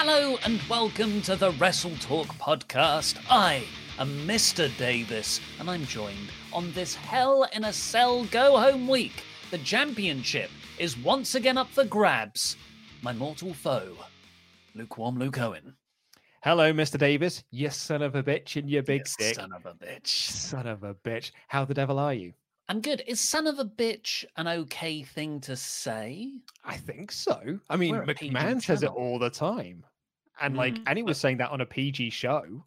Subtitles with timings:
[0.00, 3.18] Hello and welcome to the Wrestle Talk podcast.
[3.28, 3.64] I
[3.98, 4.70] am Mr.
[4.78, 9.24] Davis and I'm joined on this Hell in a Cell go home week.
[9.50, 12.56] The championship is once again up for grabs.
[13.02, 13.96] My mortal foe,
[14.76, 15.74] lukewarm Luke Owen.
[16.44, 16.96] Hello, Mr.
[16.96, 17.42] Davis.
[17.50, 19.34] You son of a bitch and your big Yes, dick.
[19.34, 20.06] Son of a bitch.
[20.06, 21.32] Son of a bitch.
[21.48, 22.34] How the devil are you?
[22.70, 23.02] I'm good.
[23.06, 26.34] Is son of a bitch an okay thing to say?
[26.64, 27.58] I think so.
[27.70, 29.84] I mean, We're McMahon says it all the time.
[30.40, 32.64] And like, Mm, and he was saying that on a PG show.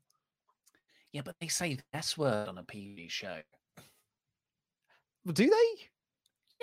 [1.14, 3.40] Yeah, but they say the S word on a PG show.
[5.32, 5.90] Do they?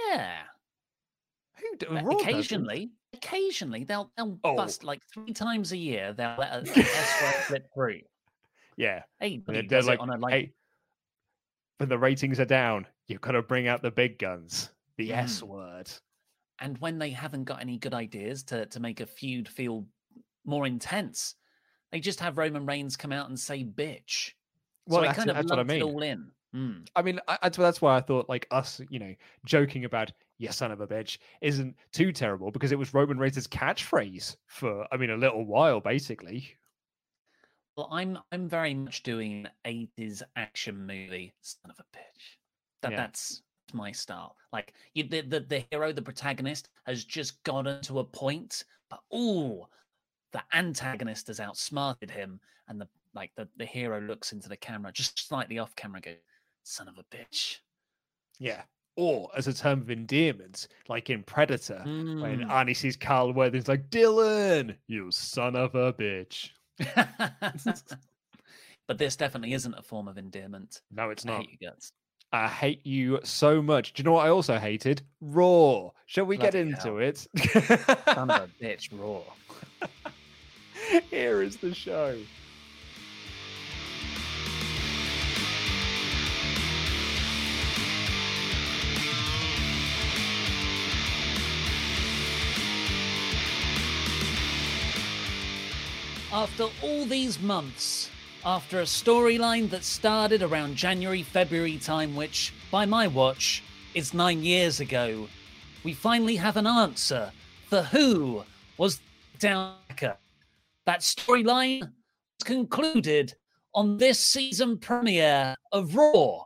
[0.09, 0.37] Yeah.
[1.57, 1.87] Who do?
[1.91, 2.21] Raw doesn't.
[2.21, 4.57] occasionally, occasionally they'll they'll Oh.
[4.57, 6.13] bust like three times a year.
[6.13, 8.01] They'll let a, S word slip through.
[8.77, 9.03] Yeah.
[9.21, 10.33] Hey, but they're, they're like, on a like.
[10.33, 10.53] hey,
[11.79, 14.71] when the ratings are down, you've got to bring out the big guns.
[14.97, 15.49] The S Mm.
[15.49, 15.91] word.
[16.61, 19.87] And when they haven't got any good ideas to to make a feud feel
[20.49, 21.37] more intense,
[21.93, 24.33] they just have Roman Reigns come out and say "bitch."
[24.87, 25.83] Well, so that's, kind of that's what I mean.
[25.83, 26.31] all in.
[26.57, 26.89] Mm.
[26.97, 29.15] I mean, I, that's why I thought like us, you know,
[29.45, 33.47] joking about "you son of a bitch" isn't too terrible because it was Roman Reigns'
[33.47, 36.57] catchphrase for, I mean, a little while, basically.
[37.77, 41.35] Well, I'm I'm very much doing an 80s action movie.
[41.43, 42.39] Son of a bitch.
[42.83, 42.97] That Yeah.
[42.97, 43.43] that's
[43.73, 44.37] my style.
[44.53, 49.01] Like you, the, the the hero, the protagonist has just gotten to a point, but
[49.15, 49.67] ooh,
[50.33, 54.93] the antagonist has outsmarted him, and the like the, the hero looks into the camera
[54.93, 56.17] just slightly off camera, goes,
[56.65, 57.57] "Son of a bitch."
[58.39, 58.63] Yeah.
[58.97, 62.51] Or as a term of endearment, like in Predator, when Mm.
[62.51, 66.51] Arnie sees Carl Weathers like Dillon, you son of a bitch.
[68.87, 70.81] but this definitely isn't a form of endearment.
[70.91, 71.37] No, it's not.
[71.37, 71.93] I hate your guts.
[72.33, 73.93] I hate you so much.
[73.95, 75.03] Do you know what I also hated?
[75.21, 75.91] Raw.
[76.07, 76.99] Shall we get into hell.
[76.99, 77.19] it?
[78.07, 79.21] Son of a bitch, raw.
[81.11, 82.17] Here is the show.
[96.31, 98.11] After all these months,
[98.45, 103.63] after a storyline that started around January, February time, which, by my watch,
[103.95, 105.27] is nine years ago,
[105.83, 107.33] we finally have an answer
[107.69, 108.45] for who
[108.77, 109.01] was
[109.41, 110.17] Downhacker.
[110.89, 113.35] That storyline was concluded
[113.75, 116.45] on this season premiere of Raw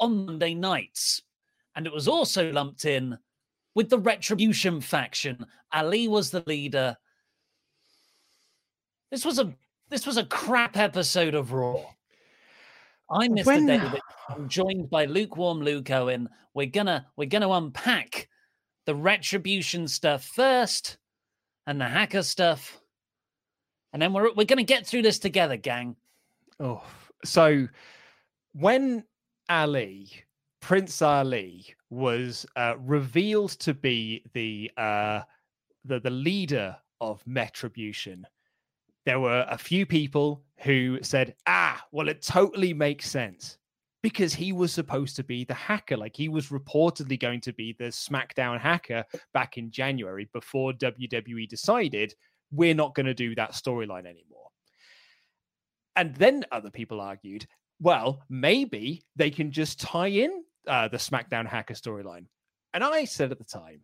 [0.00, 1.22] on Monday nights.
[1.76, 3.16] And it was also lumped in
[3.76, 5.46] with the Retribution faction.
[5.72, 6.96] Ali was the leader.
[9.12, 9.54] This was a
[9.90, 11.80] this was a crap episode of Raw.
[13.08, 13.46] I'm Mr.
[13.46, 14.00] When- David.
[14.28, 16.28] I'm joined by lukewarm Luke Owen.
[16.52, 18.28] We're gonna we're gonna unpack
[18.86, 20.98] the retribution stuff first,
[21.68, 22.80] and the hacker stuff,
[23.94, 25.96] and then we're we're gonna get through this together, gang.
[26.60, 26.82] Oh,
[27.24, 27.66] so
[28.52, 29.04] when
[29.48, 30.10] Ali,
[30.60, 35.20] Prince Ali, was uh, revealed to be the uh,
[35.84, 38.26] the the leader of Retribution,
[39.06, 43.58] there were a few people who said, "Ah, well, it totally makes sense."
[44.02, 45.96] Because he was supposed to be the hacker.
[45.96, 49.02] Like he was reportedly going to be the SmackDown hacker
[49.32, 52.14] back in January before WWE decided
[52.54, 54.48] we're not going to do that storyline anymore.
[55.96, 57.46] And then other people argued,
[57.80, 62.26] well, maybe they can just tie in uh, the SmackDown hacker storyline.
[62.72, 63.80] And I said at the time,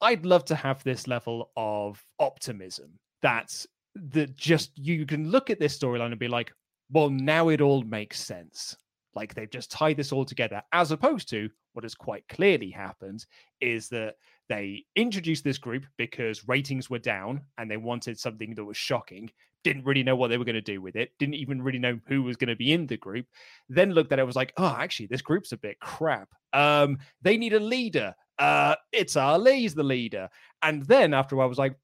[0.00, 3.64] I'd love to have this level of optimism that
[3.94, 6.52] that just you can look at this storyline and be like,
[6.90, 8.76] well, now it all makes sense.
[9.14, 13.26] Like they've just tied this all together, as opposed to what has quite clearly happened
[13.60, 14.14] is that
[14.48, 19.30] they introduced this group because ratings were down and they wanted something that was shocking,
[19.62, 21.98] didn't really know what they were going to do with it, didn't even really know
[22.06, 23.26] who was going to be in the group,
[23.68, 26.28] then looked at it was like, oh, actually, this group's a bit crap.
[26.52, 28.14] Um, they need a leader.
[28.38, 30.28] Uh, it's Ali's the leader.
[30.62, 31.76] And then after a while, I was like,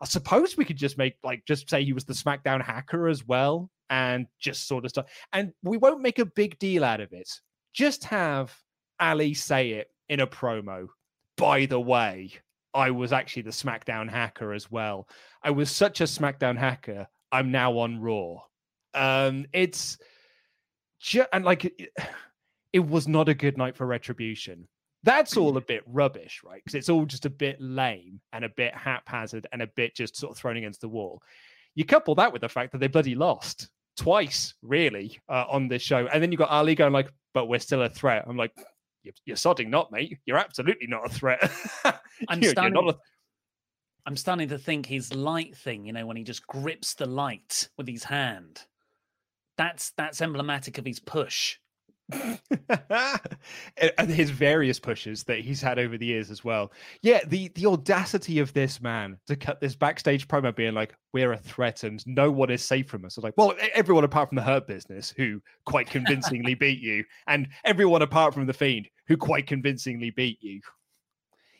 [0.00, 3.26] I suppose we could just make like just say he was the SmackDown hacker as
[3.26, 5.06] well and just sort of stuff.
[5.32, 7.30] And we won't make a big deal out of it.
[7.72, 8.54] Just have
[9.00, 10.88] Ali say it in a promo.
[11.36, 12.32] By the way,
[12.72, 15.08] I was actually the SmackDown hacker as well.
[15.42, 17.08] I was such a SmackDown hacker.
[17.32, 18.42] I'm now on Raw.
[18.94, 19.98] Um, it's
[21.32, 21.90] and like it,
[22.72, 24.68] it was not a good night for Retribution.
[25.02, 26.60] That's all a bit rubbish, right?
[26.62, 30.16] Because it's all just a bit lame and a bit haphazard and a bit just
[30.16, 31.22] sort of thrown against the wall.
[31.74, 35.82] You couple that with the fact that they bloody lost twice, really, uh, on this
[35.82, 38.52] show, and then you got Ali going like, "But we're still a threat." I'm like,
[39.06, 40.18] "You're, you're sodding not, mate.
[40.26, 41.40] You're absolutely not a threat."
[41.84, 41.94] I'm
[42.28, 42.74] You're- you're starting.
[42.74, 42.98] not a-
[44.04, 45.84] I'm starting to think his light thing.
[45.86, 48.62] You know, when he just grips the light with his hand.
[49.56, 51.56] That's that's emblematic of his push.
[53.98, 56.72] and his various pushes that he's had over the years as well.
[57.02, 61.32] Yeah, the the audacity of this man to cut this backstage promo being like, "We're
[61.32, 64.28] a threat and no one is safe from us." I was like, well, everyone apart
[64.28, 68.88] from the Hurt Business, who quite convincingly beat you, and everyone apart from the Fiend,
[69.08, 70.60] who quite convincingly beat you.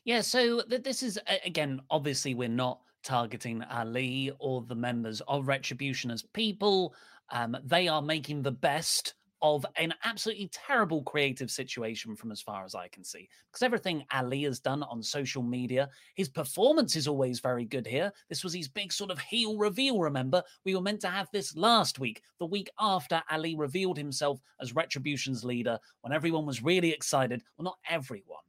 [0.05, 5.49] Yeah, so th- this is again, obviously, we're not targeting Ali or the members of
[5.49, 6.95] Retribution as people.
[7.33, 9.15] Um, they are making the best
[9.55, 13.29] of an absolutely terrible creative situation from as far as I can see.
[13.51, 18.13] Because everything Ali has done on social media, his performance is always very good here.
[18.29, 20.43] This was his big sort of heel reveal, remember?
[20.65, 24.75] We were meant to have this last week, the week after Ali revealed himself as
[24.75, 27.43] Retribution's leader, when everyone was really excited.
[27.57, 28.43] Well, not everyone.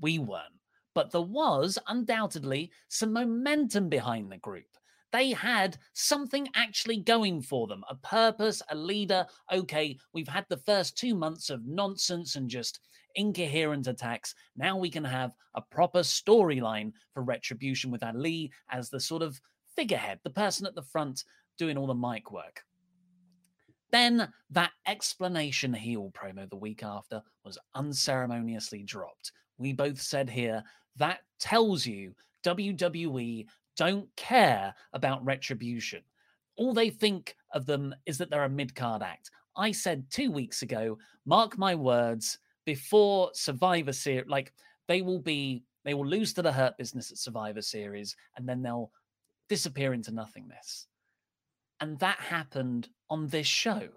[0.00, 0.54] We weren't
[0.94, 4.66] but there was undoubtedly some momentum behind the group.
[5.12, 9.26] They had something actually going for them a purpose, a leader.
[9.52, 12.80] Okay, we've had the first two months of nonsense and just
[13.14, 14.34] incoherent attacks.
[14.56, 19.40] Now we can have a proper storyline for Retribution with Ali as the sort of
[19.76, 21.24] figurehead, the person at the front
[21.58, 22.64] doing all the mic work.
[23.90, 29.32] Then that explanation heel promo the week after was unceremoniously dropped.
[29.58, 30.62] We both said here
[30.96, 33.46] that tells you WWE
[33.76, 36.02] don't care about retribution.
[36.56, 39.30] All they think of them is that they're a mid card act.
[39.56, 44.52] I said two weeks ago, mark my words, before Survivor Series, like
[44.88, 48.62] they will be, they will lose to the Hurt Business at Survivor Series and then
[48.62, 48.90] they'll
[49.48, 50.86] disappear into nothingness.
[51.80, 53.88] And that happened on this show.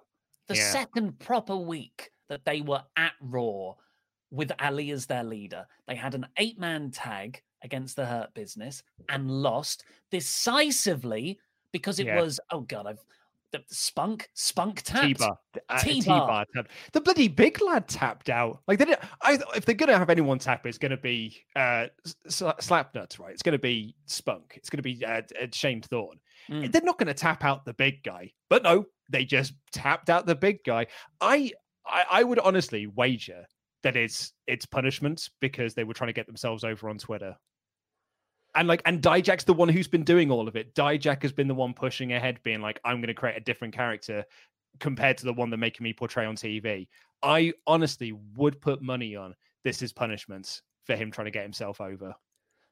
[0.48, 0.72] The Yeah.
[0.72, 3.76] second proper week that they were at Raw
[4.32, 5.68] with Ali as their leader.
[5.88, 11.40] They had an eight man tag against the Hurt Business and lost decisively
[11.72, 12.22] because it Yeah.
[12.22, 13.06] was, oh God, I've
[13.52, 15.06] the Spunk, Spunk tapped.
[15.06, 16.46] T-bar, uh, T-bar.
[16.46, 16.66] T-bar.
[16.92, 18.60] The bloody big lad tapped out.
[18.68, 19.00] Like they didn't.
[19.22, 21.88] I, if they're gonna have anyone tap, it's gonna be uh,
[22.28, 23.32] Slapnuts, right?
[23.32, 24.54] It's gonna be Spunk.
[24.56, 26.20] It's gonna be uh, uh, Shane Thorne.
[26.50, 26.72] Mm.
[26.72, 30.36] They're not gonna tap out the big guy, but no, they just tapped out the
[30.36, 30.88] big guy.
[31.22, 31.52] I,
[31.86, 33.46] I, I would honestly wager
[33.84, 37.38] that it's it's punishment because they were trying to get themselves over on Twitter.
[38.56, 40.74] And like, and Dijak's the one who's been doing all of it.
[40.76, 43.74] Dijak has been the one pushing ahead, being like, "I'm going to create a different
[43.74, 44.26] character
[44.80, 46.88] compared to the one they're making me portray on TV."
[47.22, 51.82] I honestly would put money on this is punishment for him trying to get himself
[51.82, 52.14] over.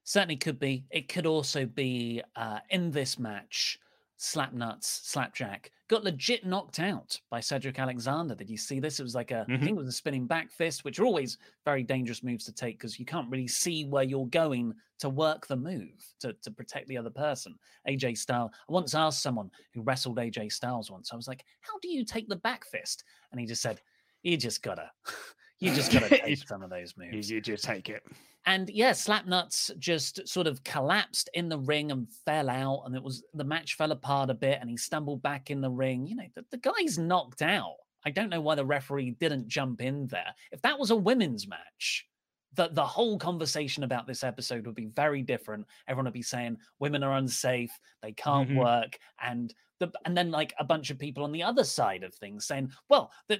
[0.03, 0.85] Certainly could be.
[0.91, 3.79] It could also be uh, in this match.
[4.17, 8.35] Slapnuts, Slapjack got legit knocked out by Cedric Alexander.
[8.35, 8.99] Did you see this?
[8.99, 9.59] It was like a, I Mhm.
[9.59, 12.77] think it was a spinning back fist, which are always very dangerous moves to take
[12.77, 16.87] because you can't really see where you're going to work the move to, to protect
[16.87, 17.57] the other person.
[17.87, 18.51] AJ Styles.
[18.69, 21.11] I once asked someone who wrestled AJ Styles once.
[21.11, 23.81] I was like, "How do you take the back fist?" And he just said,
[24.21, 24.91] "You just gotta,
[25.59, 27.29] You just gotta take some of those moves.
[27.29, 28.03] You, you just take it.
[28.45, 33.01] And yeah, Slapnuts just sort of collapsed in the ring and fell out, and it
[33.03, 36.05] was the match fell apart a bit, and he stumbled back in the ring.
[36.05, 37.75] You know, the, the guy's knocked out.
[38.05, 40.33] I don't know why the referee didn't jump in there.
[40.51, 42.05] If that was a women's match,
[42.53, 45.65] the, the whole conversation about this episode would be very different.
[45.87, 48.57] Everyone would be saying women are unsafe, they can't Mhm.
[48.57, 52.13] work, and the and then like a bunch of people on the other side of
[52.13, 53.37] things saying, well, the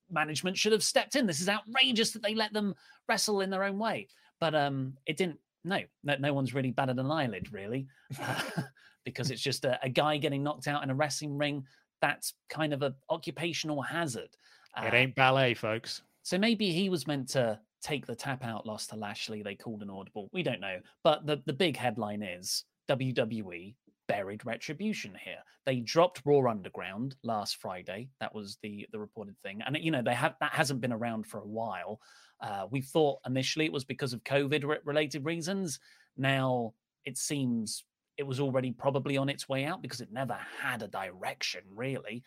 [0.11, 1.25] management should have stepped in.
[1.25, 2.75] This is outrageous that they let them
[3.07, 4.07] wrestle in their own way.
[4.39, 5.39] But um, it didn't.
[5.63, 7.87] No, no, no one's really batted an eyelid, really,
[9.05, 11.65] because it's just a, a guy getting knocked out in a wrestling ring.
[12.01, 14.29] That's kind of an occupational hazard.
[14.77, 16.01] It Uh, ain't ballet, folks.
[16.23, 19.41] so maybe he was meant to take the tap out loss to Lashley.
[19.43, 20.29] They called an audible.
[20.33, 20.79] We don't know.
[21.03, 23.75] But the, the big headline is WWE
[24.11, 25.39] buried retribution here.
[25.65, 28.09] They dropped Raw Underground last Friday.
[28.19, 29.61] That was the the reported thing.
[29.65, 32.01] And you know, they have that hasn't been around for a while.
[32.41, 35.79] Uh, we thought initially it was because of COVID re- related reasons.
[36.17, 36.73] Now
[37.05, 37.85] it seems
[38.17, 42.23] it was already probably on its way out because it never had a direction, really.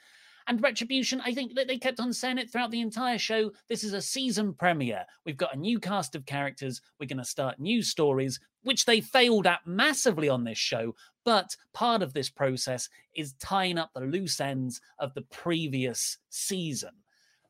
[0.47, 3.51] And Retribution, I think that they kept on saying it throughout the entire show.
[3.69, 5.05] This is a season premiere.
[5.25, 6.83] We've got a new cast of characters.
[7.01, 10.95] We're going to start new stories, which they failed at massively on this show.
[11.25, 16.93] But part of this process is tying up the loose ends of the previous season.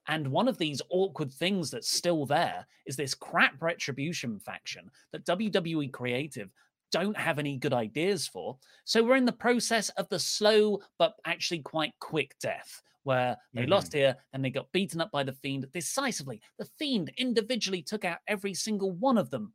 [0.06, 5.26] And one of these awkward things that's still there is this crap Retribution faction that
[5.26, 6.50] WWE Creative
[6.94, 8.56] don't have any good ideas for.
[8.84, 13.66] So we're in the process of the slow but actually quite quick death where they
[13.66, 13.98] lost mm-hmm.
[13.98, 16.40] here and they got beaten up by the Fiend decisively.
[16.56, 19.52] The Fiend individually took out every single one of them.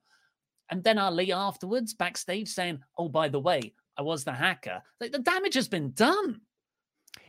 [0.69, 4.83] And then Ali afterwards backstage saying, Oh, by the way, I was the hacker.
[4.99, 6.41] Like, the damage has been done.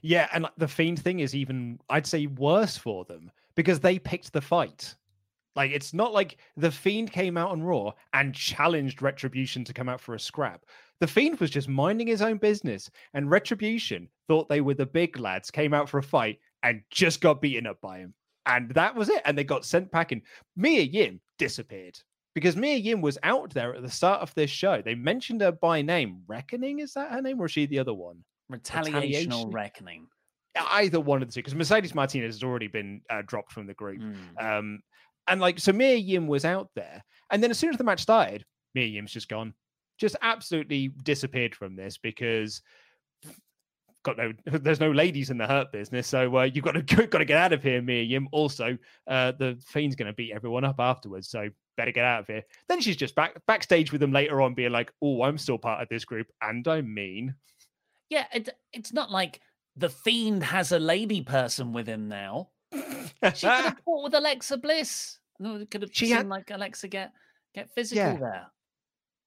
[0.03, 4.33] Yeah, and the fiend thing is even I'd say worse for them because they picked
[4.33, 4.97] the fight.
[5.57, 9.89] Like it's not like the fiend came out on Raw and challenged Retribution to come
[9.89, 10.65] out for a scrap.
[11.01, 15.19] The fiend was just minding his own business, and Retribution thought they were the big
[15.19, 18.15] lads, came out for a fight and just got beaten up by him,
[18.47, 19.23] and that was it.
[19.25, 20.23] And they got sent packing.
[20.57, 21.99] Mia Yim disappeared
[22.35, 24.83] because Mia Yim was out there at the start of this show.
[24.83, 26.23] They mentioned her by name.
[26.27, 28.23] Reckoning is that her name, or is she the other one?
[28.51, 29.51] Retaliational Retaliation?
[29.51, 30.07] reckoning.
[30.73, 33.75] either one of the two because Mercedes Martinez has already been uh, dropped from the
[33.75, 34.01] group.
[34.01, 34.59] Mm.
[34.59, 34.81] Um,
[35.31, 37.03] and like, so Mia Yim was out there.
[37.31, 38.45] And then as soon as the match started,
[38.75, 39.55] Mia Yim's just gone,
[39.99, 42.61] just absolutely disappeared from this because
[44.03, 46.07] got no, there's no ladies in the hurt business.
[46.07, 48.29] So uh, you've got to got to get out of here, Mia Yim.
[48.33, 51.29] Also, uh, the Fiend's going to beat everyone up afterwards.
[51.31, 52.43] So better get out of here.
[52.69, 55.83] Then she's just back backstage with them later on, being like, "Oh, I'm still part
[55.83, 57.35] of this group, and I mean."
[58.09, 59.41] Yeah, it, it's not like
[59.77, 62.49] the Fiend has a lady person with him now.
[62.73, 65.20] She could have fought with Alexa Bliss.
[65.41, 67.13] No, it could have She seen had- like Alexa get
[67.55, 68.17] get physical Yeah.
[68.17, 68.47] there.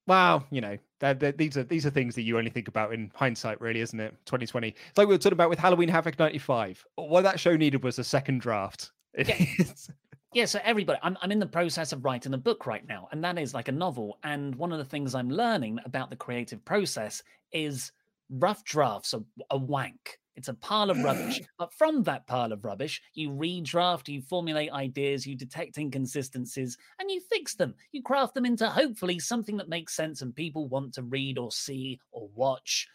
[0.06, 2.94] Well, you know, that, that- these are these are things that you only think about
[2.94, 4.16] in hindsight, really, isn't it?
[4.26, 4.70] 2020.
[4.70, 6.86] It's like we were talking about with Halloween Havoc 95.
[6.96, 8.92] What that show needed was a second draft.
[9.14, 9.90] It's-
[10.34, 13.24] Yeah, so everybody, I'm, I'm in the process of writing a book right now, and
[13.24, 14.18] that is like a novel.
[14.24, 17.92] And one of the things I'm learning about the creative process is
[18.32, 20.18] rough drafts are a wank.
[20.36, 21.42] It's a pile of rubbish.
[21.58, 27.10] But from that pile of rubbish, you redraft, you formulate ideas, you detect inconsistencies, and
[27.12, 27.76] you fix them.
[27.92, 31.52] You craft them into hopefully something that makes sense and people want to read or
[31.52, 32.88] see or watch.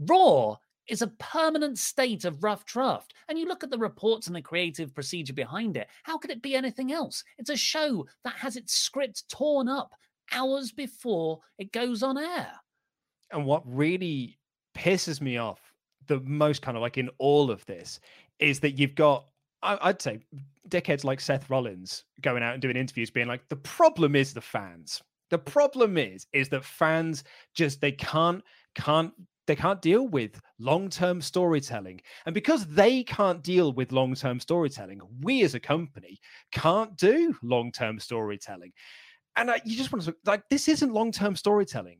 [0.00, 0.56] Raw
[0.88, 3.14] is a permanent state of rough draft.
[3.28, 5.88] And you look at the reports and the creative procedure behind it.
[6.02, 7.24] How could it be anything else?
[7.38, 9.94] It's a show that has its script torn up
[10.32, 12.52] hours before it goes on air.
[13.30, 14.38] and what really
[14.76, 15.73] pisses me off
[16.06, 18.00] the most, kind of like in all of this,
[18.38, 19.26] is that you've got,
[19.62, 20.20] I, I'd say,
[20.68, 24.40] dickheads like Seth Rollins going out and doing interviews, being like, the problem is the
[24.40, 25.02] fans.
[25.30, 28.42] The problem is, is that fans just they can't
[28.74, 29.12] can't
[29.46, 32.00] they can't deal with long-term storytelling.
[32.24, 36.20] And because they can't deal with long-term storytelling we as a company
[36.52, 38.72] can't do long-term storytelling.
[39.36, 41.98] And uh, you just want to like this isn't long-term storytelling.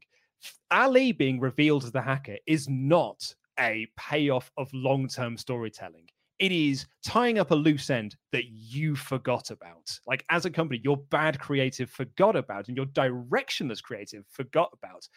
[0.70, 6.06] Ali being revealed as the hacker is not a payoff of long-term storytelling
[6.40, 10.80] it is tying up a loose end that you forgot about like as a company
[10.82, 15.08] your bad creative forgot about and your directionless creative forgot about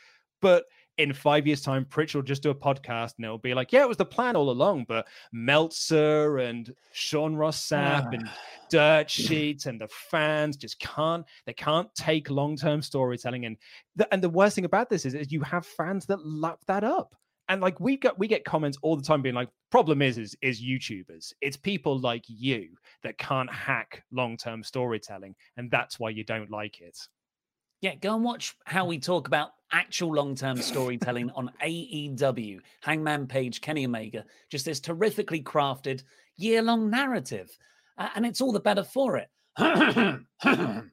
[0.41, 0.65] but
[0.97, 3.81] in five years' time, Pritch will just do a podcast and it'll be like, yeah,
[3.81, 4.85] it was the plan all along.
[4.87, 8.37] But Meltzer and Sean Ross Sapp and ah.
[8.69, 13.45] Dirt Sheets and the fans just can't, they can't take long term storytelling.
[13.45, 13.57] And
[13.95, 16.83] the, and the worst thing about this is, is you have fans that lap that
[16.83, 17.15] up.
[17.49, 20.35] And like we get we get comments all the time being like problem is is
[20.41, 22.69] is youtubers it's people like you
[23.03, 26.97] that can't hack long-term storytelling and that's why you don't like it
[27.81, 33.27] yeah, go and watch how we talk about actual long term storytelling on AEW, Hangman
[33.27, 34.25] Page, Kenny Omega.
[34.49, 36.03] Just this terrifically crafted
[36.37, 37.55] year long narrative.
[37.97, 39.29] Uh, and it's all the better for it.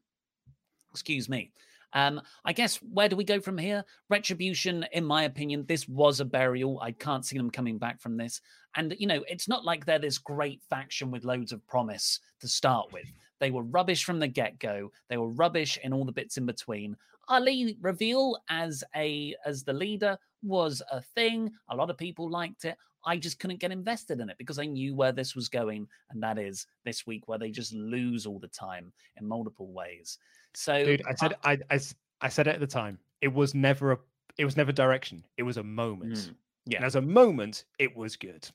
[0.93, 1.53] Excuse me.
[1.95, 3.85] Um, I guess where do we go from here?
[4.11, 6.81] Retribution, in my opinion, this was a burial.
[6.83, 8.41] I can't see them coming back from this.
[8.77, 12.49] And, you know, it's not like they're this great faction with loads of promise to
[12.49, 13.13] start with.
[13.39, 14.91] They were rubbish from the get go.
[15.09, 16.97] They were rubbish in all the bits in between.
[17.29, 21.51] Ali reveal as a as the leader was a thing.
[21.71, 22.77] A lot of people liked it.
[23.07, 26.23] I just couldn't get invested in it because I knew where this was going, and
[26.23, 30.19] that is this week where they just lose all the time in multiple ways.
[30.55, 31.81] So, dude, I said I, I,
[32.21, 32.99] I said it at the time.
[33.21, 33.99] It was never a
[34.39, 35.25] it was never direction.
[35.37, 36.15] It was a moment.
[36.15, 36.35] Mm,
[36.67, 38.49] yeah, and as a moment, it was good,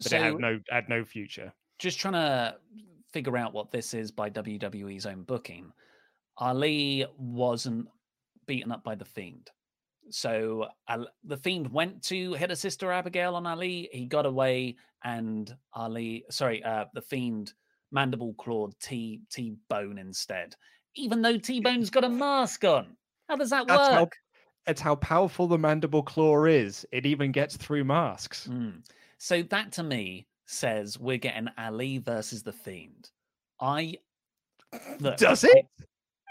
[0.00, 1.52] but so, it had no had no future.
[1.78, 2.56] Just trying to
[3.12, 5.72] figure out what this is by WWE's own booking.
[6.38, 7.86] Ali wasn't
[8.46, 9.50] beaten up by the Fiend.
[10.10, 13.88] So uh, the Fiend went to hit a sister Abigail on Ali.
[13.92, 17.54] He got away, and Ali, sorry, uh, the Fiend
[17.92, 20.56] mandible clawed T T Bone instead.
[20.96, 22.96] Even though T Bone's got a mask on,
[23.28, 24.16] how does that That's work?
[24.66, 26.86] How, it's how powerful the mandible claw is.
[26.92, 28.48] It even gets through masks.
[28.50, 28.82] Mm.
[29.18, 33.10] So that to me says we're getting Ali versus the Fiend.
[33.60, 33.96] I
[35.00, 35.66] look, does it?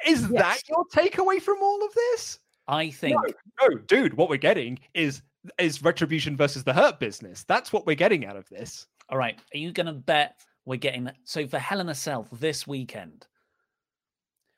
[0.05, 0.31] Is yes.
[0.31, 2.39] that your takeaway from all of this?
[2.67, 3.17] I think
[3.61, 4.13] no, no, dude.
[4.15, 5.21] What we're getting is
[5.57, 7.43] is retribution versus the hurt business.
[7.43, 8.87] That's what we're getting out of this.
[9.09, 9.37] All right.
[9.53, 13.27] Are you going to bet we're getting so for Hell in a Cell this weekend?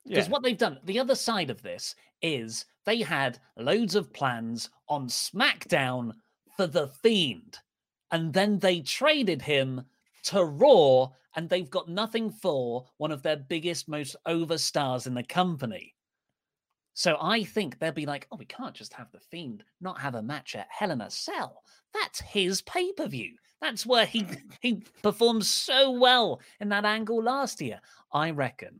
[0.08, 0.32] Because yeah.
[0.32, 5.08] what they've done, the other side of this is they had loads of plans on
[5.08, 6.14] SmackDown
[6.56, 7.60] for the Fiend
[8.12, 9.84] and then they traded him
[10.24, 15.14] to Raw, and they've got nothing for one of their biggest, most over stars in
[15.14, 15.94] the company.
[16.94, 20.16] So I think they'll be like, oh, we can't just have the Fiend not have
[20.16, 21.62] a match at Hell in a Cell.
[21.94, 23.34] That's his pay per view.
[23.60, 24.26] That's where he
[24.62, 27.82] he performed so well in that angle last year.
[28.14, 28.80] I reckon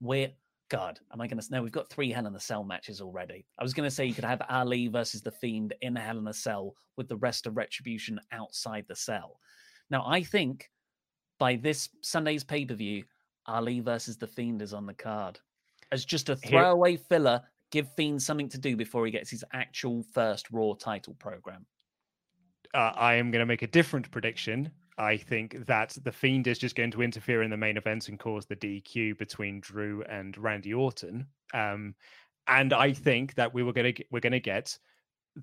[0.00, 0.32] we're
[0.72, 1.46] God, am I going to?
[1.50, 3.44] No, we've got three Hell in a Cell matches already.
[3.58, 6.26] I was going to say you could have Ali versus the Fiend in Hell in
[6.26, 9.38] a Cell with the rest of Retribution outside the cell.
[9.90, 10.70] Now, I think
[11.38, 13.04] by this Sunday's pay per view,
[13.44, 15.38] Ali versus the Fiend is on the card
[15.92, 17.04] as just a throwaway Here.
[17.06, 17.42] filler.
[17.70, 21.66] Give Fiend something to do before he gets his actual first Raw title program.
[22.72, 26.58] Uh, I am going to make a different prediction I think that the Fiend is
[26.58, 30.36] just going to interfere in the main event and cause the DQ between Drew and
[30.36, 31.26] Randy Orton.
[31.54, 31.94] Um,
[32.46, 34.76] and I think that we were going to we're going to get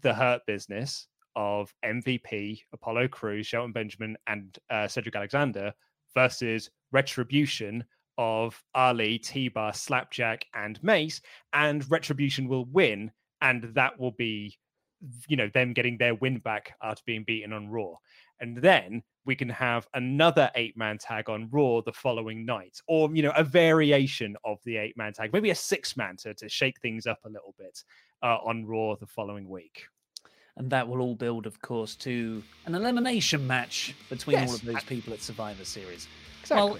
[0.01, 5.73] the Hurt Business of MVP, Apollo Crews, Shelton Benjamin, and uh, Cedric Alexander
[6.13, 7.83] versus Retribution
[8.17, 11.21] of Ali, T-Bar, Slapjack, and Mace,
[11.53, 14.57] and Retribution will win, and that will be,
[15.29, 17.93] you know, them getting their win back after being beaten on Raw.
[18.41, 23.11] And then we can have another eight man tag on Raw the following night, or
[23.13, 26.49] you know, a variation of the eight man tag, maybe a six man to, to
[26.49, 27.83] shake things up a little bit
[28.23, 29.83] uh, on Raw the following week.
[30.57, 34.49] And that will all build, of course, to an elimination match between yes.
[34.49, 36.07] all of those people at Survivor Series.
[36.41, 36.71] Exactly.
[36.71, 36.79] Well,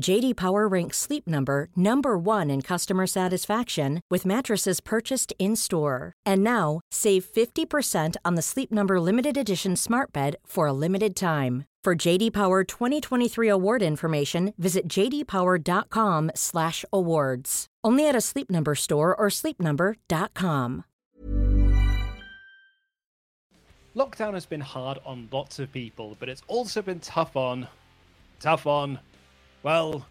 [0.00, 6.14] JD Power ranks Sleep Number number 1 in customer satisfaction with mattresses purchased in-store.
[6.24, 11.14] And now, save 50% on the Sleep Number limited edition Smart Bed for a limited
[11.14, 11.66] time.
[11.84, 17.66] For JD Power 2023 award information, visit jdpower.com/awards.
[17.84, 20.84] Only at a Sleep Number store or sleepnumber.com.
[23.96, 27.66] Lockdown has been hard on lots of people, but it's also been tough on
[28.38, 28.98] tough on
[29.62, 30.04] well,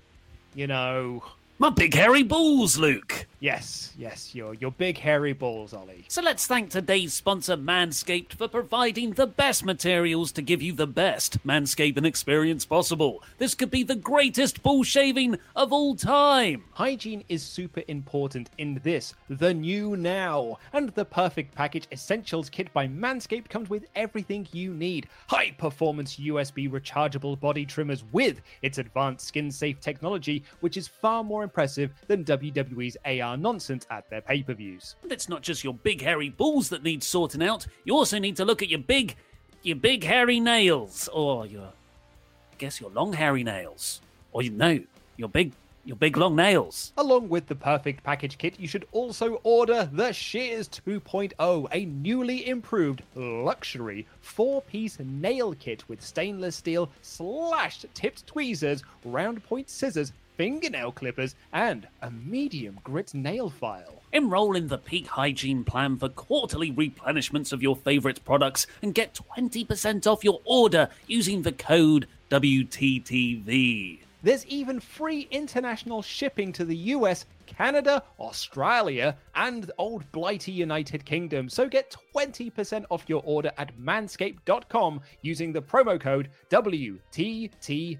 [0.55, 1.23] you know,
[1.61, 3.27] my big hairy balls, Luke.
[3.39, 6.05] Yes, yes, your your big hairy balls, Ollie.
[6.07, 10.85] So let's thank today's sponsor, Manscaped, for providing the best materials to give you the
[10.85, 13.23] best manscaping experience possible.
[13.39, 16.65] This could be the greatest ball shaving of all time.
[16.73, 20.57] Hygiene is super important in this, the new now.
[20.73, 25.07] And the perfect package essentials kit by Manscaped comes with everything you need.
[25.27, 31.23] High performance USB rechargeable body trimmers with its advanced skin safe technology, which is far
[31.23, 34.95] more impressive than WWE's AR nonsense at their pay per views.
[35.09, 37.67] It's not just your big hairy balls that need sorting out.
[37.83, 39.15] You also need to look at your big,
[39.61, 43.99] your big hairy nails, or your, I guess your long hairy nails,
[44.31, 44.79] or you know
[45.17, 45.51] your big,
[45.83, 46.93] your big long nails.
[46.97, 52.47] Along with the perfect package kit, you should also order the Shears 2.0, a newly
[52.47, 60.91] improved luxury four-piece nail kit with stainless steel slashed tipped tweezers, round point scissors, fingernail
[60.91, 64.01] clippers, and a medium grit nail file.
[64.13, 69.17] Enroll in the Peak Hygiene Plan for quarterly replenishments of your favorite products and get
[69.35, 73.99] 20% off your order using the code WTTV.
[74.23, 81.49] There's even free international shipping to the US, Canada, Australia, and old blighty United Kingdom.
[81.49, 87.99] So get 20% off your order at manscaped.com using the promo code WTTV.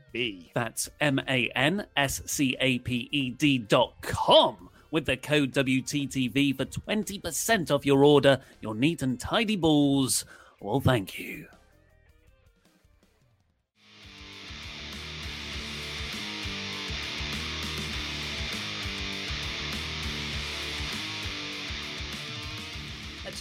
[0.54, 6.66] That's M A N S C A P E D.com with the code WTTV for
[6.66, 8.40] 20% off your order.
[8.62, 10.26] Your neat and tidy balls.
[10.60, 11.48] Well, thank you.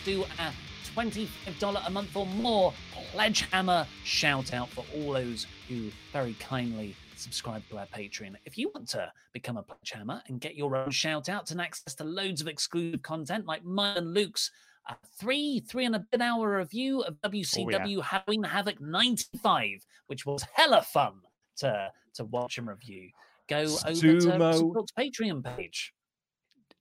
[0.00, 0.52] Let's do a
[0.94, 2.72] $25 a month or more
[3.12, 8.36] Pledge Hammer shout out for all those who very kindly subscribe to our Patreon.
[8.46, 11.60] If you want to become a Pledge Hammer and get your own shout out and
[11.60, 14.50] access to loads of exclusive content like mine and Luke's
[14.88, 18.02] uh, three, three and a bit hour review of WCW Oh, yeah.
[18.02, 21.14] Halloween Havoc 95, which was hella fun
[21.58, 23.10] to, to watch and review,
[23.48, 24.86] go over to Sumo.
[24.98, 25.92] Patreon page.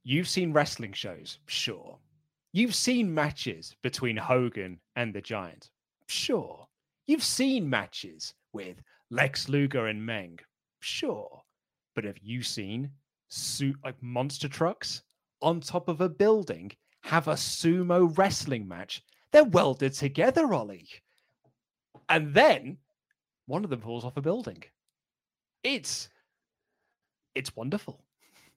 [0.06, 1.98] You've seen wrestling shows, sure.
[2.52, 5.70] You've seen matches between Hogan and the Giant,
[6.08, 6.68] sure.
[7.06, 8.82] You've seen matches with
[9.12, 10.40] Lex Luger and Meng,
[10.80, 11.44] sure.
[11.94, 12.90] But have you seen
[13.28, 15.04] suit like monster trucks
[15.42, 16.72] on top of a building
[17.04, 19.04] have a sumo wrestling match?
[19.32, 20.88] They're welded together, Ollie.
[22.10, 22.78] And then
[23.46, 24.64] one of them falls off a building.
[25.64, 26.10] It's
[27.36, 28.04] it's wonderful.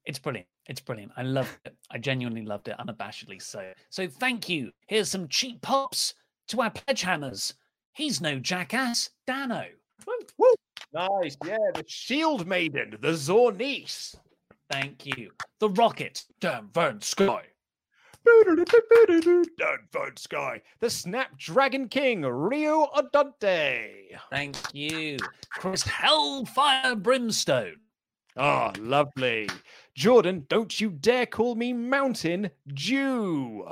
[0.05, 0.49] It's brilliant.
[0.67, 1.13] It's brilliant.
[1.17, 1.77] I love it.
[1.91, 3.73] I genuinely loved it, unabashedly so.
[3.91, 4.73] So thank you.
[4.87, 6.15] Here's some cheap pops
[6.49, 7.55] to our pledge hammers.
[7.93, 9.67] He's no jackass, Dano.
[10.39, 10.55] Woo!
[10.93, 11.57] Nice, yeah.
[11.75, 14.17] The Shield Maiden, the Zornice.
[14.71, 15.31] Thank you.
[15.61, 17.43] The Rocket, Dan Van Sky.
[18.25, 20.63] Dan Van Sky.
[20.81, 24.17] The Snapdragon King, Rio Adante.
[24.31, 25.19] Thank you.
[25.51, 27.77] Chris Hellfire Brimstone.
[28.37, 29.49] Ah, lovely.
[29.95, 33.67] Jordan, don't you dare call me Mountain Jew.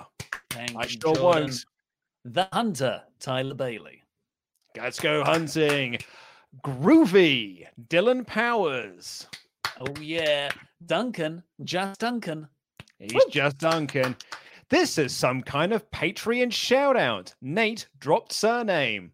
[0.51, 1.23] Thank I sure Jordan.
[1.23, 1.65] won't.
[2.25, 4.03] The Hunter, Tyler Bailey.
[4.77, 5.99] Let's go hunting.
[6.63, 9.27] Groovy, Dylan Powers.
[9.81, 10.51] Oh yeah,
[10.85, 12.49] Duncan, just Duncan.
[12.99, 14.15] He's just Duncan.
[14.69, 17.35] This is some kind of Patreon shout out.
[17.41, 19.13] Nate dropped surname.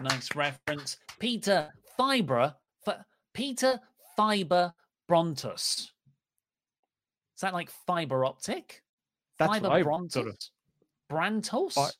[0.00, 0.98] Nice reference.
[1.18, 2.54] Peter Fibra,
[2.86, 3.04] F-
[3.34, 3.80] Peter
[4.16, 4.72] Fiber
[5.10, 5.88] Brontus.
[7.36, 8.82] Is that like fiber optic?
[9.38, 10.12] That's fiber brontos?
[10.12, 10.38] sort of-
[11.10, 11.74] Brantos?
[11.74, 11.90] Fi-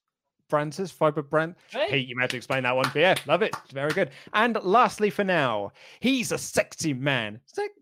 [0.50, 1.56] Brantus, fiber brand.
[1.70, 1.90] Hey.
[1.90, 2.84] Pete, you had to explain that one.
[2.92, 3.54] But yeah, love it.
[3.72, 4.10] Very good.
[4.32, 7.40] And lastly, for now, he's a sexy man.
[7.46, 7.74] Sexy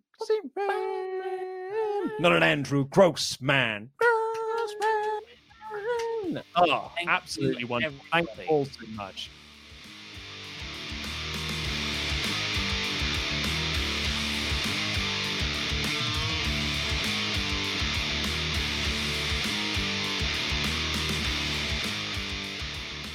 [0.57, 2.11] man.
[2.19, 3.91] Not an Andrew Gross man.
[3.99, 6.43] Gross man.
[6.57, 8.01] Oh, Thank absolutely wonderful.
[8.11, 9.31] Thank you all so much.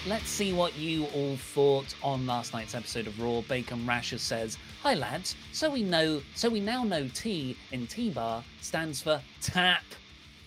[0.09, 3.41] Let's see what you all thought on last night's episode of Raw.
[3.41, 8.43] Bacon Rasher says, "Hi lads, so we know, so we now know T in T-bar
[8.59, 9.83] stands for tap.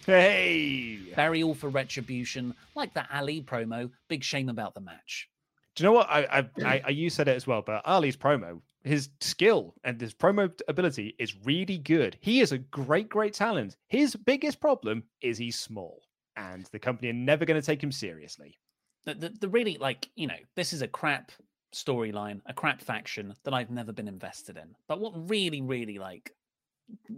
[0.04, 1.12] Hey.
[1.14, 3.88] Burial for retribution, like that Ali promo.
[4.08, 5.28] Big shame about the match.
[5.76, 6.10] Do you know what?
[6.10, 6.66] I, I, hmm.
[6.66, 10.50] I, I you said it as well, but Ali's promo, his skill and his promo
[10.66, 12.18] ability is really good.
[12.20, 13.76] He is a great, great talent.
[13.86, 16.02] His biggest problem is he's small,
[16.34, 18.58] and the company are never going to take him seriously.
[19.04, 21.32] The, the, the really like you know this is a crap
[21.74, 24.74] storyline, a crap faction that I've never been invested in.
[24.88, 26.32] But what really, really like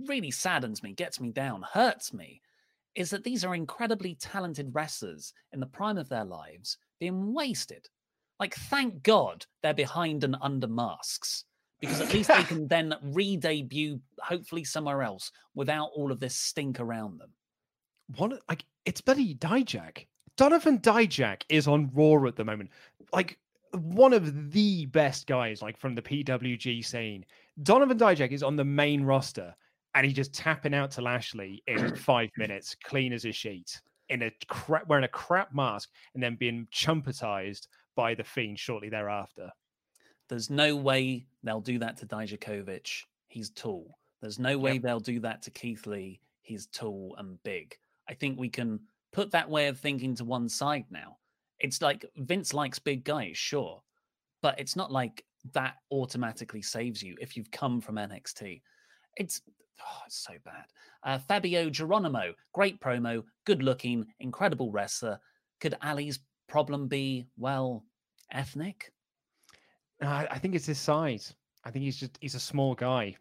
[0.07, 2.41] really saddens me, gets me down, hurts me,
[2.95, 7.89] is that these are incredibly talented wrestlers in the prime of their lives being wasted.
[8.39, 11.45] Like, thank God they're behind and under masks
[11.81, 16.37] because at least they can then re debut, hopefully somewhere else, without all of this
[16.37, 17.31] stink around them.
[18.17, 20.07] One, like it's bloody Dijak.
[20.37, 22.71] Donovan Dijak is on Raw at the moment.
[23.13, 23.39] Like
[23.73, 27.25] one of the best guys, like from the PWG scene.
[27.63, 29.55] Donovan Dijak is on the main roster,
[29.95, 34.23] and he's just tapping out to Lashley in five minutes, clean as a sheet, in
[34.23, 39.51] a crap wearing a crap mask, and then being chumpetized by the fiend shortly thereafter.
[40.29, 43.03] There's no way they'll do that to Dijakovic.
[43.29, 43.99] He's tall.
[44.21, 46.21] There's no way they'll do that to Keith Lee.
[46.43, 47.77] He's tall and big.
[48.09, 48.81] I think we can
[49.15, 51.17] put that way of thinking to one side now.
[51.61, 53.81] It's like Vince likes big guys, sure,
[54.43, 58.61] but it's not like that automatically saves you if you've come from NXT.
[59.17, 59.41] It's,
[59.81, 60.65] oh, it's so bad.
[61.05, 65.19] Uh, Fabio Geronimo, great promo, good looking, incredible wrestler.
[65.61, 67.85] Could Ali's problem be, well,
[68.33, 68.93] ethnic?
[70.03, 71.35] I, think it's his size.
[71.65, 73.17] I think he's just he's a small guy.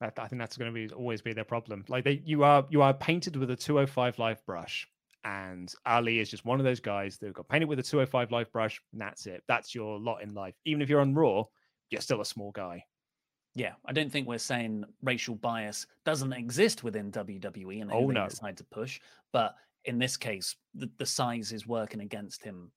[0.00, 1.84] I, I think that's going to be always be their problem.
[1.88, 4.86] Like they, you are you are painted with a 205 live brush,
[5.24, 8.50] and Ali is just one of those guys that got painted with a 205 live
[8.52, 8.80] brush.
[8.92, 9.42] And that's it.
[9.48, 10.54] That's your lot in life.
[10.64, 11.44] Even if you're on Raw,
[11.90, 12.84] you're still a small guy.
[13.54, 18.14] Yeah, I don't think we're saying racial bias doesn't exist within WWE and Oh, they
[18.14, 18.28] no.
[18.28, 19.00] decide to push.
[19.32, 19.54] But
[19.84, 22.70] in this case, the, the size is working against him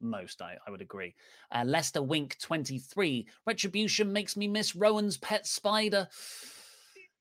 [0.00, 1.14] most, I, I would agree.
[1.50, 3.26] Uh, Lester Wink 23.
[3.46, 6.06] Retribution makes me miss Rowan's pet spider.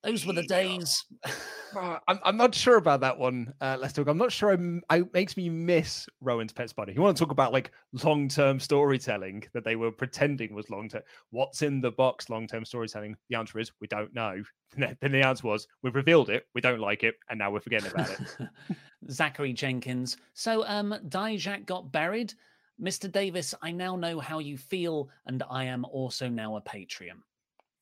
[0.07, 1.05] Those were the days.
[1.75, 4.07] Uh, I'm, I'm not sure about that one, uh, talk.
[4.07, 4.51] I'm not sure.
[4.51, 6.93] I'm, I, it makes me miss Rowan's pet spider.
[6.93, 7.71] You want to talk about like
[8.05, 11.01] long term storytelling that they were pretending was long term?
[11.31, 12.29] What's in the box?
[12.29, 13.17] Long term storytelling.
[13.29, 14.41] The answer is we don't know.
[14.77, 16.47] then the answer was we've revealed it.
[16.55, 18.47] We don't like it, and now we're forgetting about it.
[19.11, 20.15] Zachary Jenkins.
[20.33, 22.33] So, um, Dijak got buried.
[22.81, 23.11] Mr.
[23.11, 27.19] Davis, I now know how you feel, and I am also now a Patreon.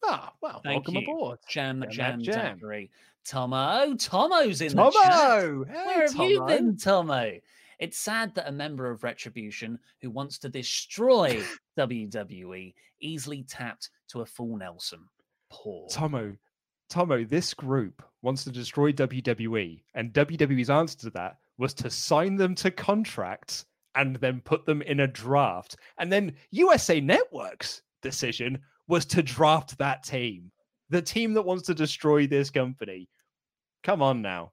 [0.08, 1.02] Ah, well, Thank welcome you.
[1.02, 1.40] aboard.
[1.50, 2.34] Jam, Jam, jam, jam.
[2.60, 2.92] Zachary.
[3.26, 3.96] Tomo.
[3.96, 5.12] Tomo's in the chat.
[5.12, 5.64] Tomo!
[5.66, 7.32] Hey, Where have you been, Tomo?
[7.80, 11.42] It's sad that a member of Retribution who wants to destroy
[11.78, 15.00] WWE easily tapped to a full Nelson.
[15.50, 15.88] Poor.
[15.90, 16.36] Tomo,
[16.90, 22.36] Tomo, this group wants to destroy WWE, and WWE's answer to that was to sign
[22.36, 23.66] them to contracts
[23.96, 25.78] and then put them in a draft.
[25.98, 30.52] And then USA Network's decision was to draft that team,
[30.90, 33.10] the team that wants to destroy this company.
[33.84, 34.52] Come on now.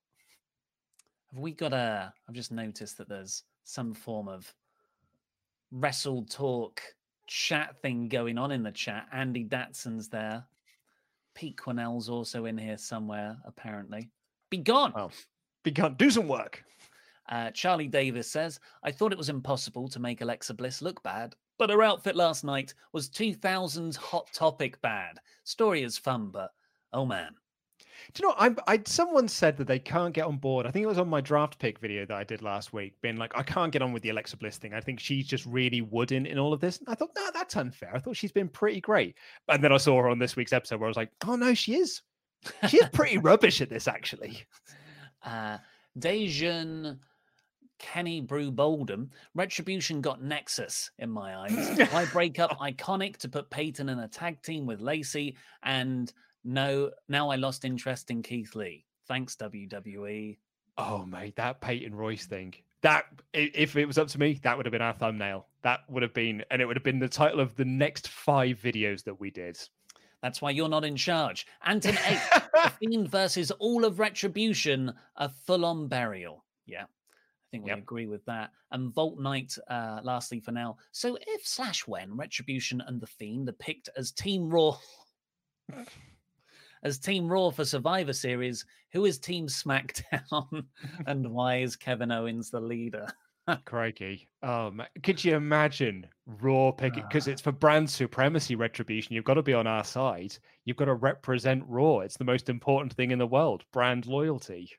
[1.33, 2.13] Have we got a?
[2.29, 4.53] I've just noticed that there's some form of
[5.71, 6.83] wrestle talk
[7.27, 9.07] chat thing going on in the chat.
[9.13, 10.45] Andy Datson's there.
[11.35, 14.11] Pete Quinnell's also in here somewhere, apparently.
[14.51, 14.93] Be gone.
[14.95, 15.11] Oh,
[15.65, 15.95] be gone.
[15.95, 16.63] Do some work.
[17.31, 21.35] Uh, Charlie Davis says, I thought it was impossible to make Alexa Bliss look bad,
[21.63, 25.21] but her outfit last night was 2000's hot topic bad.
[25.45, 26.51] Story is fun, but
[26.93, 27.37] oh man.
[28.15, 30.67] Do you know, I, I someone said that they can't get on board.
[30.67, 33.15] I think it was on my draft pick video that I did last week, being
[33.15, 34.75] like, I can't get on with the Alexa Bliss thing.
[34.75, 36.81] I think she's just really wooden in all of this.
[36.81, 37.93] And I thought, no, that's unfair.
[37.95, 39.15] I thought she's been pretty great.
[39.49, 41.55] And then I saw her on this week's episode where I was like, oh no,
[41.55, 42.03] she is.
[42.69, 44.43] She is pretty rubbish at this, actually.
[45.25, 45.59] Uh,
[45.97, 46.99] Dejan
[47.83, 51.89] Kenny Brew Boldham, Retribution got Nexus in my eyes.
[51.91, 55.37] Why break up Iconic to put Peyton in a tag team with Lacey?
[55.63, 56.11] And
[56.45, 58.87] no, now I lost interest in Keith Lee.
[59.09, 60.39] Thanks, WWE.
[60.79, 62.55] Oh mate, that Peyton Royce thing.
[62.81, 65.47] That if it was up to me, that would have been our thumbnail.
[65.63, 68.59] That would have been, and it would have been the title of the next five
[68.59, 69.59] videos that we did.
[70.23, 71.47] That's why you're not in charge.
[71.65, 72.19] Anton 8,
[72.53, 76.45] The Fiend versus all of Retribution, a full on burial.
[76.65, 76.85] Yeah,
[77.53, 77.79] think we yep.
[77.79, 78.51] agree with that.
[78.73, 80.79] And Vault Knight, uh, lastly for now.
[80.91, 84.77] So if slash when Retribution and The Fiend are picked as Team Raw.
[86.83, 90.65] as Team Raw for Survivor Series, who is Team SmackDown
[91.07, 93.07] and why is Kevin Owens the leader?
[93.65, 94.29] Crikey.
[94.43, 94.87] Man.
[95.03, 97.03] could you imagine Raw picking?
[97.03, 99.15] Because it's for brand supremacy retribution.
[99.15, 100.37] You've got to be on our side.
[100.65, 102.01] You've got to represent Raw.
[102.01, 104.71] It's the most important thing in the world brand loyalty.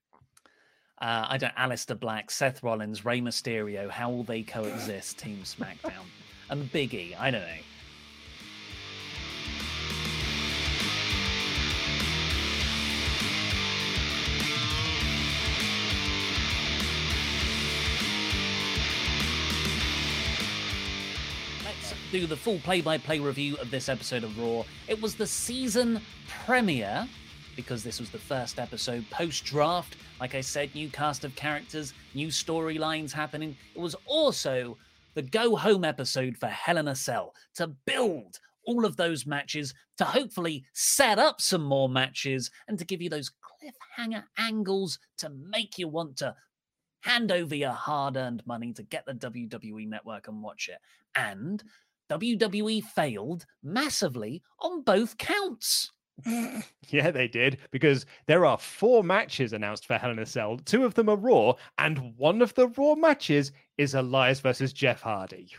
[0.99, 1.53] Uh, I don't.
[1.55, 3.89] Aleister Black, Seth Rollins, Rey Mysterio.
[3.89, 5.17] How will they coexist?
[5.17, 6.05] Team SmackDown
[6.49, 7.19] and Biggie.
[7.19, 7.47] I don't know.
[21.65, 24.63] Let's do the full play by play review of this episode of Raw.
[24.87, 26.01] It was the season
[26.45, 27.07] premiere
[27.55, 29.97] because this was the first episode post draft.
[30.19, 33.55] Like I said, new cast of characters, new storylines happening.
[33.75, 34.77] It was also
[35.13, 39.73] the go home episode for Hell in a Cell to build all of those matches,
[39.97, 43.31] to hopefully set up some more matches, and to give you those
[43.99, 46.35] cliffhanger angles to make you want to
[47.01, 50.79] hand over your hard earned money to get the WWE network and watch it.
[51.15, 51.63] And
[52.09, 55.91] WWE failed massively on both counts.
[56.89, 60.57] yeah, they did because there are four matches announced for Hell in a Cell.
[60.57, 65.01] Two of them are Raw, and one of the Raw matches is Elias versus Jeff
[65.01, 65.49] Hardy.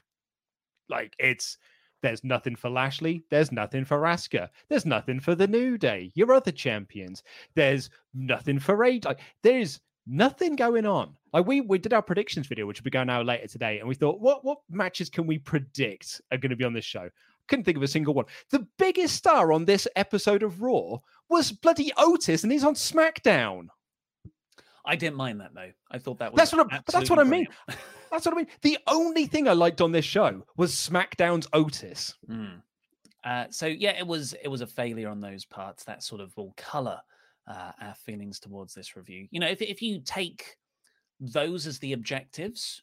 [0.88, 1.59] Like it's
[2.03, 3.25] there's nothing for Lashley.
[3.31, 4.51] There's nothing for Asuka.
[4.69, 7.23] There's nothing for the New Day, your other champions.
[7.55, 9.01] There's nothing for A.
[9.03, 11.17] Like, there's nothing going on.
[11.33, 13.88] Like we we did our predictions video, which will be going out later today, and
[13.88, 17.09] we thought, what what matches can we predict are going to be on this show?
[17.48, 18.24] Couldn't think of a single one.
[18.50, 23.68] The biggest star on this episode of Raw was bloody Otis, and he's on SmackDown.
[24.87, 25.70] I didn't mind that though.
[25.90, 27.46] I thought that was that's what I, that's what I mean.
[28.11, 28.48] that's what I mean.
[28.62, 32.14] The only thing I liked on this show was SmackDown's Otis.
[32.28, 32.62] Mm.
[33.24, 35.85] Uh, so yeah, it was it was a failure on those parts.
[35.85, 37.00] That sort of will color
[37.48, 39.26] uh, our feelings towards this review.
[39.30, 40.57] You know, if if you take
[41.18, 42.83] those as the objectives,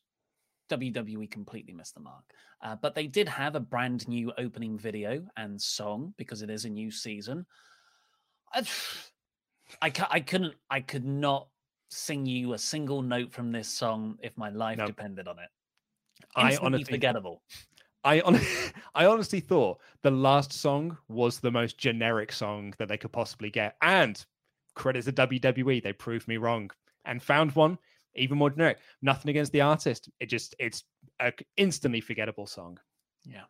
[0.71, 2.23] WWE completely missed the mark.
[2.63, 6.65] Uh, but they did have a brand new opening video and song because it is
[6.65, 7.45] a new season.
[8.53, 8.63] I,
[9.81, 11.47] I, I couldn't, I could not
[11.89, 14.85] sing you a single note from this song if my life no.
[14.85, 15.49] depended on it.
[16.37, 17.41] Instantly I honestly forgettable.
[18.03, 18.39] I on,
[18.95, 23.49] I honestly thought the last song was the most generic song that they could possibly
[23.49, 24.23] get, and
[24.75, 25.83] credits to WWE.
[25.83, 26.71] They proved me wrong
[27.05, 27.77] and found one
[28.15, 28.77] even more generic.
[29.01, 30.09] Nothing against the artist.
[30.19, 30.83] It just it's
[31.19, 32.77] an instantly forgettable song.
[33.25, 33.43] Yeah.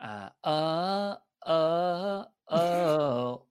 [0.00, 1.16] Uh uh
[1.46, 3.42] uh oh.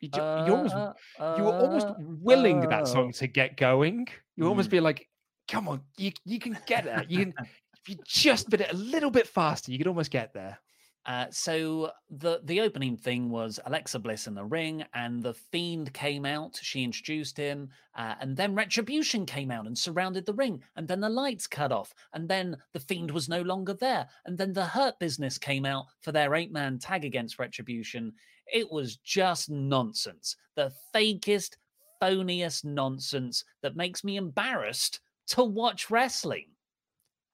[0.00, 4.06] You, you, almost uh, you were almost willing uh, that song to get going.
[4.36, 4.72] You almost mm.
[4.72, 5.08] be like,
[5.48, 7.06] "Come on, you you can get there.
[7.08, 10.34] You can if you just bit it a little bit faster, you could almost get
[10.34, 10.58] there."
[11.06, 15.92] Uh, so the the opening thing was Alexa Bliss in the ring, and the Fiend
[15.92, 16.58] came out.
[16.62, 21.00] She introduced him, uh, and then Retribution came out and surrounded the ring, and then
[21.00, 24.64] the lights cut off, and then the Fiend was no longer there, and then the
[24.64, 28.12] Hurt Business came out for their eight man tag against Retribution.
[28.50, 31.56] It was just nonsense, the fakest,
[32.00, 36.46] phoniest nonsense that makes me embarrassed to watch wrestling.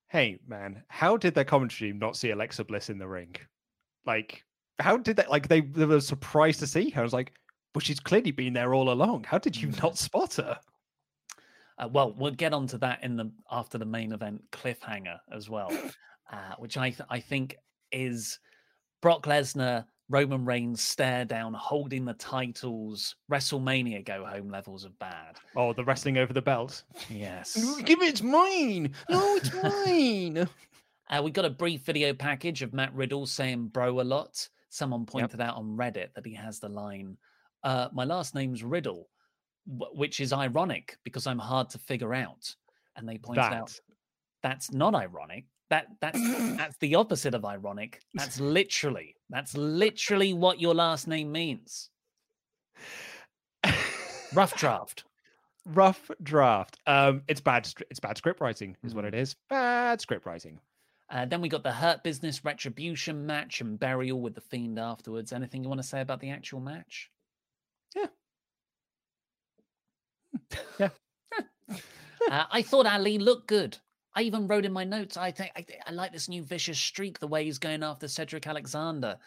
[0.09, 3.37] Hey man, how did their commentary team not see Alexa Bliss in the ring?
[4.07, 4.45] Like,
[4.79, 5.31] how did that?
[5.31, 7.01] Like, they, they were surprised to see her.
[7.01, 7.33] I was like,
[7.73, 9.25] but she's clearly been there all along.
[9.25, 9.83] How did you mm.
[9.83, 10.59] not spot her?
[11.79, 15.71] Uh, well, we'll get onto that in the after the main event cliffhanger as well,
[16.33, 17.57] uh, which I th- I think
[17.91, 18.39] is
[19.01, 25.39] Brock Lesnar, Roman Reigns stare down, holding the titles, WrestleMania go home levels of bad.
[25.57, 26.83] Oh, the wrestling over the belt.
[27.09, 28.93] Yes, give it, it's mine.
[29.09, 30.49] No, it's mine.
[31.11, 34.49] Uh, we got a brief video package of Matt Riddle saying bro a lot.
[34.69, 35.49] Someone pointed yep.
[35.49, 37.17] out on Reddit that he has the line,
[37.65, 39.09] uh, My last name's Riddle,
[39.67, 42.55] w- which is ironic because I'm hard to figure out.
[42.97, 43.53] And they pointed that.
[43.53, 43.81] out
[44.43, 45.47] that's not ironic.
[45.69, 46.19] That that's
[46.57, 48.01] that's the opposite of ironic.
[48.15, 51.91] That's literally that's literally what your last name means.
[54.33, 55.05] Rough draft.
[55.67, 56.79] Rough draft.
[56.87, 57.69] Um, it's bad.
[57.91, 58.97] It's bad script writing, is mm.
[58.97, 59.37] what it is.
[59.49, 60.59] Bad script writing.
[61.11, 65.33] Uh, then we got the Hurt Business Retribution match and burial with the Fiend afterwards.
[65.33, 67.11] Anything you want to say about the actual match?
[67.97, 68.07] Yeah.
[70.79, 70.89] Yeah.
[71.69, 73.77] uh, I thought Ali looked good.
[74.15, 75.17] I even wrote in my notes.
[75.17, 77.19] I think I, I, like this new vicious streak.
[77.19, 79.19] The way he's going after Cedric Alexander.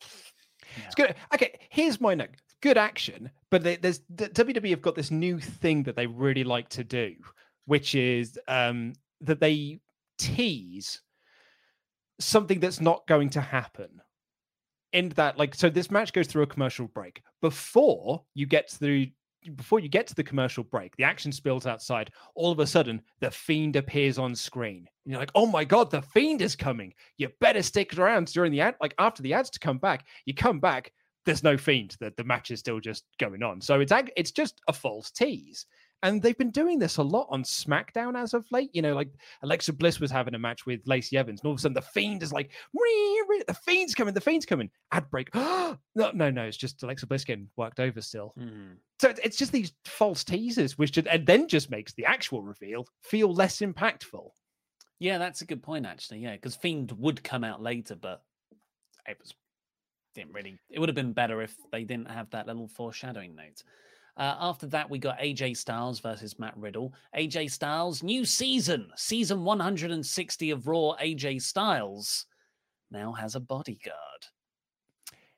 [0.00, 0.84] Yeah.
[0.86, 1.14] It's good.
[1.32, 2.30] Okay, here's my note.
[2.60, 6.68] Good action, but there's the, WWE have got this new thing that they really like
[6.70, 7.14] to do,
[7.66, 9.80] which is um, that they
[10.18, 11.00] tease
[12.20, 14.00] something that's not going to happen.
[14.92, 17.22] In that like so this match goes through a commercial break.
[17.40, 19.06] Before you get through
[19.56, 22.10] before you get to the commercial break the action spills outside.
[22.36, 24.88] All of a sudden the fiend appears on screen.
[25.04, 26.94] And you're like oh my god the fiend is coming.
[27.16, 30.06] You better stick around during the ad like after the ads to come back.
[30.26, 30.92] You come back
[31.26, 31.96] there's no fiend.
[31.98, 33.60] That the match is still just going on.
[33.60, 35.66] So it's it's just a false tease
[36.04, 38.70] and they've been doing this a lot on SmackDown as of late.
[38.74, 39.08] You know, like
[39.42, 41.82] Alexa Bliss was having a match with Lacey Evans, and all of a sudden the
[41.82, 44.70] Fiend is like, the Fiend's coming, the Fiend's coming.
[44.92, 45.34] Ad break.
[45.34, 46.44] no, no, no.
[46.44, 48.34] It's just Alexa Bliss getting worked over still.
[48.38, 48.76] Mm.
[49.00, 52.86] So it's just these false teasers, which just, and then just makes the actual reveal
[53.02, 54.28] feel less impactful.
[55.00, 56.20] Yeah, that's a good point, actually.
[56.20, 58.22] Yeah, because Fiend would come out later, but
[59.08, 59.34] it was
[60.14, 60.58] didn't really.
[60.70, 63.62] It would have been better if they didn't have that little foreshadowing note.
[64.16, 66.94] Uh, after that, we got AJ Styles versus Matt Riddle.
[67.16, 70.94] AJ Styles, new season, season 160 of Raw.
[71.02, 72.26] AJ Styles
[72.90, 73.96] now has a bodyguard.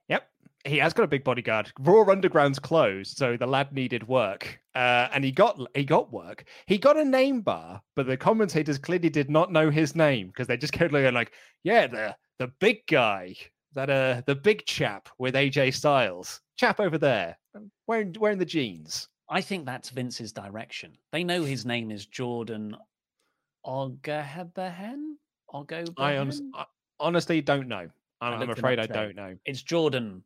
[0.09, 0.29] Yep,
[0.65, 1.73] he has got a big bodyguard.
[1.81, 6.45] Raw Underground's closed, so the lad needed work, uh, and he got he got work.
[6.67, 10.47] He got a name bar, but the commentators clearly did not know his name because
[10.47, 11.33] they just kept looking like,
[11.65, 13.35] "Yeah, the the big guy,
[13.77, 17.39] that uh, the big chap with AJ Styles, chap over there."
[17.87, 19.09] wearing wearing the jeans.
[19.29, 20.97] I think that's Vince's direction.
[21.13, 22.77] They know his name is Jordan
[23.65, 25.15] Ogahebehen.
[25.53, 25.93] Ogo.
[25.99, 26.65] I, I
[27.01, 27.89] honestly don't know.
[28.21, 29.37] I'm, I'm afraid I don't know.
[29.45, 30.23] It's Jordan.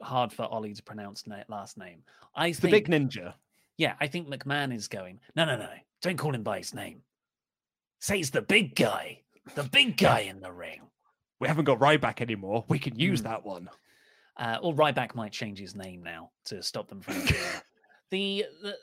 [0.00, 2.02] Hard for Ollie to pronounce na- last name.
[2.36, 3.34] I it's think, the big ninja.
[3.78, 5.18] Yeah, I think McMahon is going.
[5.34, 5.70] No, no, no!
[6.02, 7.02] Don't call him by his name.
[8.00, 9.22] Say he's the big guy.
[9.56, 10.82] The big guy in the ring.
[11.40, 12.64] We haven't got Ryback anymore.
[12.68, 13.24] We can use mm.
[13.24, 13.68] that one.
[14.36, 17.14] Uh, or Ryback might change his name now to stop them from
[18.10, 18.76] the, the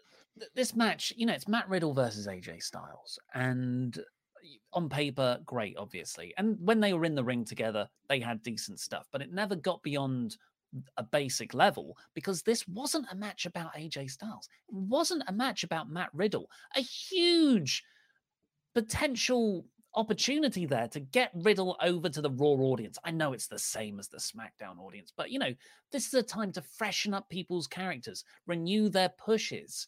[0.54, 1.14] this match.
[1.16, 3.98] You know, it's Matt Riddle versus AJ Styles, and
[4.74, 6.34] on paper, great, obviously.
[6.38, 9.56] And when they were in the ring together, they had decent stuff, but it never
[9.56, 10.38] got beyond
[10.98, 14.50] a basic level because this wasn't a match about AJ Styles.
[14.68, 16.50] It wasn't a match about Matt Riddle.
[16.76, 17.84] A huge
[18.74, 22.98] potential opportunity there to get Riddle over to the Raw audience.
[23.04, 25.54] I know it's the same as the SmackDown audience, but you know,
[25.92, 29.88] this is a time to freshen up people's characters, renew their pushes.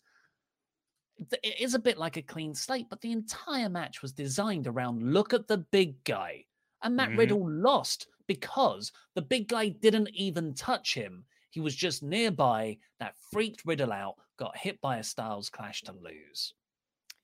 [1.43, 5.13] It is a bit like a clean slate, but the entire match was designed around
[5.13, 6.45] look at the big guy.
[6.83, 7.19] And Matt mm-hmm.
[7.19, 11.25] Riddle lost because the big guy didn't even touch him.
[11.49, 15.91] He was just nearby that freaked Riddle out, got hit by a Styles clash to
[15.93, 16.53] lose.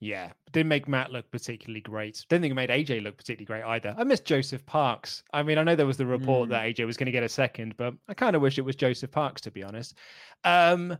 [0.04, 2.26] Yeah, didn't make Matt look particularly great.
[2.28, 3.94] Didn't think it made AJ look particularly great either.
[3.96, 5.22] I missed Joseph Parks.
[5.32, 6.50] I mean, I know there was the report mm.
[6.50, 8.76] that AJ was going to get a second, but I kind of wish it was
[8.76, 9.96] Joseph Parks to be honest.
[10.44, 10.98] Um,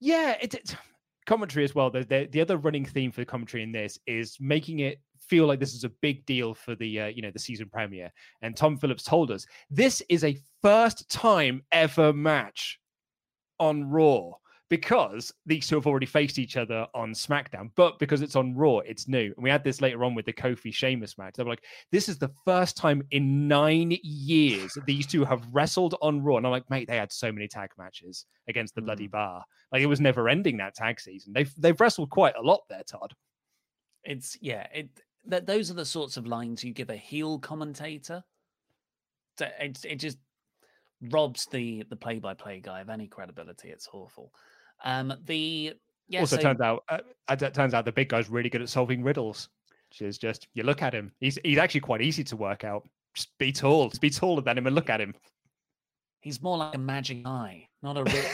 [0.00, 0.74] yeah, it, it
[1.26, 1.90] commentary as well.
[1.90, 5.46] The, the, the other running theme for the commentary in this is making it feel
[5.46, 8.12] like this is a big deal for the uh, you know the season premiere.
[8.42, 12.80] And Tom Phillips told us this is a first time ever match
[13.60, 14.32] on Raw
[14.70, 18.78] because these two have already faced each other on SmackDown, but because it's on Raw,
[18.78, 19.32] it's new.
[19.36, 21.34] And we had this later on with the Kofi Sheamus match.
[21.34, 25.94] They were like, this is the first time in nine years these two have wrestled
[26.00, 26.38] on Raw.
[26.38, 28.86] And I'm like, mate, they had so many tag matches against the mm.
[28.86, 29.44] bloody bar.
[29.70, 31.32] Like it was never ending that tag season.
[31.34, 33.12] They've they've wrestled quite a lot there, Todd.
[34.04, 34.88] It's yeah, it
[35.26, 38.22] that those are the sorts of lines you give a heel commentator.
[39.40, 40.18] It, it just
[41.10, 43.70] robs the the play by play guy of any credibility.
[43.70, 44.32] It's awful.
[44.84, 45.74] Um, the
[46.08, 46.42] yeah, also so...
[46.42, 46.98] turns out uh,
[47.28, 49.48] it turns out the big guy's really good at solving riddles.
[49.90, 52.86] Which is just you look at him, he's he's actually quite easy to work out.
[53.14, 55.14] Just be tall, just be taller than him and look at him.
[56.20, 58.24] He's more like a magic eye, not a real.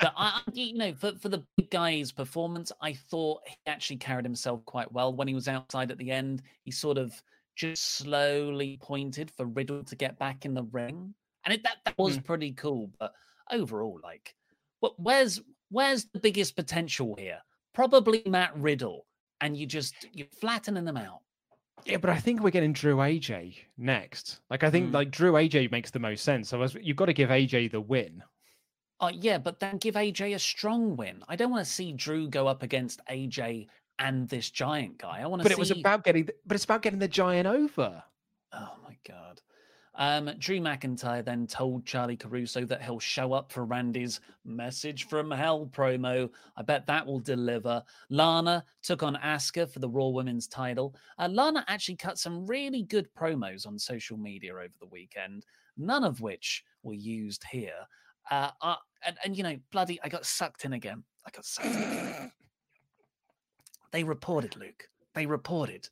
[0.00, 4.24] but I, you know, for for the big guy's performance, I thought he actually carried
[4.24, 6.42] himself quite well when he was outside at the end.
[6.64, 7.12] He sort of
[7.54, 11.14] just slowly pointed for Riddle to get back in the ring,
[11.48, 12.24] and it, that that was mm.
[12.24, 12.90] pretty cool.
[12.98, 13.14] But
[13.50, 14.34] overall, like
[14.82, 15.40] but where's
[15.70, 17.38] where's the biggest potential here?
[17.74, 19.06] Probably Matt Riddle,
[19.40, 21.20] and you just you're flattening them out.
[21.86, 24.40] Yeah, but I think we're getting Drew AJ next.
[24.50, 24.92] Like I think mm.
[24.92, 26.50] like Drew AJ makes the most sense.
[26.50, 28.22] So you've got to give AJ the win.
[29.00, 31.22] Uh, yeah, but then give AJ a strong win.
[31.28, 33.68] I don't want to see Drew go up against AJ
[34.00, 35.20] and this giant guy.
[35.22, 35.44] I want to.
[35.44, 35.54] But see...
[35.54, 36.26] it was about getting.
[36.26, 38.02] The, but it's about getting the giant over.
[38.52, 39.40] Oh my god.
[39.98, 45.28] Um, Drew McIntyre then told Charly Caruso that he'll show up for Randy's Message from
[45.28, 46.30] Hell promo.
[46.56, 47.82] I bet that will deliver.
[48.08, 50.94] Lana took on Asuka for the Raw Women's title.
[51.18, 55.44] Uh, Lana actually cut some really good promos on social media over the weekend,
[55.76, 57.86] none of which were used here.
[58.30, 61.02] Uh, uh, and, and, you know, bloody, I got sucked in again.
[61.26, 62.32] I got sucked in again.
[63.90, 64.84] They reported, Luke.
[65.14, 65.88] They reported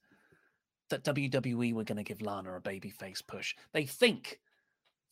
[0.91, 3.55] that WWE were going to give Lana a babyface push.
[3.73, 4.41] They think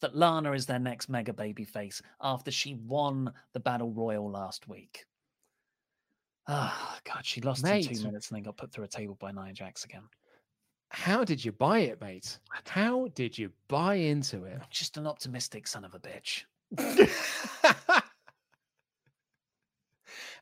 [0.00, 5.04] that Lana is their next mega babyface after she won the Battle Royal last week.
[6.46, 8.88] Ah, oh, God, she lost mate, in two minutes and then got put through a
[8.88, 10.02] table by Nia Jax again.
[10.90, 12.38] How did you buy it, mate?
[12.66, 14.58] How did you buy into it?
[14.60, 16.44] I'm just an optimistic son of a bitch.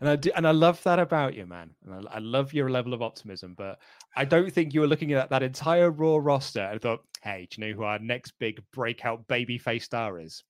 [0.03, 1.71] and I do, and I love that about you, man.
[1.87, 3.55] And I, I, love your level of optimism.
[3.57, 3.79] But
[4.17, 7.61] I don't think you were looking at that entire Raw roster and thought, "Hey, do
[7.63, 10.43] you know who our next big breakout babyface star is?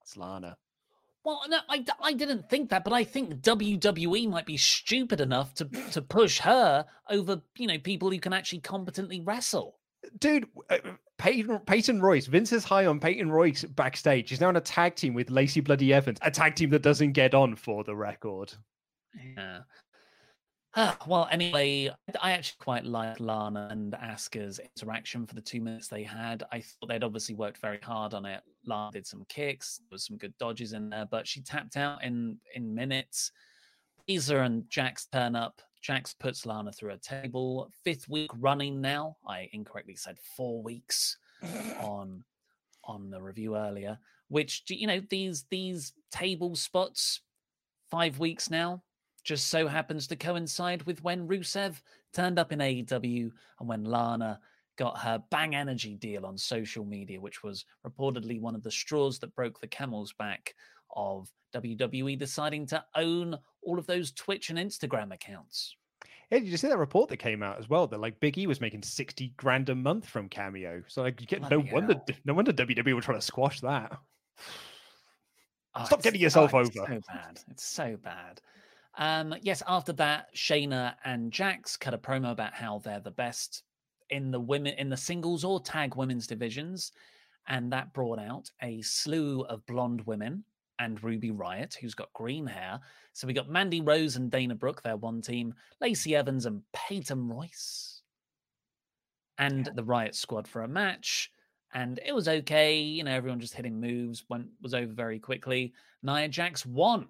[0.00, 0.56] It's Lana."
[1.22, 5.52] Well, no, I, I didn't think that, but I think WWE might be stupid enough
[5.56, 9.76] to to push her over, you know, people who can actually competently wrestle.
[10.18, 10.78] Dude, uh,
[11.18, 14.30] Peyton, Peyton Royce, Vince is high on Peyton Royce backstage.
[14.30, 17.12] He's now in a tag team with Lacey Bloody Evans, a tag team that doesn't
[17.12, 18.54] get on for the record.
[19.14, 19.60] Yeah.
[20.74, 21.90] Uh, well, anyway,
[22.20, 26.44] I actually quite like Lana and Asuka's interaction for the two minutes they had.
[26.52, 28.42] I thought they'd obviously worked very hard on it.
[28.66, 32.04] Lana did some kicks, there was some good dodges in there, but she tapped out
[32.04, 33.32] in in minutes.
[34.06, 35.60] Lisa and Jax turn up.
[35.82, 37.70] Jax puts Lana through a table.
[37.84, 39.16] Fifth week running now.
[39.26, 41.16] I incorrectly said four weeks
[41.80, 42.24] on
[42.84, 43.98] on the review earlier.
[44.28, 47.22] Which you know these these table spots,
[47.90, 48.82] five weeks now
[49.24, 51.80] just so happens to coincide with when Rusev
[52.12, 54.40] turned up in AEW and when Lana
[54.76, 59.18] got her Bang Energy deal on social media, which was reportedly one of the straws
[59.18, 60.54] that broke the camel's back
[60.94, 65.76] of WWE deciding to own all of those Twitch and Instagram accounts.
[66.30, 67.86] Yeah, did you see that report that came out as well?
[67.86, 70.82] That like Big E was making sixty grand a month from Cameo.
[70.86, 71.74] So like, get, no hell.
[71.74, 73.98] wonder, no wonder WWE were trying to squash that.
[75.74, 76.70] Oh, Stop getting yourself oh, over.
[76.70, 77.40] so bad.
[77.50, 78.42] It's so bad.
[78.98, 83.62] Um, yes, after that, Shayna and Jax cut a promo about how they're the best
[84.10, 86.90] in the women in the singles or tag women's divisions,
[87.46, 90.42] and that brought out a slew of blonde women
[90.80, 92.80] and Ruby Riott, who's got green hair.
[93.12, 97.28] So we got Mandy Rose and Dana Brooke, their one team, Lacey Evans and Peyton
[97.28, 98.02] Royce,
[99.38, 99.72] and yeah.
[99.74, 101.30] the Riot Squad for a match.
[101.72, 105.72] And it was okay, you know, everyone just hitting moves, went was over very quickly.
[106.02, 107.08] Nia Jax won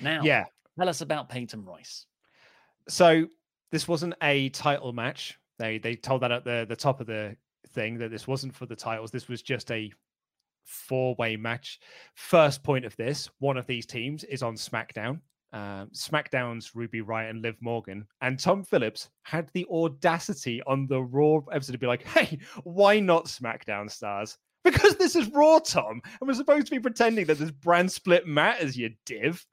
[0.00, 0.44] now, yeah,
[0.78, 2.06] tell us about Peyton Royce.
[2.88, 3.26] So
[3.72, 5.38] this wasn't a title match.
[5.58, 7.36] They they told that at the the top of the
[7.70, 9.10] thing that this wasn't for the titles.
[9.10, 9.92] This was just a
[10.64, 11.80] four way match.
[12.14, 15.20] First point of this: one of these teams is on SmackDown.
[15.52, 21.02] Um, SmackDown's Ruby Riott and Liv Morgan, and Tom Phillips had the audacity on the
[21.02, 24.38] Raw episode to be like, "Hey, why not SmackDown stars?
[24.66, 28.26] Because this is Raw, Tom, and we're supposed to be pretending that this brand split
[28.26, 29.46] matters, you div."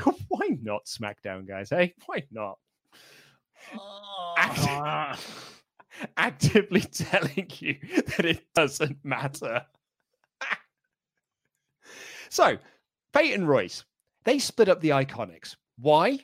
[0.28, 1.70] Why not SmackDown, guys?
[1.70, 2.58] Hey, why not?
[4.38, 5.16] Uh,
[6.16, 7.76] actively telling you
[8.16, 9.64] that it doesn't matter.
[12.30, 12.56] so,
[13.12, 13.84] Peyton Royce,
[14.24, 15.56] they split up the Iconics.
[15.78, 16.18] Why?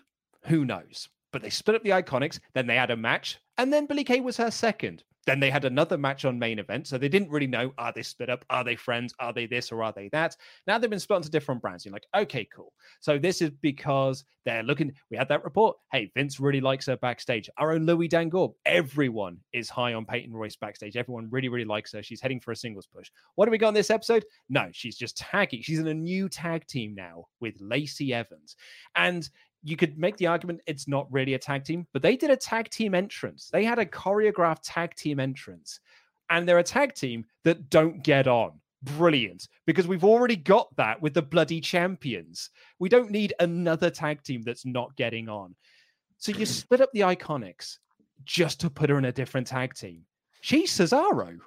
[0.47, 1.09] Who knows?
[1.33, 4.21] But they split up the Iconics, then they had a match, and then Billy Kay
[4.21, 5.03] was her second.
[5.27, 6.87] Then they had another match on main event.
[6.87, 8.45] So they didn't really know are they split up?
[8.51, 9.13] Are they friends?
[9.19, 10.37] Are they this or are they that?
[10.67, 11.85] Now they've been split into different brands.
[11.85, 12.73] You're like, okay, cool.
[13.01, 14.93] So this is because they're looking.
[15.11, 15.77] We had that report.
[15.93, 17.51] Hey, Vince really likes her backstage.
[17.59, 18.55] Our own Louis Dangoor.
[18.65, 20.97] Everyone is high on Peyton Royce backstage.
[20.97, 22.03] Everyone really, really likes her.
[22.03, 23.11] She's heading for a singles push.
[23.35, 24.25] What do we got in this episode?
[24.49, 25.63] No, she's just tagging.
[25.63, 28.57] She's in a new tag team now with Lacey Evans.
[28.95, 29.29] And
[29.63, 32.37] you could make the argument it's not really a tag team, but they did a
[32.37, 33.49] tag team entrance.
[33.53, 35.81] They had a choreographed tag team entrance,
[36.31, 38.61] and they're a tag team that don't get on.
[38.83, 42.51] Brilliant, because we've already got that with the bloody champions.
[42.79, 45.57] We don't need another tag team that's not getting on.
[46.19, 47.79] So you split up the Iconics
[48.25, 50.03] just to put her in a different tag team.
[50.43, 51.39] She's Cesaro.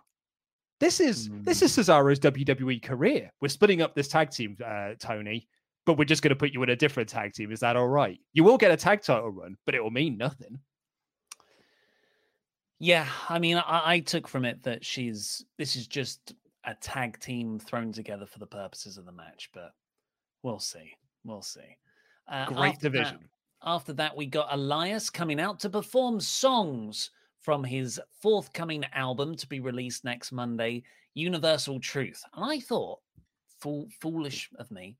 [0.79, 1.43] This is mm.
[1.45, 1.81] this is hmm.
[1.81, 3.31] Cesaro's WWE career.
[3.41, 5.47] We're splitting up this tag team, uh, Tony
[5.89, 7.51] but we're just going to put you in a different tag team.
[7.51, 8.19] Is that all right?
[8.33, 10.59] You will get a tag title run, but it will mean nothing.
[12.77, 17.19] Yeah, I mean, I, I, took from it that she's this is just a tag
[17.19, 19.71] team thrown together for the purposes of the match, but
[20.43, 20.91] we'll see.
[21.23, 21.75] We'll see.
[22.27, 23.17] Uh, Great division.
[23.63, 27.09] That, after that, we got Elias coming out to perform songs
[27.39, 30.83] from his forthcoming album to be released next Monday,
[31.15, 32.21] Universal Truth.
[32.35, 32.99] And I thought,
[33.59, 34.95] fool, foolish of me,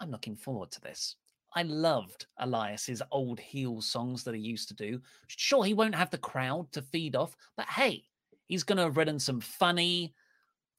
[0.00, 1.16] I'm looking forward to this.
[1.54, 5.00] I loved Elias's old heel songs that he used to do.
[5.26, 8.04] Sure, he won't have the crowd to feed off, but hey,
[8.46, 10.14] he's going to have written some funny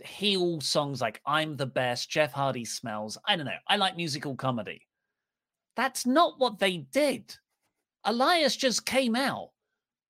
[0.03, 3.17] heel songs like I'm the Best, Jeff Hardy Smells.
[3.25, 3.51] I don't know.
[3.67, 4.87] I like musical comedy.
[5.75, 7.35] That's not what they did.
[8.05, 9.51] Elias just came out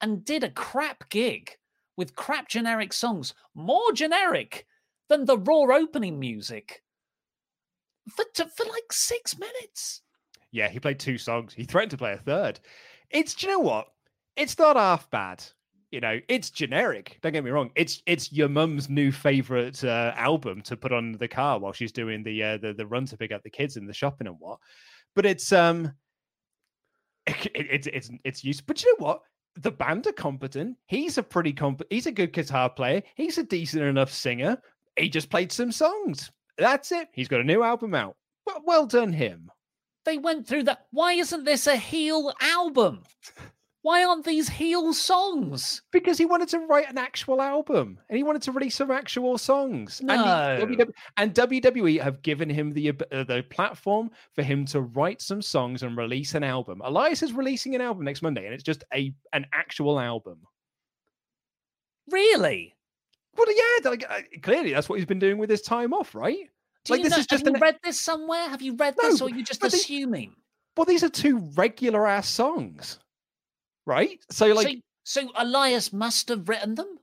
[0.02, 1.52] and did a crap gig
[1.98, 4.66] with crap generic songs, more generic
[5.10, 6.84] than the Raw opening music
[8.10, 10.02] for, for like six minutes.
[10.52, 11.54] Yeah, he played two songs.
[11.54, 12.60] He threatened to play a third.
[13.10, 13.88] It's, do you know what?
[14.36, 15.44] It's not half bad.
[15.92, 17.18] You know, it's generic.
[17.22, 17.72] Don't get me wrong.
[17.76, 21.92] It's it's your mum's new favorite uh, album to put on the car while she's
[21.92, 24.36] doing the uh, the the run to pick up the kids and the shopping and
[24.38, 24.60] what.
[25.16, 25.92] But it's um,
[27.26, 28.68] it, it, it's it's it's used.
[28.68, 29.22] But you know what?
[29.56, 30.78] The band are competent.
[30.86, 31.82] He's a pretty comp.
[31.90, 33.02] He's a good guitar player.
[33.16, 34.62] He's a decent enough singer.
[34.96, 36.30] He just played some songs.
[36.60, 37.10] That's it.
[37.14, 38.16] He's got a new album out.
[38.46, 39.52] Well, well done him.
[40.06, 40.86] They went through that.
[40.92, 43.04] Why isn't this a heel album?
[43.82, 45.84] Why aren't these heel songs?
[45.92, 49.38] Because he wanted to write an actual album and he wanted to release some actual
[49.38, 50.02] songs.
[50.02, 50.16] No.
[50.16, 55.22] And, WWE, and WWE have given him the uh, the platform for him to write
[55.22, 56.82] some songs and release an album.
[56.84, 60.40] Elias is releasing an album next Monday, and it's just a an actual album.
[62.12, 62.76] Really?
[63.40, 63.90] Well, yeah.
[63.90, 66.50] Like, uh, clearly, that's what he's been doing with his time off, right?
[66.86, 67.56] Do like this know, is just have an...
[67.56, 68.50] you read this somewhere?
[68.50, 70.30] Have you read no, this, or are you just assuming?
[70.30, 70.36] They...
[70.78, 73.00] Well, these are two regular ass songs
[73.90, 74.24] right?
[74.30, 77.00] So like, so, so Elias must have written them.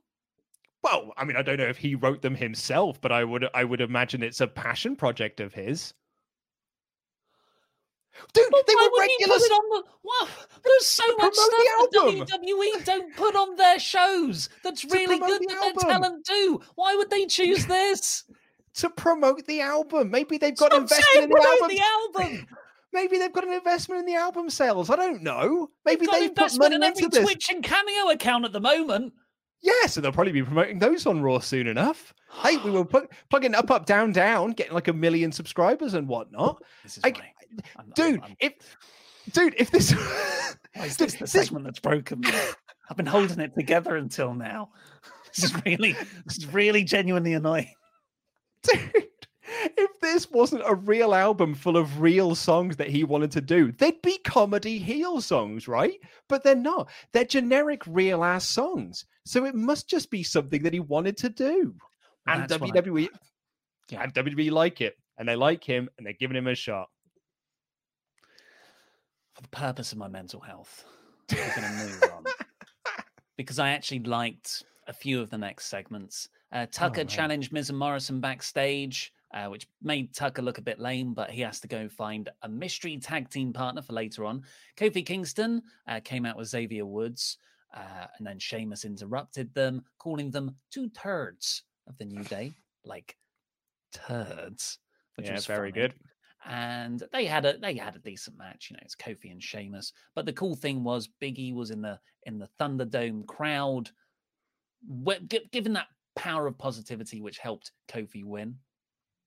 [0.81, 3.63] Well, I mean, I don't know if he wrote them himself, but I would I
[3.63, 5.93] would imagine it's a passion project of his.
[8.33, 8.99] Dude, they were regulars.
[8.99, 9.37] regular.
[9.39, 10.27] Put on the, wow,
[10.63, 15.47] there's so much stuff that WWE don't put on their shows that's really good the
[15.47, 15.73] that album.
[15.81, 16.61] their talent do.
[16.75, 18.23] Why would they choose this?
[18.77, 20.11] to promote the album.
[20.11, 21.67] Maybe they've got Stop investment in the album.
[21.75, 21.81] the
[22.29, 22.47] album.
[22.93, 24.89] Maybe they've got an investment in the album sales.
[24.89, 25.69] I don't know.
[25.85, 27.23] Maybe Got they've put money in every into this.
[27.25, 29.13] Twitch and Cameo account at the moment.
[29.61, 32.13] Yeah, so they'll probably be promoting those on Raw soon enough.
[32.43, 32.85] hey, we were
[33.29, 36.61] plugging up, up, down, down, getting like a million subscribers and whatnot.
[36.83, 37.33] This is I, funny.
[37.77, 38.53] I'm- dude, I'm- if
[39.31, 42.23] dude, if this, Why oh, is this the this- segment that's broken?
[42.89, 44.69] I've been holding it together until now.
[45.35, 45.91] This is really,
[46.25, 47.71] this is really genuinely annoying.
[48.63, 49.03] dude,
[49.77, 53.71] if this wasn't a real album full of real songs that he wanted to do,
[53.73, 55.99] they'd be comedy heel songs, right?
[56.27, 56.89] But they're not.
[57.13, 59.05] They're generic real ass songs.
[59.25, 61.75] So it must just be something that he wanted to do.
[62.25, 63.09] Well, and what I- WWE,
[63.91, 64.03] Yeah.
[64.03, 66.87] and WWE like it, and they like him, and they're giving him a shot.
[69.37, 70.83] For the purpose of my mental health,
[71.31, 72.23] we're going to move on
[73.37, 76.27] because I actually liked a few of the next segments.
[76.51, 77.07] Uh, Tucker man.
[77.07, 81.41] challenged Miz and Morrison backstage, uh, which made Tucker look a bit lame, but he
[81.41, 84.41] has to go find a mystery tag team partner for later on.
[84.75, 87.37] Kofi Kingston uh, came out with Xavier Woods,
[87.75, 93.15] uh, and then Sheamus interrupted them, calling them two turds of the New Day, like
[93.93, 94.79] turds.
[95.15, 95.93] Which yeah, was very funny good.
[96.45, 98.69] And they had a they had a decent match.
[98.69, 99.93] You know, it's Kofi and Sheamus.
[100.15, 103.91] But the cool thing was Biggie was in the in the Thunderdome crowd,
[105.51, 108.59] given that power of positivity, which helped Kofi win.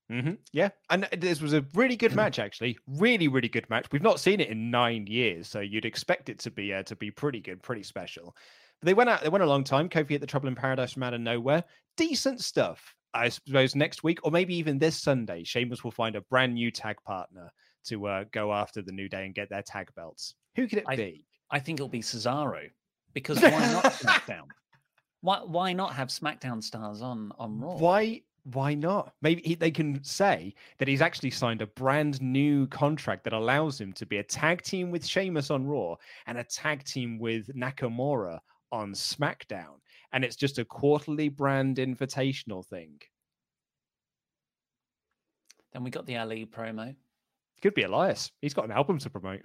[0.09, 2.79] hmm Yeah, and this was a really good match, actually.
[2.87, 3.87] Really, really good match.
[3.93, 6.97] We've not seen it in nine years, so you'd expect it to be uh, to
[6.97, 8.37] be pretty good, pretty special.
[8.81, 9.23] But they went out.
[9.23, 9.89] They went a long time.
[9.89, 11.65] Kofi at the Trouble in Paradise from out of nowhere.
[11.97, 12.95] Decent stuff.
[13.15, 16.71] I suppose next week, or maybe even this Sunday, Sheamus will find a brand new
[16.71, 17.51] tag partner
[17.85, 20.35] to uh, go after the New Day and get their tag belts.
[20.57, 21.27] Who could it I- be?
[21.51, 22.71] I think it'll be Cesaro
[23.13, 24.47] because why not SmackDown?
[25.21, 27.77] Why why not have SmackDown stars on on Raw?
[27.77, 28.23] Why?
[28.45, 29.13] Why not?
[29.21, 33.79] Maybe he, they can say that he's actually signed a brand new contract that allows
[33.79, 35.97] him to be a tag team with Sheamus on Raw
[36.27, 38.39] and a tag team with Nakamura
[38.73, 39.77] on SmackDown,
[40.13, 43.01] and it's just a quarterly brand invitational thing.
[45.73, 46.95] Then we got the Ali promo.
[47.63, 48.33] Could be Elias.
[48.41, 49.43] He's got an album to promote.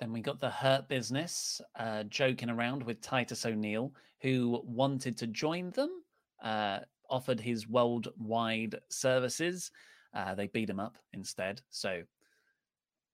[0.00, 5.26] Then we got the Hurt Business uh, joking around with Titus O'Neil, who wanted to
[5.28, 6.02] join them,
[6.42, 9.70] uh, offered his worldwide services.
[10.12, 11.62] Uh, they beat him up instead.
[11.70, 12.02] So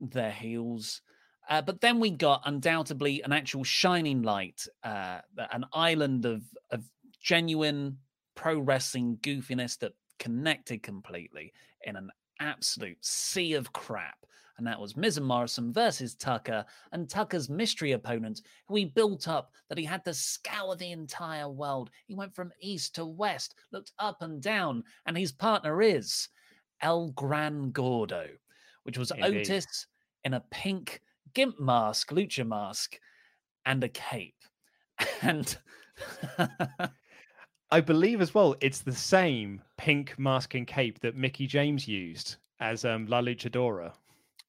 [0.01, 1.03] their heels.
[1.49, 5.21] Uh, but then we got undoubtedly an actual shining light, uh,
[5.53, 6.85] an island of, of
[7.21, 7.97] genuine
[8.35, 11.53] pro wrestling goofiness that connected completely
[11.85, 14.27] in an absolute sea of crap.
[14.59, 19.29] and that was Miz and Morrison versus Tucker, and Tucker's mystery opponent, who he built
[19.29, 21.91] up that he had to scour the entire world.
[22.07, 26.29] He went from east to west, looked up and down, and his partner is
[26.83, 28.27] El Gran Gordo,
[28.83, 29.51] which was Indeed.
[29.51, 29.87] Otis
[30.25, 31.01] in a pink
[31.35, 32.99] gimp mask, lucha mask,
[33.67, 34.35] and a cape.
[35.23, 35.57] And
[37.71, 42.37] I believe as well, it's the same pink mask and cape that Mickie James used
[42.61, 43.93] as um, La Luchadora,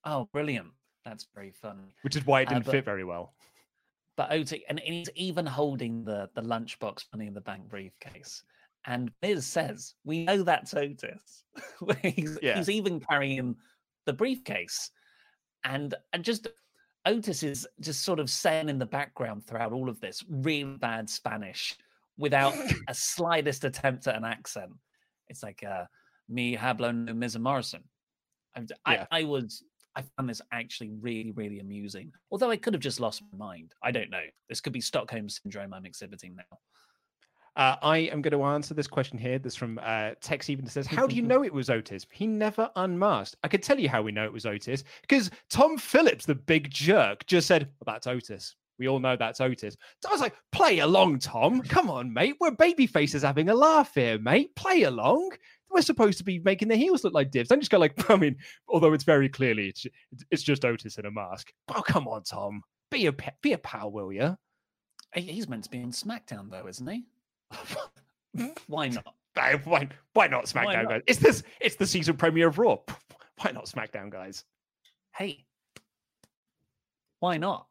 [0.05, 0.69] oh, brilliant!
[1.05, 1.91] That's very fun.
[2.03, 3.33] which is why it Uh, didn't but- fit very well.
[4.15, 8.43] But Otis, and he's even holding the the lunchbox money in the bank briefcase.
[8.85, 11.43] And Miz says, "We know that's Otis."
[12.01, 12.57] he's, Yeah.
[12.57, 13.55] he's even carrying
[14.05, 14.91] the briefcase,
[15.63, 16.47] and and just
[17.05, 21.09] Otis is just sort of saying in the background throughout all of this really bad
[21.09, 21.77] Spanish
[22.17, 22.53] without
[22.87, 24.71] a slightest attempt at an accent.
[25.27, 25.85] It's like uh,
[26.27, 27.83] me hablo no and Morrison.
[28.55, 29.05] I, Yeah.
[29.11, 29.63] I, I was
[29.95, 32.11] I found this actually really, really amusing.
[32.31, 33.73] Although I could have just lost my mind.
[33.83, 34.23] I don't know.
[34.47, 36.57] This could be Stockholm syndrome I'm exhibiting now.
[37.55, 39.39] Uh, I am going to answer this question here.
[39.39, 42.05] This from uh, Tex even says, How do you know it was Otis?
[42.11, 43.35] He never unmasked.
[43.43, 46.69] I could tell you how we know it was Otis because Tom Phillips, the big
[46.69, 48.55] jerk, just said, well, That's Otis.
[48.77, 49.75] We all know that's Otis.
[50.01, 51.61] So I was like, Play along, Tom.
[51.61, 52.35] Come on, mate.
[52.39, 54.55] We're baby faces having a laugh here, mate.
[54.55, 55.31] Play along.
[55.69, 57.49] We're supposed to be making the heels look like divs.
[57.49, 58.37] Don't just go like, I mean,
[58.69, 59.85] although it's very clearly it's,
[60.31, 61.51] it's just Otis in a mask.
[61.75, 62.61] Oh, come on, Tom.
[62.89, 64.37] Be a pe- be a pal, will you?
[65.13, 67.03] He's meant to be on SmackDown though, isn't he?
[68.67, 69.15] Why not?
[69.63, 70.89] Why, why not SmackDown, not?
[70.89, 71.01] guys?
[71.07, 71.43] It's this.
[71.61, 72.77] It's the season premiere of Raw.
[73.41, 74.43] Why not SmackDown, guys?
[75.15, 75.45] Hey,
[77.21, 77.67] why not?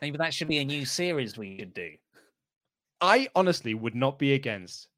[0.00, 1.90] Maybe that should be a new series we should do.
[3.02, 4.88] I honestly would not be against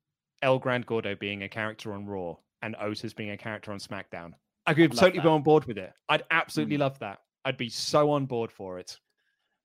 [0.43, 4.33] El Gran Gordo being a character on Raw and Otis being a character on SmackDown.
[4.67, 5.23] I could totally that.
[5.25, 5.93] go on board with it.
[6.09, 6.81] I'd absolutely Mm.
[6.81, 7.21] love that.
[7.45, 8.99] I'd be so on board for it.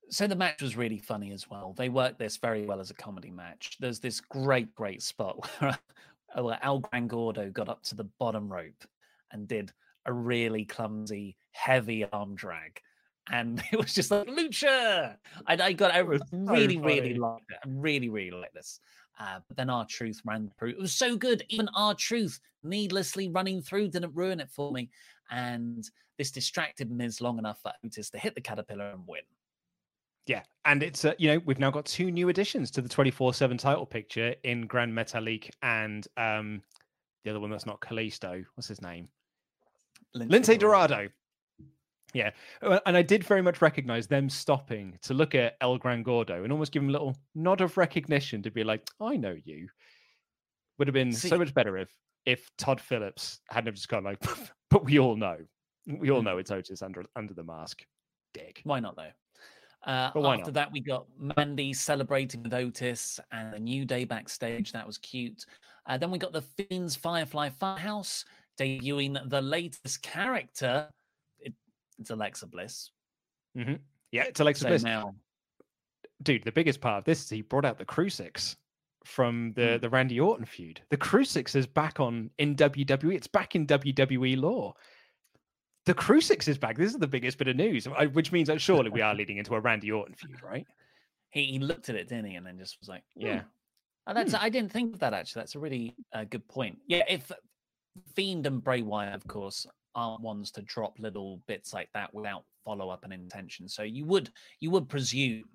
[0.10, 1.74] So the match was really funny as well.
[1.78, 3.78] They worked this very well as a comedy match.
[3.80, 5.78] There's this great, great spot where
[6.38, 8.86] uh, where El Gran Gordo got up to the bottom rope
[9.32, 9.72] and did
[10.06, 12.80] a really clumsy, heavy arm drag.
[13.32, 15.18] And it was just like lucha.
[15.46, 17.58] I, I got, I was so really, really liked it.
[17.64, 18.80] I really, really like this.
[19.20, 20.70] Uh, but then R-Truth ran through.
[20.70, 21.44] It was so good.
[21.50, 24.90] Even R-Truth, needlessly running through, didn't ruin it for me.
[25.32, 25.84] And
[26.18, 29.22] this distracted Miz long enough for Otis to hit the caterpillar and win.
[30.28, 33.12] Yeah, and it's uh, you know we've now got two new additions to the twenty
[33.12, 36.62] four seven title picture in Gran Metalik and um
[37.24, 38.44] the other one that's not Kalisto.
[38.56, 39.08] What's his name?
[40.16, 41.08] Lince Dorado.
[42.14, 46.04] Yeah, uh, and I did very much recognize them stopping to look at El Gran
[46.04, 49.36] Gordo and almost give him a little nod of recognition to be like, "I know
[49.44, 49.68] you."
[50.78, 51.90] Would have been See- so much better if
[52.26, 54.20] if Todd Phillips hadn't have just gone like,
[54.70, 55.38] "But we all know,
[55.86, 56.26] we all Mm.
[56.26, 57.86] know it's Otis under under the mask."
[58.34, 58.62] Dick.
[58.64, 59.12] Why not though?
[59.88, 60.54] Uh, after not?
[60.54, 64.72] that, we got Mandy celebrating with Otis and a new day backstage.
[64.74, 65.46] That was cute.
[65.86, 68.26] Uh, then we got the Fiends Firefly Fun House
[68.60, 70.90] debuting the latest character.
[71.40, 71.54] It,
[72.00, 72.92] it's Alexa Bliss.
[73.56, 73.76] hmm
[74.12, 74.84] Yeah, it's Alexa So Bliss.
[74.84, 75.16] now,
[76.24, 78.58] dude, the biggest part of this is he brought out the Crucix
[79.06, 79.82] from the Mm.
[79.82, 80.82] the Randy Orton feud.
[80.90, 83.16] The Crucix is back on in WWE.
[83.16, 84.74] It's back in WWE law.
[85.88, 86.78] The Crucix is back.
[86.78, 89.56] This is the biggest bit of news, which means that surely we are leading into
[89.56, 90.68] a Randy Orton feud, right?
[91.30, 92.36] he, he looked at it, didn't he?
[92.36, 93.40] And then just was like, Yeah.
[93.40, 93.48] "Hmm."
[94.08, 95.42] Oh, that's I didn't think of that actually.
[95.42, 96.78] That's a really uh, good point.
[96.88, 97.32] Yeah, if
[98.16, 99.66] Fiend and Bray Wyatt, of course,
[99.96, 103.70] aren't ones to drop little bits like that without follow up and intention.
[103.70, 104.30] So you would
[104.60, 105.46] you would presume,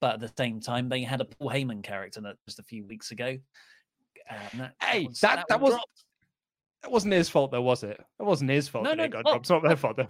[0.00, 2.84] but at the same time, they had a Paul Heyman character that just a few
[2.84, 3.38] weeks ago.
[4.30, 6.04] Um, that, Hey, was, that that was dropped.
[6.84, 7.98] That wasn't his fault, though, was it?
[8.18, 9.40] That wasn't his fault No, that no, it got dropped.
[9.40, 9.96] It's not their fault.
[9.96, 10.08] Though.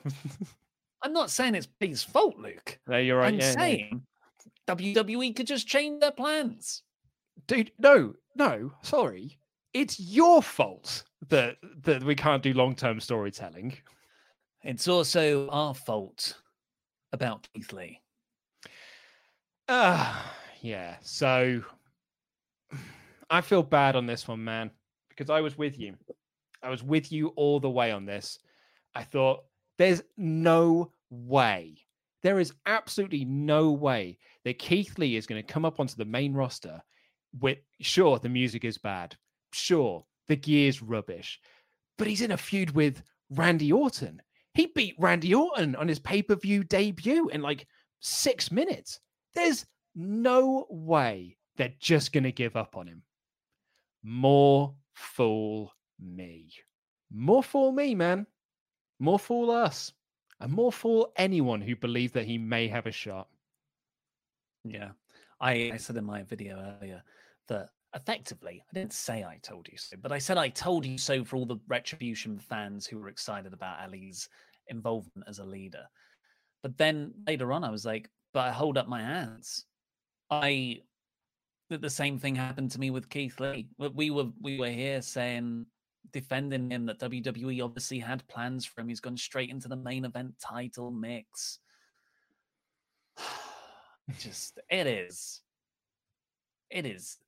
[1.02, 2.78] I'm not saying it's Pete's fault, Luke.
[2.88, 3.32] no, you're right.
[3.32, 4.02] I'm yeah, saying
[4.68, 6.82] WWE could just change their plans.
[7.46, 9.38] dude no no sorry
[9.74, 13.76] it's your fault that that we can't do long-term storytelling
[14.62, 16.40] It's also our fault
[17.12, 18.00] about Keith Lee.
[19.68, 20.22] uh
[20.62, 21.62] yeah so
[23.30, 24.70] i feel bad on this one man
[25.10, 25.94] because i was with you
[26.64, 28.38] i was with you all the way on this.
[28.94, 29.44] I thought
[29.78, 31.78] there's no way.
[32.22, 36.04] There is absolutely no way that keith lee is going to come up onto the
[36.04, 36.82] main roster
[37.40, 39.16] with sure the music is bad.
[39.52, 41.40] Sure the gear's rubbish.
[41.98, 44.22] But he's in a feud with randy orton.
[44.54, 47.66] He beat randy orton on his pay-per-view debut in like
[48.00, 49.00] six minutes.
[49.34, 53.02] There's no way they're just going to give up on him.
[54.02, 56.48] More fool me
[57.12, 58.26] more fool me man
[58.98, 59.92] more fool us
[60.40, 63.28] I'm more for anyone who believes that he may have a shot.
[64.64, 64.90] Yeah.
[65.40, 67.02] I, I said in my video earlier
[67.48, 70.98] that effectively, I didn't say I told you so, but I said I told you
[70.98, 74.28] so for all the Retribution fans who were excited about Ali's
[74.68, 75.84] involvement as a leader.
[76.62, 79.64] But then later on, I was like, but I hold up my hands.
[80.30, 80.80] I
[81.70, 83.68] that the same thing happened to me with Keith Lee.
[83.78, 85.66] We were we were here saying
[86.12, 88.88] defending him that WWE obviously had plans for him.
[88.88, 91.58] He's gone straight into the main event title mix.
[94.18, 95.40] Just it is.
[96.70, 97.18] It is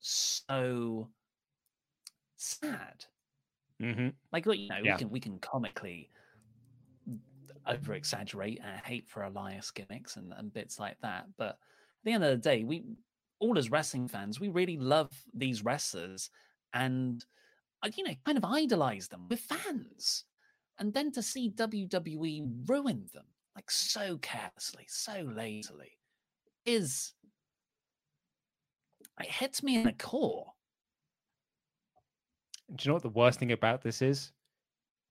[0.00, 1.08] so
[2.36, 3.04] sad.
[3.80, 4.08] Mm-hmm.
[4.32, 4.92] Like you know, yeah.
[4.92, 6.10] we can we can comically
[7.66, 11.26] over exaggerate and hate for Elias gimmicks and, and bits like that.
[11.36, 11.58] But at
[12.04, 12.84] the end of the day, we
[13.38, 16.30] all as wrestling fans, we really love these wrestlers
[16.74, 17.24] and
[17.96, 19.26] you know, kind of idolize them.
[19.30, 20.24] We're fans.
[20.78, 25.98] And then to see WWE ruin them like so carelessly, so lazily,
[26.64, 27.12] is
[29.20, 30.46] it hits me in the core.
[32.74, 34.32] Do you know what the worst thing about this is?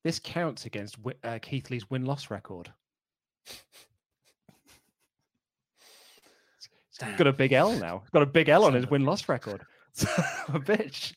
[0.04, 2.72] This counts against uh, Keith Lee's win loss record.
[7.06, 8.00] He's got a big L now.
[8.00, 9.66] He's got a big L on his win loss record.
[10.02, 11.14] a bitch.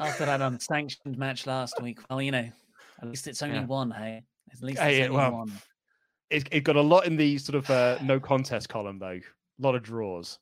[0.00, 2.48] After that unsanctioned match last week, well, you know,
[3.00, 3.66] at least it's only yeah.
[3.66, 3.90] one.
[3.90, 4.22] Hey,
[4.52, 5.52] at least it's hey, only well, one.
[6.30, 9.18] It, it got a lot in the sort of uh, no contest column though.
[9.18, 9.22] A
[9.58, 10.38] lot of draws.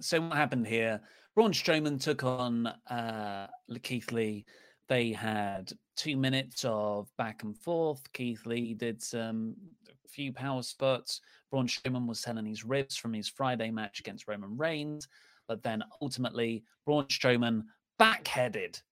[0.00, 1.00] So what happened here?
[1.34, 3.46] Braun Strowman took on uh,
[3.82, 4.44] Keith Lee.
[4.88, 8.02] They had two minutes of back and forth.
[8.12, 9.54] Keith Lee did some
[9.88, 11.20] a few power spots.
[11.50, 15.08] Braun Strowman was selling his ribs from his Friday match against Roman Reigns,
[15.46, 17.62] but then ultimately Braun Strowman
[17.98, 18.82] backheaded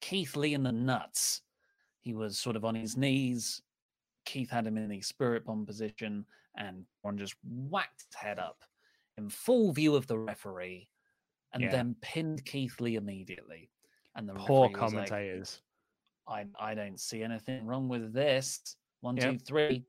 [0.00, 1.42] Keith Lee in the nuts.
[2.00, 3.62] He was sort of on his knees.
[4.24, 6.24] Keith had him in the spirit bomb position,
[6.56, 8.62] and Braun just whacked his head up
[9.16, 10.88] in full view of the referee,
[11.52, 11.70] and Yeah.
[11.70, 13.70] then pinned Keith Lee immediately.
[14.14, 15.62] And the Poor was like, commentators.
[16.26, 18.76] I I don't see anything wrong with this.
[19.00, 19.86] One, two, three.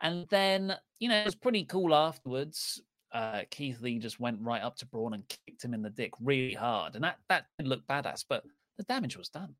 [0.00, 2.82] And then, you know, it was pretty cool afterwards.
[3.12, 6.12] Uh, Keith Lee just went right up to Braun and kicked him in the dick
[6.20, 6.94] really hard.
[6.94, 8.44] And that, that did look badass, but
[8.76, 9.54] the damage was done.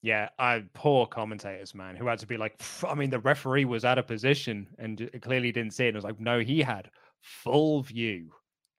[0.00, 3.84] Yeah, I poor commentators, man, who had to be like, I mean, the referee was
[3.84, 5.88] out of position and clearly didn't see it.
[5.88, 6.88] And it was like, no, he had
[7.20, 8.30] full view,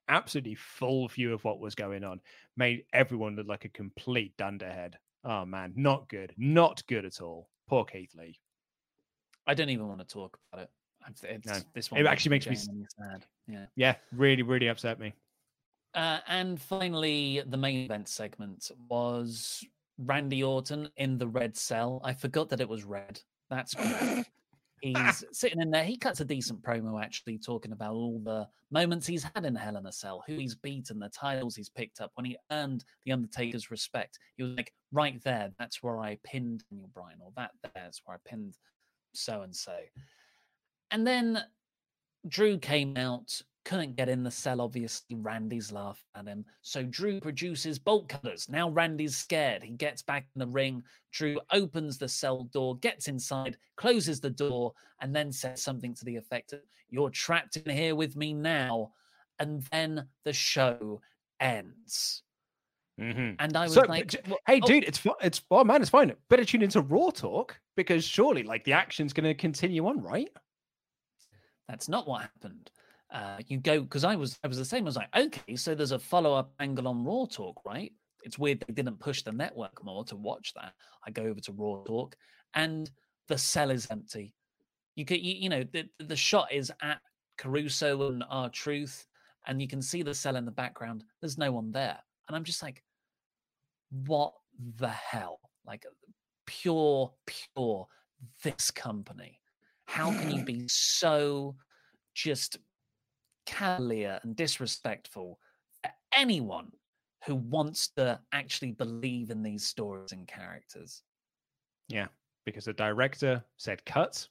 [0.08, 2.20] absolutely full view of what was going on.
[2.56, 4.96] Made everyone look like a complete dunderhead.
[5.22, 7.50] Oh man, not good, not good at all.
[7.68, 8.38] Poor Keith Lee.
[9.46, 10.70] I don't even want to talk about it.
[11.22, 13.26] It's, No, this one it actually makes me sad.
[13.46, 13.66] Yeah.
[13.76, 15.12] Yeah, really, really upset me.
[15.94, 19.64] Uh, and finally, the main event segment was
[19.98, 22.00] Randy Orton in the red cell.
[22.04, 23.20] I forgot that it was red.
[23.48, 24.24] That's great.
[24.82, 25.84] He's sitting in there.
[25.84, 29.76] He cuts a decent promo, actually, talking about all the moments he's had in Hell
[29.76, 33.12] in a Cell, who he's beaten, the titles he's picked up, when he earned the
[33.12, 34.18] Undertaker's respect.
[34.38, 38.16] He was like, right there, that's where I pinned Daniel Bryan, or that there's where
[38.16, 38.56] I pinned
[39.12, 39.76] so and so.
[40.90, 41.44] And then
[42.28, 44.60] Drew came out, couldn't get in the cell.
[44.60, 46.44] Obviously, Randy's laughing at him.
[46.62, 48.48] So Drew produces bolt cutters.
[48.48, 49.62] Now Randy's scared.
[49.62, 50.82] He gets back in the ring.
[51.12, 56.04] Drew opens the cell door, gets inside, closes the door, and then says something to
[56.04, 58.92] the effect of, You're trapped in here with me now.
[59.38, 61.00] And then the show
[61.38, 62.22] ends.
[62.98, 63.36] Mhm.
[63.38, 64.12] And I was So, like,
[64.46, 66.14] hey, oh, dude, it's it's oh man, it's fine.
[66.28, 70.28] Better tune into Raw Talk because surely, like, the action's going to continue on, right?
[71.70, 72.70] That's not what happened.
[73.12, 74.84] Uh, you go because I was I was the same.
[74.84, 77.92] I was like, okay, so there's a follow up angle on Raw Talk, right?
[78.24, 80.72] It's weird they didn't push the network more to watch that.
[81.06, 82.16] I go over to Raw Talk,
[82.54, 82.90] and
[83.28, 84.34] the cell is empty.
[84.96, 86.98] You could, you, you know, the the shot is at
[87.38, 89.06] Caruso and R-Truth,
[89.46, 91.04] and you can see the cell in the background.
[91.20, 91.98] There's no one there,
[92.28, 92.82] and I'm just like,
[94.06, 94.32] what
[94.76, 95.38] the hell?
[95.64, 95.84] Like
[96.46, 97.86] pure, pure
[98.42, 99.39] this company.
[99.90, 101.56] How can you be so
[102.14, 102.58] just
[103.44, 105.40] cavalier and disrespectful
[105.82, 106.70] for anyone
[107.26, 111.02] who wants to actually believe in these stories and characters?
[111.88, 112.06] Yeah,
[112.46, 114.28] because the director said cut,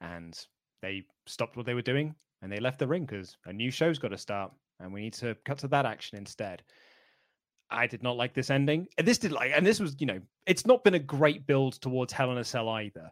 [0.00, 0.34] and
[0.80, 3.98] they stopped what they were doing and they left the ring because a new show's
[3.98, 6.62] got to start, and we need to cut to that action instead.
[7.70, 8.88] I did not like this ending.
[8.96, 11.74] And this did like, and this was, you know, it's not been a great build
[11.74, 13.10] towards Hell in a Cell either.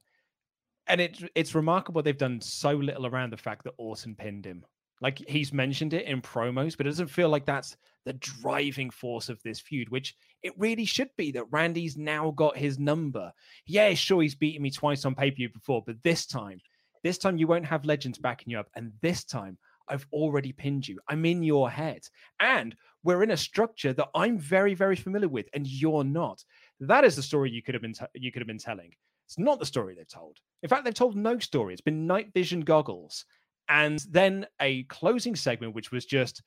[0.86, 4.64] And it's it's remarkable they've done so little around the fact that Orton pinned him.
[5.00, 9.28] Like he's mentioned it in promos, but it doesn't feel like that's the driving force
[9.28, 13.32] of this feud, which it really should be that Randy's now got his number.
[13.66, 16.60] Yeah, sure, he's beaten me twice on pay per view before, but this time,
[17.02, 18.68] this time you won't have legends backing you up.
[18.76, 19.58] And this time,
[19.88, 20.98] I've already pinned you.
[21.08, 22.02] I'm in your head.
[22.40, 26.42] And we're in a structure that I'm very, very familiar with, and you're not.
[26.80, 28.92] That is the story you could have been t- you could have been telling.
[29.26, 30.38] It's not the story they've told.
[30.62, 31.72] In fact, they've told no story.
[31.72, 33.24] It's been night vision goggles,
[33.68, 36.42] and then a closing segment, which was just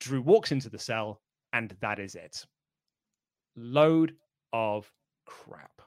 [0.00, 1.20] Drew walks into the cell,
[1.52, 2.44] and that is it.
[3.56, 4.14] Load
[4.52, 4.90] of
[5.26, 5.82] crap.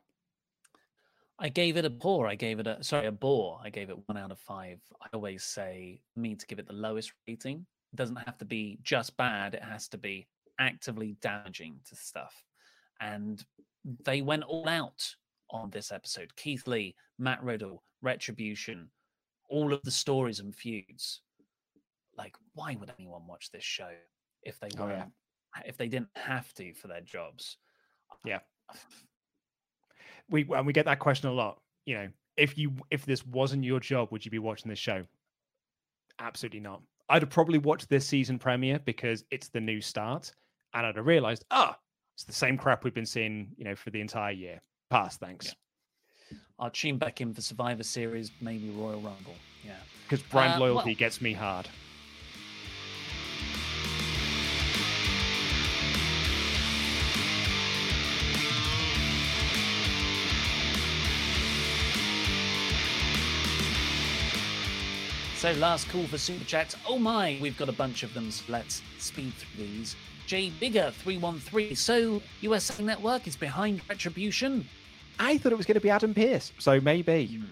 [1.40, 2.28] I gave it a poor.
[2.28, 3.60] I gave it a sorry, a bore.
[3.64, 4.80] I gave it one out of five.
[5.02, 7.66] I always say me to give it the lowest rating.
[7.94, 10.28] It doesn't have to be just bad, it has to be
[10.60, 12.44] actively damaging to stuff.
[13.00, 13.44] And
[14.04, 15.16] they went all out
[15.50, 16.36] on this episode.
[16.36, 18.90] Keith Lee, Matt Riddle, Retribution,
[19.50, 21.22] all of the stories and feuds.
[22.18, 23.92] Like, why would anyone watch this show
[24.44, 25.12] if they weren't, oh,
[25.58, 25.64] yeah.
[25.66, 27.58] if they didn't have to for their jobs?
[28.26, 28.40] Yeah.
[30.30, 31.62] We and we get that question a lot.
[31.86, 35.06] You know, if you if this wasn't your job, would you be watching this show?
[36.20, 36.82] Absolutely not.
[37.10, 40.34] I'd have probably watched this season premiere because it's the new start,
[40.74, 41.82] and I'd have realized, ah, oh,
[42.16, 44.62] it's the same crap we've been seeing, you know, for the entire year.
[44.90, 45.48] Pass, thanks.
[45.48, 46.38] Yeah.
[46.60, 49.36] I'll tune back in for Survivor Series, maybe Royal Rumble.
[49.64, 49.74] Yeah,
[50.04, 51.68] because brand uh, loyalty well, gets me hard.
[65.36, 66.76] So, last call for super chats.
[66.88, 68.32] Oh my, we've got a bunch of them.
[68.32, 69.96] So let's speed through these.
[70.26, 71.76] J Bigger 313.
[71.76, 74.68] So, USA Network is behind Retribution.
[75.20, 77.28] I thought it was going to be Adam Pearce, so maybe.
[77.28, 77.46] Hmm.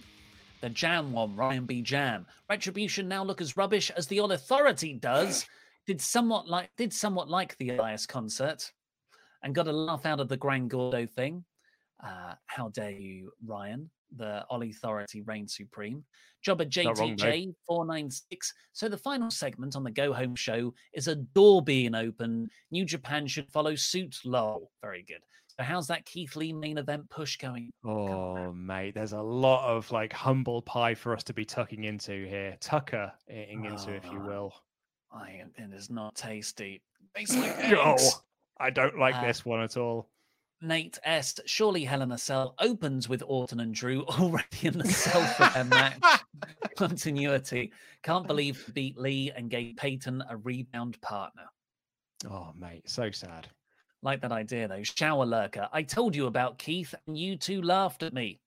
[0.62, 1.82] The Jam one, Ryan B.
[1.82, 2.26] Jam.
[2.50, 5.46] Retribution now look as rubbish as the All Authority does.
[5.86, 8.72] did somewhat like did somewhat like the Elias concert,
[9.44, 11.44] and got a laugh out of the Gran Gordo thing.
[12.04, 13.90] Uh, how dare you, Ryan?
[14.18, 16.04] the Ollie Authority reigns supreme.
[16.42, 18.54] Job at JTJ 496.
[18.74, 22.52] So the final segment on the Go Home show is a door being opened.
[22.72, 24.18] New Japan should follow suit.
[24.26, 24.72] Lol.
[24.82, 25.22] Very good.
[25.58, 27.72] So how's that Keith Lee main event push going?
[27.86, 32.28] Oh, mate, there's a lot of like humble pie for us to be tucking into
[32.28, 32.58] here.
[32.60, 34.54] Tucker eating into, oh, if you will.
[35.14, 36.82] I, it is not tasty.
[37.16, 37.98] Tastes like oh,
[38.60, 40.10] I don't like uh, this one at all.
[40.62, 41.40] Nate S.
[41.46, 45.54] Surely Hell in a Cell opens with Orton and Drew already in the cell for
[45.54, 46.04] their match.
[46.76, 47.72] Continuity.
[48.04, 51.44] Can't believe beat Lee and gave Peyton a rebound partner.
[52.30, 53.48] Oh, mate, so sad.
[54.06, 54.84] Like that idea though.
[54.84, 55.68] Shower lurker.
[55.74, 58.40] I told you about Keith, and you two laughed at me.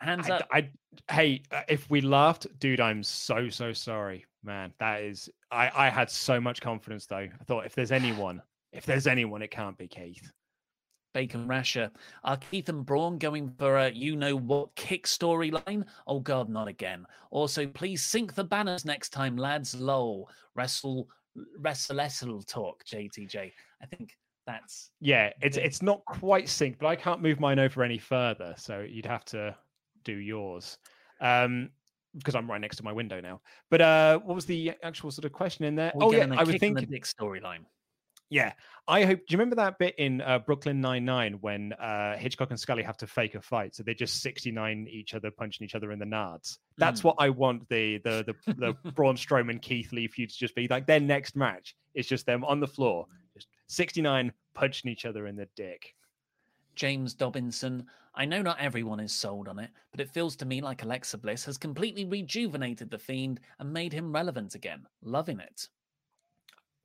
[0.00, 0.48] Hands I, up.
[0.50, 0.70] I,
[1.10, 4.72] hey, uh, if we laughed, dude, I'm so so sorry, man.
[4.80, 7.16] That is, I I had so much confidence though.
[7.18, 8.40] I thought if there's anyone,
[8.72, 10.32] if there's anyone, it can't be Keith.
[11.12, 11.90] Bacon Rasher.
[12.24, 15.84] Are Keith and Braun going for a you know what kick storyline?
[16.06, 17.04] Oh God, not again.
[17.30, 19.74] Also, please sync the banners next time, lads.
[19.74, 20.30] Lol.
[20.54, 21.06] Wrestle
[21.58, 23.52] wrestle wrestle talk, JTJ.
[23.82, 24.16] I think
[24.46, 28.54] that's yeah, it's it's not quite synced, but I can't move mine over any further,
[28.56, 29.56] so you'd have to
[30.04, 30.78] do yours.
[31.20, 31.70] Um
[32.16, 33.40] because I'm right next to my window now.
[33.70, 35.92] But uh what was the actual sort of question in there?
[36.00, 37.64] oh yeah, I would think the big storyline.
[38.30, 38.52] Yeah,
[38.86, 39.18] I hope.
[39.18, 42.84] Do you remember that bit in uh, Brooklyn Nine Nine when uh, Hitchcock and Scully
[42.84, 43.74] have to fake a fight?
[43.74, 46.58] So they're just sixty nine each other, punching each other in the nards.
[46.78, 47.04] That's mm.
[47.04, 50.68] what I want the the the, the Braun Strowman Keith Lee feud to just be
[50.68, 50.86] like.
[50.86, 53.06] Their next match is just them on the floor,
[53.70, 55.94] just sixty nine punching each other in the dick.
[56.74, 57.84] James Dobinson.
[58.14, 61.18] I know not everyone is sold on it, but it feels to me like Alexa
[61.18, 64.84] Bliss has completely rejuvenated the Fiend and made him relevant again.
[65.02, 65.68] Loving it.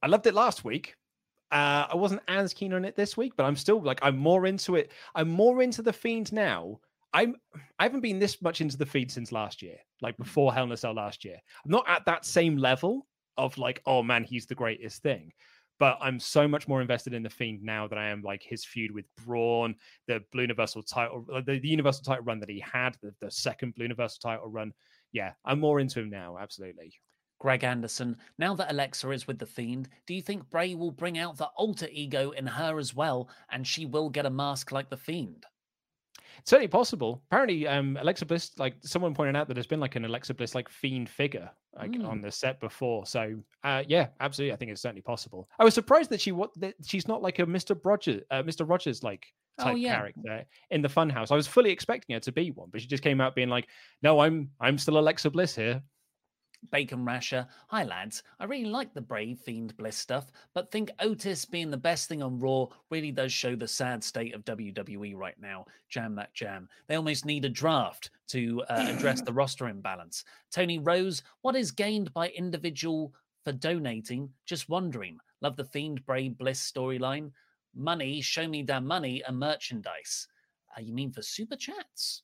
[0.03, 0.95] I loved it last week.
[1.51, 4.45] Uh, I wasn't as keen on it this week, but I'm still like I'm more
[4.45, 4.91] into it.
[5.15, 6.79] I'm more into the Fiend now.
[7.13, 7.36] I'm
[7.79, 10.71] I haven't been this much into the Fiend since last year, like before Hell in
[10.71, 11.38] a Cell last year.
[11.63, 13.07] I'm not at that same level
[13.38, 15.31] of like, oh man, he's the greatest thing.
[15.80, 18.63] But I'm so much more invested in the Fiend now that I am like his
[18.63, 19.76] feud with Braun,
[20.07, 23.30] the Blue Universal title, uh, the, the Universal title run that he had, the, the
[23.30, 24.71] second Blue Universal title run.
[25.11, 26.38] Yeah, I'm more into him now.
[26.39, 26.93] Absolutely.
[27.39, 31.17] Greg Anderson, now that Alexa is with the Fiend, do you think Bray will bring
[31.17, 34.89] out the alter ego in her as well, and she will get a mask like
[34.89, 35.45] the Fiend?
[36.43, 37.21] Certainly possible.
[37.31, 40.55] Apparently, um, Alexa Bliss, like someone pointed out that there's been like an Alexa Bliss
[40.55, 42.07] like fiend figure like mm.
[42.07, 43.05] on the set before.
[43.05, 45.49] So uh, yeah, absolutely, I think it's certainly possible.
[45.59, 48.65] I was surprised that she what that she's not like a Mister Rogers, uh, Mister
[48.65, 49.25] Rogers like
[49.59, 49.95] oh, type oh, yeah.
[49.95, 51.31] character in the Funhouse.
[51.31, 53.67] I was fully expecting her to be one, but she just came out being like,
[54.01, 55.81] "No, I'm I'm still Alexa Bliss here."
[56.72, 57.47] Bacon Rasher.
[57.68, 58.24] Hi, lads.
[58.39, 62.22] I really like the Bray Fiend Bliss stuff, but think Otis being the best thing
[62.22, 65.66] on Raw really does show the sad state of WWE right now.
[65.89, 66.68] Jam that jam.
[66.88, 70.24] They almost need a draft to uh, address the roster imbalance.
[70.51, 74.30] Tony Rose, what is gained by individual for donating?
[74.45, 75.18] Just wondering.
[75.41, 77.32] Love the Fiend Bray Bliss storyline.
[77.76, 80.28] Money, show me that money, and merchandise.
[80.76, 82.24] Uh, you mean for super chats?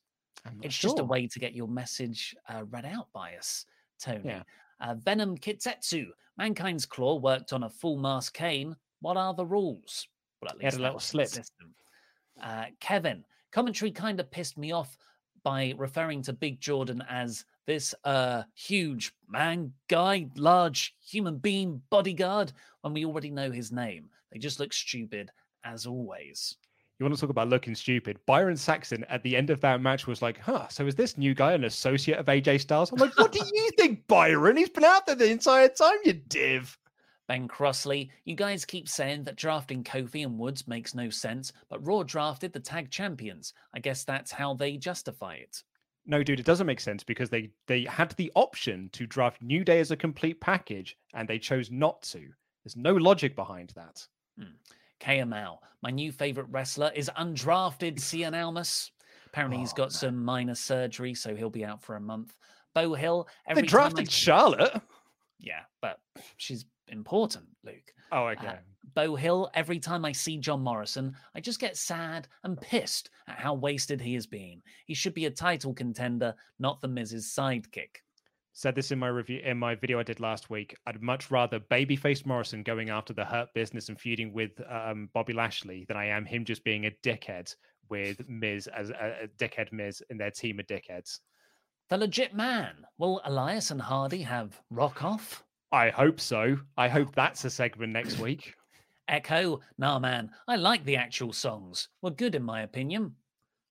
[0.62, 0.90] It's sure.
[0.90, 3.66] just a way to get your message uh, read out by us.
[4.02, 4.22] Tony.
[4.24, 4.42] Yeah.
[4.80, 6.06] Uh, Venom Kitsetsu.
[6.38, 8.74] Mankind's Claw worked on a full mask cane.
[9.00, 10.08] What are the rules?
[10.40, 11.28] Well, at He had a little slip.
[12.42, 13.24] Uh, Kevin.
[13.52, 14.96] Commentary kind of pissed me off
[15.44, 22.52] by referring to Big Jordan as this uh huge man guy, large human being bodyguard
[22.80, 24.08] when we already know his name.
[24.32, 25.30] They just look stupid
[25.64, 26.56] as always.
[27.02, 28.20] You want to talk about looking stupid?
[28.26, 31.34] Byron Saxton at the end of that match was like, huh, so is this new
[31.34, 32.92] guy an associate of AJ Styles?
[32.92, 34.56] I'm like, what do you think, Byron?
[34.56, 36.78] He's been out there the entire time, you div.
[37.26, 41.84] Ben Crossley, you guys keep saying that drafting Kofi and Woods makes no sense, but
[41.84, 43.52] Raw drafted the tag champions.
[43.74, 45.60] I guess that's how they justify it.
[46.06, 49.64] No, dude, it doesn't make sense because they they had the option to draft New
[49.64, 52.28] Day as a complete package and they chose not to.
[52.62, 54.06] There's no logic behind that.
[54.38, 54.52] Hmm.
[55.02, 58.92] KML, my new favorite wrestler is undrafted Cien Almas.
[59.26, 62.36] Apparently, he's got some minor surgery, so he'll be out for a month.
[62.74, 64.80] Bo Hill, They every time I- drafted Charlotte.
[65.38, 65.98] Yeah, but
[66.36, 67.92] she's important, Luke.
[68.12, 68.58] Oh, Uh, okay.
[68.94, 73.38] Bo Hill, every time I see John Morrison, I just get sad and pissed at
[73.40, 74.62] how wasted he has been.
[74.86, 78.02] He should be a title contender, not the Miz's sidekick.
[78.54, 80.76] Said this in my review in my video I did last week.
[80.86, 85.32] I'd much rather babyface Morrison going after the Hurt Business and feuding with um, Bobby
[85.32, 87.54] Lashley than I am him just being a dickhead
[87.88, 91.20] with Miz as a, a dickhead Miz in their team of dickheads.
[91.88, 92.74] The legit man.
[92.98, 95.42] Will Elias and Hardy have rock off?
[95.72, 96.58] I hope so.
[96.76, 98.54] I hope that's a segment next week.
[99.08, 100.30] Echo, nah, man.
[100.46, 101.88] I like the actual songs.
[102.02, 103.16] Were good in my opinion.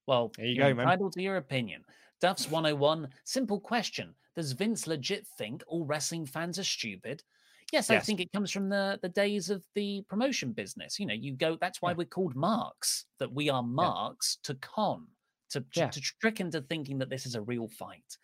[0.08, 0.88] Well, There you you're go, man.
[0.88, 1.84] entitled to your opinion.
[2.20, 3.08] Duff's 101.
[3.24, 7.24] Simple question: Does Vince legit think all wrestling fans are stupid?
[7.72, 11.00] Yes, I think it comes from the the days of the promotion business.
[11.00, 11.58] You know, you go.
[11.60, 13.06] That's why we're called marks.
[13.20, 15.08] That we are marks to con
[15.52, 15.90] to to, Yeah.
[15.90, 18.18] to trick into thinking that this is a real fight.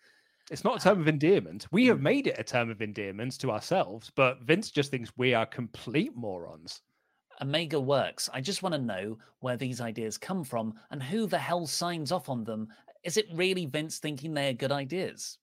[0.50, 1.66] It's not a uh, term of endearment.
[1.70, 2.02] We have mm.
[2.02, 6.16] made it a term of endearment to ourselves, but Vince just thinks we are complete
[6.16, 6.82] morons.
[7.40, 8.28] Omega works.
[8.32, 12.12] I just want to know where these ideas come from and who the hell signs
[12.12, 12.68] off on them.
[13.04, 15.38] Is it really Vince thinking they are good ideas?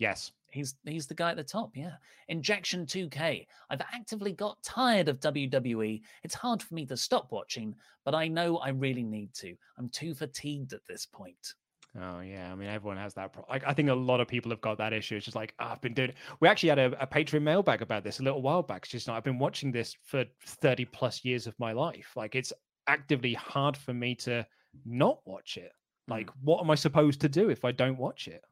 [0.00, 0.32] Yes.
[0.50, 1.92] He's he's the guy at the top, yeah.
[2.26, 3.46] Injection 2K.
[3.68, 6.00] I've actively got tired of WWE.
[6.24, 9.54] It's hard for me to stop watching, but I know I really need to.
[9.78, 11.54] I'm too fatigued at this point.
[12.00, 13.32] Oh yeah, I mean everyone has that.
[13.32, 15.16] Pro- I, I think a lot of people have got that issue.
[15.16, 16.12] It's just like "Ah, I've been doing.
[16.40, 18.82] We actually had a, a Patreon mailbag about this a little while back.
[18.82, 22.12] It's just like, I've been watching this for thirty plus years of my life.
[22.16, 22.52] Like it's
[22.88, 24.46] actively hard for me to
[24.84, 25.72] not watch it.
[26.08, 28.42] Like what am I supposed to do if I don't watch it?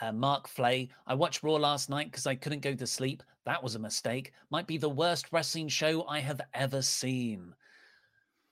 [0.00, 3.22] Uh, Mark Flay, I watched Raw last night because I couldn't go to sleep.
[3.44, 4.32] That was a mistake.
[4.50, 7.54] Might be the worst wrestling show I have ever seen.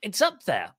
[0.01, 0.71] It's up there.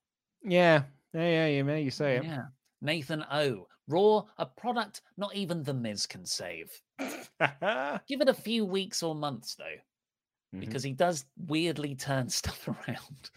[0.42, 1.46] Yeah, yeah, yeah.
[1.46, 2.24] You may you say it.
[2.24, 2.44] Yeah.
[2.82, 3.66] Nathan O.
[3.88, 6.70] Raw, a product not even The Miz can save.
[7.00, 9.64] Give it a few weeks or months, though,
[10.54, 10.60] Mm-hmm.
[10.60, 13.30] because he does weirdly turn stuff around.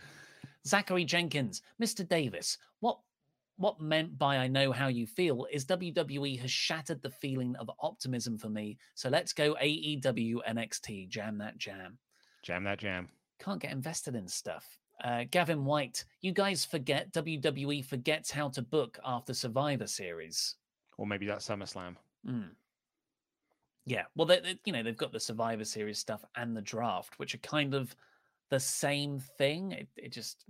[0.66, 2.08] Zachary Jenkins, Mr.
[2.08, 2.98] Davis, what
[3.64, 7.72] what meant by I know how you feel is WWE has shattered the feeling of
[7.80, 8.78] optimism for me.
[8.94, 11.08] So let's go AEW NXT.
[11.08, 11.98] Jam that jam.
[12.42, 13.08] Jam that jam.
[13.40, 14.68] Can't get invested in stuff.
[15.02, 20.56] Uh, Gavin White, you guys forget WWE forgets how to book after Survivor Series.
[20.98, 21.96] Or maybe that's SummerSlam.
[22.28, 22.50] Mm.
[23.86, 27.18] Yeah, well, they, they- you know they've got the Survivor Series stuff and the draft,
[27.18, 27.96] which are kind of
[28.50, 29.72] the same thing.
[29.72, 30.44] It, it just,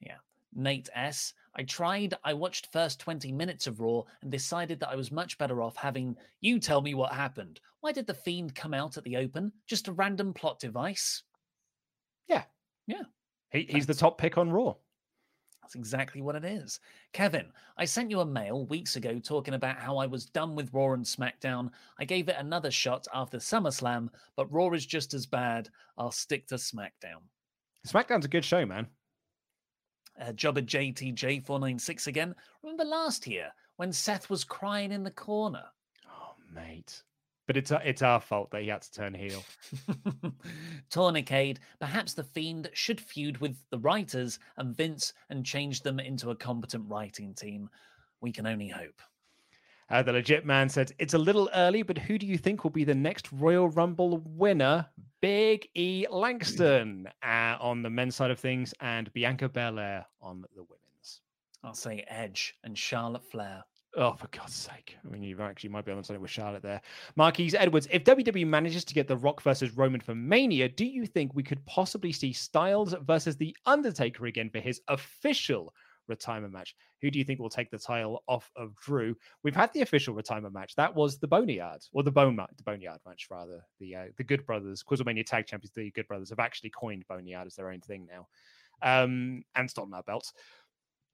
[0.00, 0.16] yeah.
[0.54, 1.32] Nate S.
[1.56, 2.14] I tried.
[2.24, 5.76] I watched first twenty minutes of Raw and decided that I was much better off
[5.76, 7.60] having you tell me what happened.
[7.80, 9.52] Why did the Fiend come out at the open?
[9.66, 11.22] Just a random plot device.
[12.28, 12.44] Yeah,
[12.86, 13.02] yeah.
[13.50, 14.74] He, he's the top pick on Raw.
[15.62, 16.80] That's exactly what it is.
[17.12, 17.46] Kevin,
[17.78, 20.92] I sent you a mail weeks ago talking about how I was done with Raw
[20.92, 21.70] and SmackDown.
[21.98, 25.70] I gave it another shot after SummerSlam, but Raw is just as bad.
[25.96, 27.22] I'll stick to SmackDown.
[27.86, 28.86] SmackDown's a good show, man.
[30.20, 32.34] Uh, Jobber JTJ496 again.
[32.62, 35.64] Remember last year when Seth was crying in the corner?
[36.08, 37.02] Oh, mate.
[37.46, 39.44] But it's it's our fault that he had to turn heel.
[40.90, 46.30] Tournicade, perhaps the Fiend should feud with the writers and Vince and change them into
[46.30, 47.68] a competent writing team.
[48.22, 49.02] We can only hope.
[49.90, 52.70] Uh, the legit man said, It's a little early, but who do you think will
[52.70, 54.86] be the next Royal Rumble winner?
[55.20, 60.62] Big E Langston uh, on the men's side of things and Bianca Belair on the
[60.62, 61.20] women's.
[61.62, 63.64] I'll say Edge and Charlotte Flair.
[63.96, 64.96] Oh, for God's sake.
[65.04, 66.80] I mean, you actually might be on something with Charlotte there.
[67.14, 71.06] Marquise Edwards, if WWE manages to get The Rock versus Roman for Mania, do you
[71.06, 75.72] think we could possibly see Styles versus The Undertaker again for his official
[76.08, 76.74] retirement match?
[77.02, 79.16] Who do you think will take the title off of Drew?
[79.42, 80.74] We've had the official retirement match.
[80.76, 83.64] That was the Boneyard, or the Bone the Boneyard match, rather.
[83.80, 87.46] The uh, the Good Brothers, Quizlemania Tag Champions, the Good Brothers have actually coined Boneyard
[87.46, 88.26] as their own thing now.
[88.82, 90.32] Um, and stolen our belts.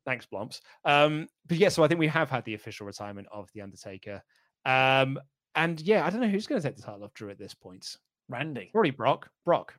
[0.04, 0.60] Thanks, Blomps.
[0.84, 4.22] Um, but yeah, so I think we have had the official retirement of The Undertaker.
[4.64, 5.18] Um,
[5.54, 7.54] and yeah, I don't know who's going to take the title off Drew at this
[7.54, 7.96] point.
[8.28, 8.70] Randy.
[8.74, 9.28] Already Brock.
[9.44, 9.74] Brock.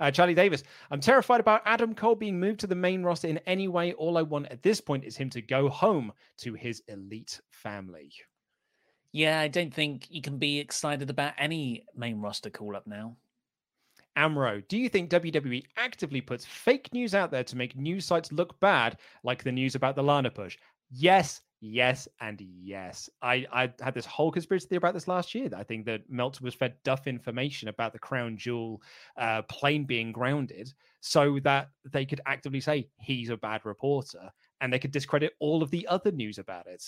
[0.00, 3.38] Uh, Charlie Davis, I'm terrified about Adam Cole being moved to the main roster in
[3.46, 3.92] any way.
[3.92, 8.10] All I want at this point is him to go home to his elite family.
[9.12, 13.16] Yeah, I don't think you can be excited about any main roster call up now.
[14.16, 18.32] Amro, do you think WWE actively puts fake news out there to make news sites
[18.32, 20.56] look bad, like the news about the Lana push?
[20.90, 23.08] Yes, yes, and yes.
[23.22, 25.48] I, I had this whole conspiracy theory about this last year.
[25.56, 28.82] I think that Meltzer was fed duff information about the Crown Jewel
[29.16, 34.30] uh, plane being grounded so that they could actively say he's a bad reporter
[34.60, 36.84] and they could discredit all of the other news about it.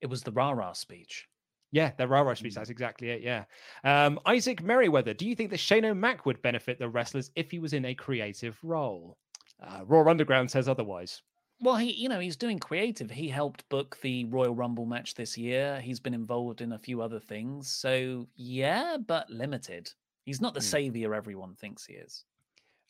[0.00, 1.26] It was the rah rah speech.
[1.72, 2.54] Yeah, the rah rah speech.
[2.54, 3.22] That's exactly it.
[3.22, 3.44] Yeah.
[3.82, 7.58] Um, Isaac Merriweather, do you think that Shane O'Mac would benefit the wrestlers if he
[7.58, 9.18] was in a creative role?
[9.62, 11.22] Uh, Raw Underground says otherwise.
[11.60, 13.10] Well, he, you know, he's doing creative.
[13.10, 15.80] He helped book the Royal Rumble match this year.
[15.80, 17.70] He's been involved in a few other things.
[17.70, 19.90] So, yeah, but limited.
[20.24, 20.64] He's not the Hmm.
[20.64, 22.24] savior everyone thinks he is.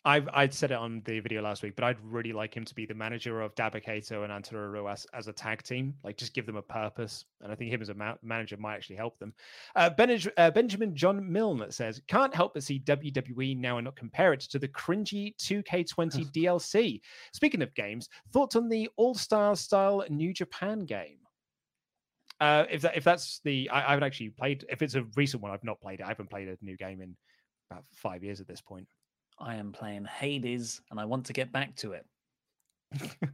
[0.07, 2.74] I've I'd said it on the video last week, but I'd really like him to
[2.77, 5.95] be the manager of Dabba-Kato and Antonio Ruas as a tag team.
[6.05, 8.77] Like, just give them a purpose, and I think him as a ma- manager might
[8.77, 9.35] actually help them.
[9.74, 13.97] Uh, Benj- uh, Benjamin John Milne says, "Can't help but see WWE now and not
[13.97, 17.01] compare it to the cringy 2K20 DLC."
[17.33, 21.19] Speaking of games, thoughts on the All Star style New Japan game?
[22.39, 24.65] Uh, if that if that's the I, I haven't actually played.
[24.69, 26.05] If it's a recent one, I've not played it.
[26.05, 27.16] I haven't played a new game in
[27.73, 28.87] about five years at this point.
[29.39, 32.07] I am playing Hades and I want to get back to it.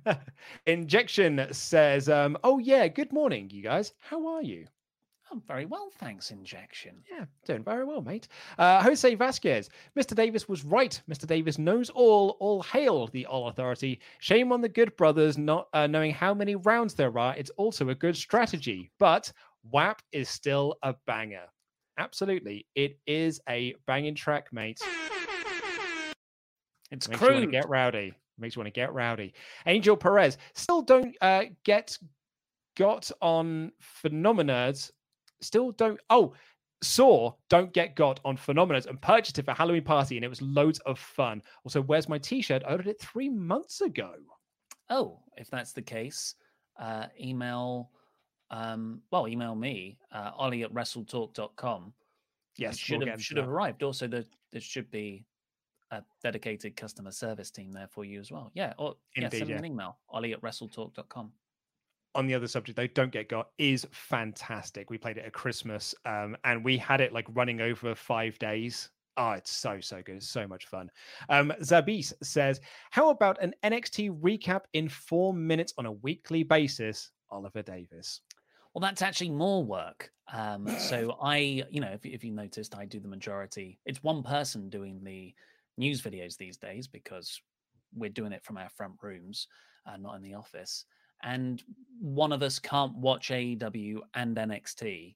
[0.66, 3.92] Injection says, um, "Oh yeah, good morning, you guys.
[4.00, 4.66] How are you?"
[5.32, 7.02] I'm very well, thanks, Injection.
[7.10, 8.28] Yeah, doing very well, mate.
[8.58, 10.14] Uh, Jose Vasquez, Mr.
[10.14, 11.00] Davis was right.
[11.08, 11.26] Mr.
[11.26, 12.36] Davis knows all.
[12.38, 14.00] All hail the All Authority.
[14.18, 17.34] Shame on the Good Brothers not uh, knowing how many rounds there are.
[17.34, 19.32] It's also a good strategy, but
[19.70, 21.46] WAP is still a banger.
[21.98, 24.80] Absolutely, it is a banging track, mate.
[26.92, 28.12] It's Makes you want to get rowdy.
[28.38, 29.32] Makes you want to get rowdy.
[29.66, 31.98] Angel Perez still don't uh, get
[32.76, 33.72] got on
[34.04, 34.90] phenomeners.
[35.40, 35.98] Still don't.
[36.10, 36.34] Oh,
[36.82, 40.42] saw don't get got on phenomeners and purchased it for Halloween party, and it was
[40.42, 41.42] loads of fun.
[41.64, 42.62] Also, where's my T-shirt?
[42.66, 44.12] I ordered it three months ago.
[44.90, 46.34] Oh, if that's the case,
[46.78, 47.90] uh, email,
[48.50, 51.94] um, well, email me, uh, ollie at wrestletalk.com.
[52.58, 53.82] Yes, should we'll have should have arrived.
[53.82, 55.24] Also, there there should be
[55.92, 58.50] a dedicated customer service team there for you as well.
[58.54, 61.32] Yeah, or yeah, Indeed, send me an email, ollie at wrestletalk.com.
[62.14, 65.94] on the other subject though don't get got is fantastic we played it at christmas
[66.04, 70.16] um, and we had it like running over five days oh it's so so good
[70.16, 70.90] it's so much fun
[71.30, 72.60] um, zabis says
[72.90, 78.20] how about an nxt recap in four minutes on a weekly basis oliver davis
[78.74, 80.10] Well, that's actually more work.
[80.32, 83.78] Um, so I, you know, if, if you noticed, I do the majority.
[83.84, 85.34] It's one person doing the
[85.76, 87.40] news videos these days because
[87.94, 89.48] we're doing it from our front rooms,
[89.86, 90.86] uh, not in the office.
[91.22, 91.62] And
[92.00, 95.14] one of us can't watch AEW and NXT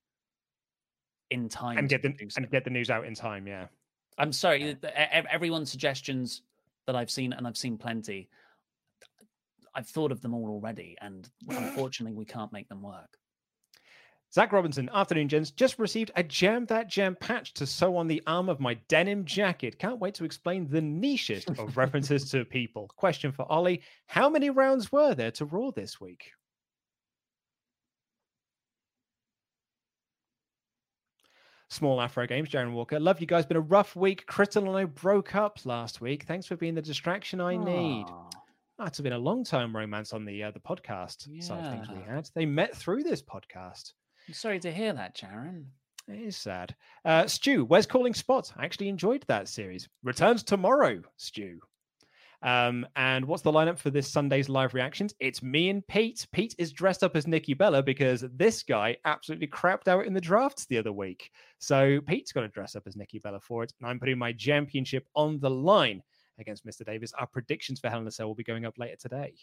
[1.31, 2.37] in time and get the so.
[2.37, 3.67] and get the news out in time yeah
[4.19, 4.77] I'm sorry, e-
[5.31, 6.43] everyone's suggestions
[6.87, 8.29] that I've seen, and I've seen plenty.
[9.75, 13.19] I've thought of them all already, and unfortunately, we can't make them work.
[14.33, 15.51] Zach Robinson, afternoon, gents.
[15.51, 19.25] Just received a Jam That Jam patch to sew on the arm of my denim
[19.25, 19.79] jacket.
[19.79, 22.91] Can't wait to explain the nichest of references to people.
[22.97, 26.33] Question for Ollie How many rounds were there to Raw this week?
[31.69, 33.01] Small Afro Games, Jaron Walker.
[33.01, 33.45] Love you guys.
[33.45, 34.27] Been a rough week.
[34.27, 36.25] Crystal and I broke up last week.
[36.25, 38.05] Thanks for being the distraction I need.
[38.09, 38.31] Aw.
[38.79, 41.89] Oh, it's been a long time romance on the uh, the podcast side of things
[41.89, 42.29] we had.
[42.35, 43.93] They met through this podcast.
[44.27, 45.67] I'm sorry to hear that, Jaron.
[46.09, 46.75] It is sad.
[47.05, 48.53] Uh, Stu, where's Calling Spot?
[48.57, 49.89] I actually enjoyed that series.
[50.03, 51.61] Returns tomorrow, Stu.
[52.43, 55.15] Um, and what's the lineup for this Sunday's live reactions?
[55.21, 56.27] It's me and Pete.
[56.33, 60.21] Pete is dressed up as Nikki Bella because this guy absolutely crapped out in the
[60.21, 61.31] drafts the other week.
[61.59, 63.73] So Pete's got to dress up as Nikki Bella for it.
[63.81, 66.03] And I'm putting my championship on the line
[66.39, 66.85] against Mr.
[66.85, 67.13] Davis.
[67.19, 69.35] Our predictions for Hell in a Cell will be going up later today.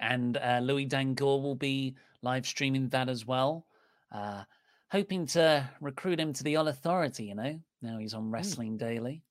[0.00, 3.66] And uh, Louis Dangoor will be live streaming that as well.
[4.12, 4.44] Uh,
[4.90, 7.58] hoping to recruit him to the All Authority, you know.
[7.80, 8.78] Now he's on Wrestling mm.
[8.78, 9.22] Daily.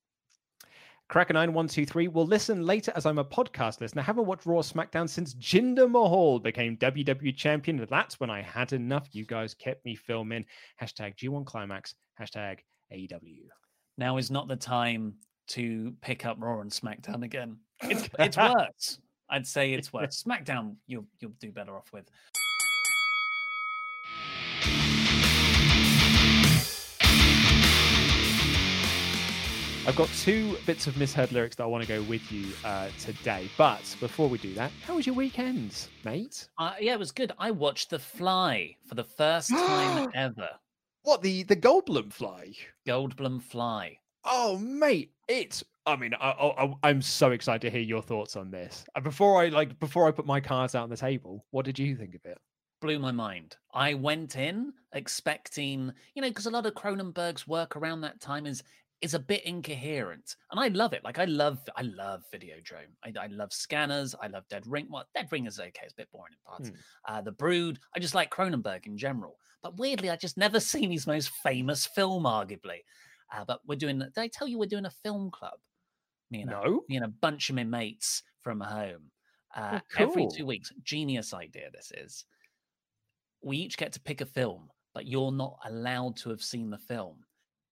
[1.11, 4.01] Cracker9123 will listen later as I'm a podcast listener.
[4.01, 7.85] I haven't watched Raw SmackDown since Jinder Mahal became WWE champion.
[7.89, 9.09] That's when I had enough.
[9.11, 10.45] You guys kept me filming.
[10.81, 11.95] Hashtag G1 Climax.
[12.19, 12.59] Hashtag
[12.93, 13.43] AEW.
[13.97, 15.15] Now is not the time
[15.49, 17.57] to pick up Raw and SmackDown again.
[17.83, 18.99] It's, it's worse.
[19.27, 20.21] I'd say it's worse.
[20.21, 22.07] SmackDown, you'll you'll do better off with.
[29.87, 32.89] I've got two bits of misheard lyrics that I want to go with you uh,
[32.99, 33.49] today.
[33.57, 36.47] But before we do that, how was your weekend, mate?
[36.59, 37.31] Uh, yeah, it was good.
[37.39, 40.49] I watched The Fly for the first time ever.
[41.01, 42.53] What the the Goldblum Fly?
[42.87, 43.97] Goldblum Fly.
[44.23, 45.63] Oh, mate, it's.
[45.87, 48.85] I mean, I, am so excited to hear your thoughts on this.
[48.95, 51.79] Uh, before I like, before I put my cards out on the table, what did
[51.79, 52.37] you think of it?
[52.81, 53.57] Blew my mind.
[53.73, 58.45] I went in expecting, you know, because a lot of Cronenberg's work around that time
[58.45, 58.63] is
[59.01, 61.03] is a bit incoherent, and I love it.
[61.03, 62.93] Like I love, I love Videodrome.
[63.03, 64.15] I, I love Scanners.
[64.21, 64.87] I love Dead Ring.
[64.89, 65.81] Well, Dead Ring is okay.
[65.83, 66.69] It's a bit boring in parts.
[66.69, 67.13] Hmm.
[67.13, 67.79] Uh, the Brood.
[67.95, 69.37] I just like Cronenberg in general.
[69.63, 72.79] But weirdly, I just never seen his most famous film, arguably.
[73.35, 73.99] Uh, but we're doing.
[73.99, 75.59] Did I tell you we're doing a film club?
[76.29, 76.61] Me and no.
[76.61, 79.11] a, me and a bunch of my mates from home.
[79.55, 80.07] Uh, oh, cool.
[80.07, 80.71] Every two weeks.
[80.83, 81.69] Genius idea.
[81.73, 82.25] This is.
[83.43, 86.77] We each get to pick a film, but you're not allowed to have seen the
[86.77, 87.17] film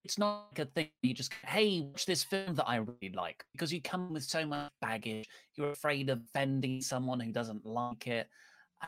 [0.04, 3.44] it's not like a thing you just hey watch this film that i really like
[3.54, 5.28] because you come with so much baggage.
[5.56, 8.28] You're afraid of offending someone who doesn't like it.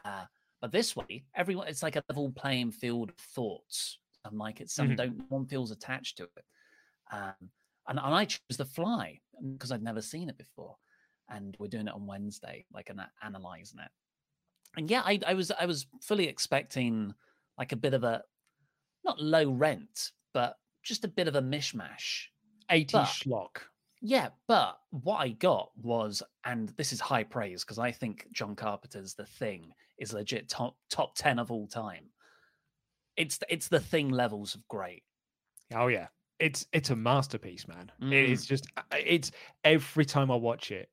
[0.06, 0.24] Uh,
[0.62, 4.00] but this way everyone it's like a level playing field of thoughts.
[4.26, 4.96] And like it's some mm-hmm.
[4.96, 6.46] don't one feels attached to it.
[7.12, 7.50] Um,
[7.88, 9.20] and, and i chose the fly
[9.54, 10.76] because i'd never seen it before.
[11.30, 13.92] And we're doing it on wednesday like an analyzing it.
[14.78, 17.14] And yeah I, I was i was fully expecting
[17.58, 18.24] like a bit of a
[19.04, 22.26] not low rent but just a bit of a mishmash.
[22.70, 23.58] 80 but, schlock.
[24.02, 28.56] Yeah, but what I got was, and this is high praise because I think John
[28.56, 32.06] Carpenter's The Thing is legit top top ten of all time.
[33.16, 35.04] It's it's the Thing levels of great.
[35.76, 36.08] Oh yeah,
[36.40, 37.92] it's it's a masterpiece, man.
[38.02, 38.12] Mm.
[38.12, 39.32] It is just it's
[39.64, 40.90] every time I watch it,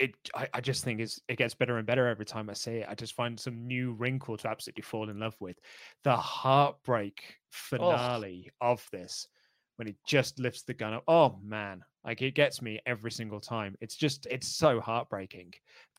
[0.00, 2.78] it I, I, just think it's it gets better and better every time I see
[2.78, 2.86] it.
[2.88, 5.58] I just find some new wrinkle to absolutely fall in love with.
[6.02, 7.34] The heartbreak oh.
[7.50, 8.72] finale oh.
[8.72, 9.28] of this
[9.76, 11.04] when he just lifts the gun up.
[11.06, 13.76] Oh man, like it gets me every single time.
[13.80, 15.52] It's just it's so heartbreaking.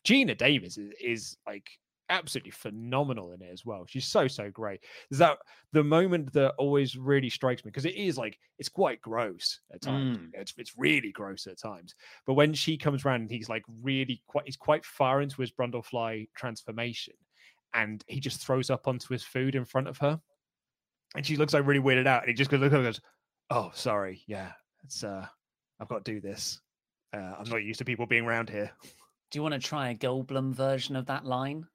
[0.04, 1.70] Geena Davis is, is like
[2.12, 3.84] absolutely phenomenal in it as well.
[3.88, 4.80] She's so so great.
[5.10, 5.38] There's that
[5.72, 9.80] the moment that always really strikes me because it is like it's quite gross at
[9.80, 10.18] times.
[10.18, 10.30] Mm.
[10.34, 11.94] It's it's really gross at times.
[12.26, 15.50] But when she comes around and he's like really quite he's quite far into his
[15.50, 17.14] Brundlefly transformation,
[17.74, 20.20] and he just throws up onto his food in front of her,
[21.16, 23.00] and she looks like really weirded out, and he just goes look and goes,
[23.50, 24.52] "Oh, sorry, yeah,
[24.84, 25.26] it's uh,
[25.80, 26.60] I've got to do this.
[27.14, 28.70] Uh, I'm not used to people being around here."
[29.30, 31.66] Do you want to try a Goldblum version of that line?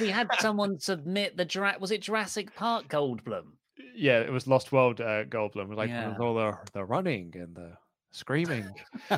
[0.00, 3.44] We had someone submit the Jura- was it Jurassic Park Goldblum?
[3.94, 5.74] Yeah, it was Lost World uh, Goldblum.
[5.74, 6.16] Like yeah.
[6.18, 7.72] all the the running and the
[8.10, 8.68] screaming.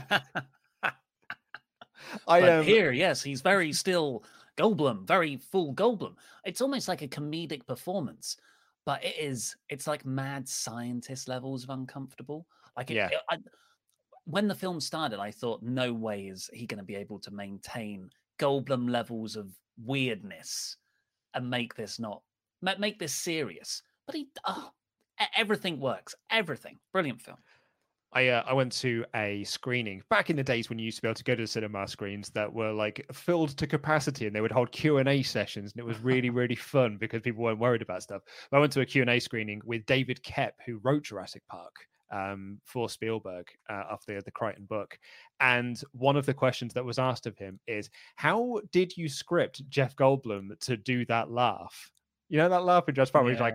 [2.27, 2.65] I am um...
[2.65, 2.93] here.
[2.93, 4.25] Yes, he's very still
[4.57, 6.15] Goldblum, very full Goldblum.
[6.45, 8.37] It's almost like a comedic performance,
[8.85, 9.57] but it is.
[9.69, 12.47] It's like mad scientist levels of uncomfortable.
[12.77, 13.09] Like, it, yeah.
[13.09, 13.39] It, I,
[14.25, 17.31] when the film started, I thought, no way is he going to be able to
[17.31, 19.49] maintain Goldblum levels of
[19.83, 20.77] weirdness
[21.35, 22.23] and make this not
[22.61, 23.83] make this serious.
[24.07, 24.71] But he, oh,
[25.37, 26.15] everything works.
[26.31, 26.79] Everything.
[26.93, 27.39] Brilliant film.
[28.13, 31.03] I uh, I went to a screening back in the days when you used to
[31.03, 34.35] be able to go to the cinema screens that were like filled to capacity and
[34.35, 37.45] they would hold Q and A sessions and it was really really fun because people
[37.45, 38.23] weren't worried about stuff.
[38.51, 41.43] But I went to a Q and A screening with David Koepp who wrote Jurassic
[41.51, 41.75] Park
[42.11, 44.99] um, for Spielberg uh, after the Crichton book.
[45.41, 49.69] And one of the questions that was asked of him is, How did you script
[49.69, 51.91] Jeff Goldblum to do that laugh?
[52.29, 53.27] You know that laugh in Jurassic Park yeah.
[53.27, 53.55] where he's like,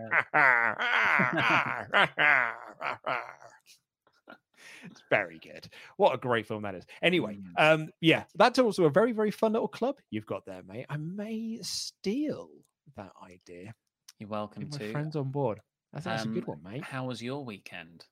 [4.90, 5.68] it's very good.
[5.98, 6.86] What a great film that is.
[7.02, 7.74] Anyway, mm.
[7.74, 10.88] um, yeah, that's also a very, very fun little club you've got there, mate.
[10.90, 12.50] I may steal
[12.96, 13.76] that idea.
[14.18, 14.92] You're welcome Get to.
[14.92, 15.60] friends on board.
[15.92, 16.84] That's, that's um, a good one, mate.
[16.84, 18.06] How was your weekend?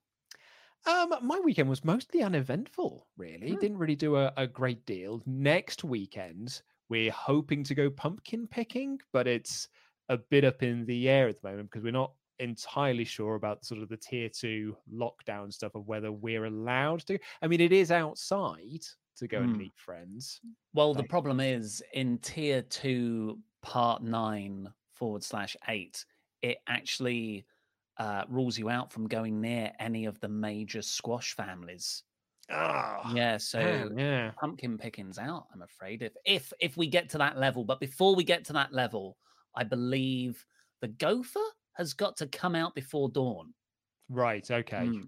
[0.85, 3.51] Um, my weekend was mostly uneventful, really.
[3.51, 3.59] Hmm.
[3.59, 5.21] Didn't really do a, a great deal.
[5.25, 9.69] Next weekend, we're hoping to go pumpkin picking, but it's
[10.09, 13.63] a bit up in the air at the moment because we're not entirely sure about
[13.63, 17.19] sort of the tier two lockdown stuff of whether we're allowed to.
[17.41, 18.81] I mean, it is outside
[19.17, 19.57] to go and Hmm.
[19.57, 20.41] meet friends.
[20.73, 26.05] Well, the problem is in tier two, part nine forward slash eight,
[26.41, 27.45] it actually
[28.01, 32.03] uh, rules you out from going near any of the major squash families.
[32.49, 34.31] Ah, Yeah, so man, yeah.
[34.39, 35.45] pumpkin picking's out.
[35.53, 38.53] I'm afraid if if if we get to that level, but before we get to
[38.53, 39.17] that level,
[39.55, 40.43] I believe
[40.81, 43.53] the gopher has got to come out before dawn.
[44.09, 44.49] Right.
[44.49, 44.87] Okay.
[44.87, 45.01] Hmm.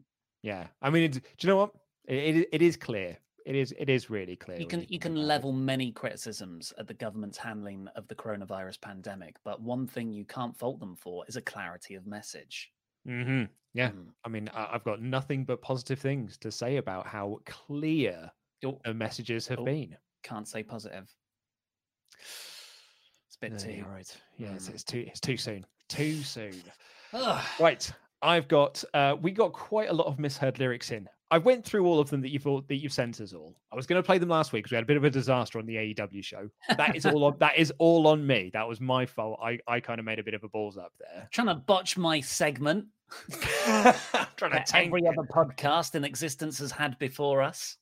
[0.44, 0.68] Yeah.
[0.82, 1.72] I mean, it's, do you know what?
[2.08, 3.18] It, it, it is clear.
[3.46, 3.74] It is.
[3.80, 4.60] It is really clear.
[4.60, 5.26] You can you think can about it.
[5.26, 10.26] level many criticisms at the government's handling of the coronavirus pandemic, but one thing you
[10.26, 12.72] can't fault them for is a clarity of message.
[13.08, 13.50] Mhm.
[13.74, 13.90] Yeah.
[13.92, 14.14] Mm.
[14.24, 18.32] I mean, I've got nothing but positive things to say about how clear
[18.66, 19.66] Oh, the messages have Oh.
[19.66, 19.98] been.
[20.24, 21.14] can't say positive.
[23.28, 24.18] It's a bit No, too right.
[24.38, 24.74] Yeah, it's, Mm.
[24.74, 25.04] it's too.
[25.08, 25.66] It's too soon.
[25.90, 26.62] Too soon.
[27.14, 27.46] Ugh.
[27.60, 27.92] Right.
[28.22, 28.82] I've got.
[28.94, 31.10] Uh, we got quite a lot of misheard lyrics in.
[31.30, 33.58] I went through all of them that you've all, that you've sent us all.
[33.72, 35.10] I was going to play them last week because we had a bit of a
[35.10, 36.48] disaster on the AEW show.
[36.78, 37.38] That is all on.
[37.40, 38.50] That is all on me.
[38.54, 39.40] That was my fault.
[39.44, 41.28] I I kind of made a bit of a balls up there.
[41.32, 42.86] trying to botch my segment
[44.38, 45.08] trying to every it.
[45.08, 47.78] other podcast in existence has had before us.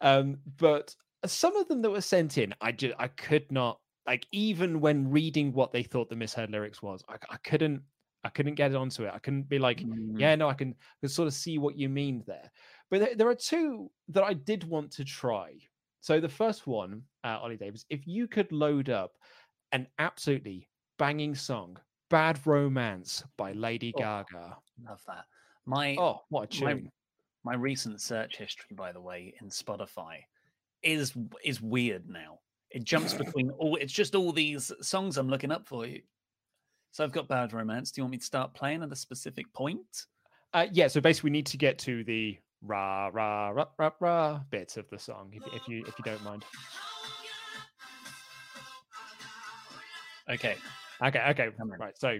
[0.00, 0.94] Um, but
[1.26, 5.10] some of them that were sent in, I just I could not like even when
[5.10, 7.82] reading what they thought the misheard lyrics was, I, I couldn't
[8.24, 9.12] I couldn't get onto it.
[9.12, 10.18] I couldn't be like, Mm.
[10.18, 12.50] yeah, no, I can, I can sort of see what you mean there.
[12.88, 15.54] But there, there are two that I did want to try.
[16.00, 19.12] So the first one, uh, Ollie Davis, if you could load up
[19.72, 20.68] an absolutely
[20.98, 21.78] banging song,
[22.12, 23.98] "Bad Romance" by Lady Oh.
[23.98, 24.56] Gaga.
[24.86, 25.24] Love that.
[25.64, 26.92] My Oh, what a my, tune!
[27.42, 30.18] my recent search history, by the way, in Spotify
[30.82, 32.38] is is weird now.
[32.70, 33.76] It jumps between all.
[33.76, 36.02] It's just all these songs I'm looking up for you.
[36.90, 37.90] So I've got Bad Romance.
[37.90, 40.06] Do you want me to start playing at a specific point?
[40.52, 44.40] Uh, yeah, so basically, we need to get to the rah rah rah rah rah
[44.50, 46.44] bits of the song, if, if you if you don't mind.
[50.28, 50.56] Okay.
[51.04, 51.48] Okay, okay,
[51.78, 51.98] right.
[51.98, 52.18] So,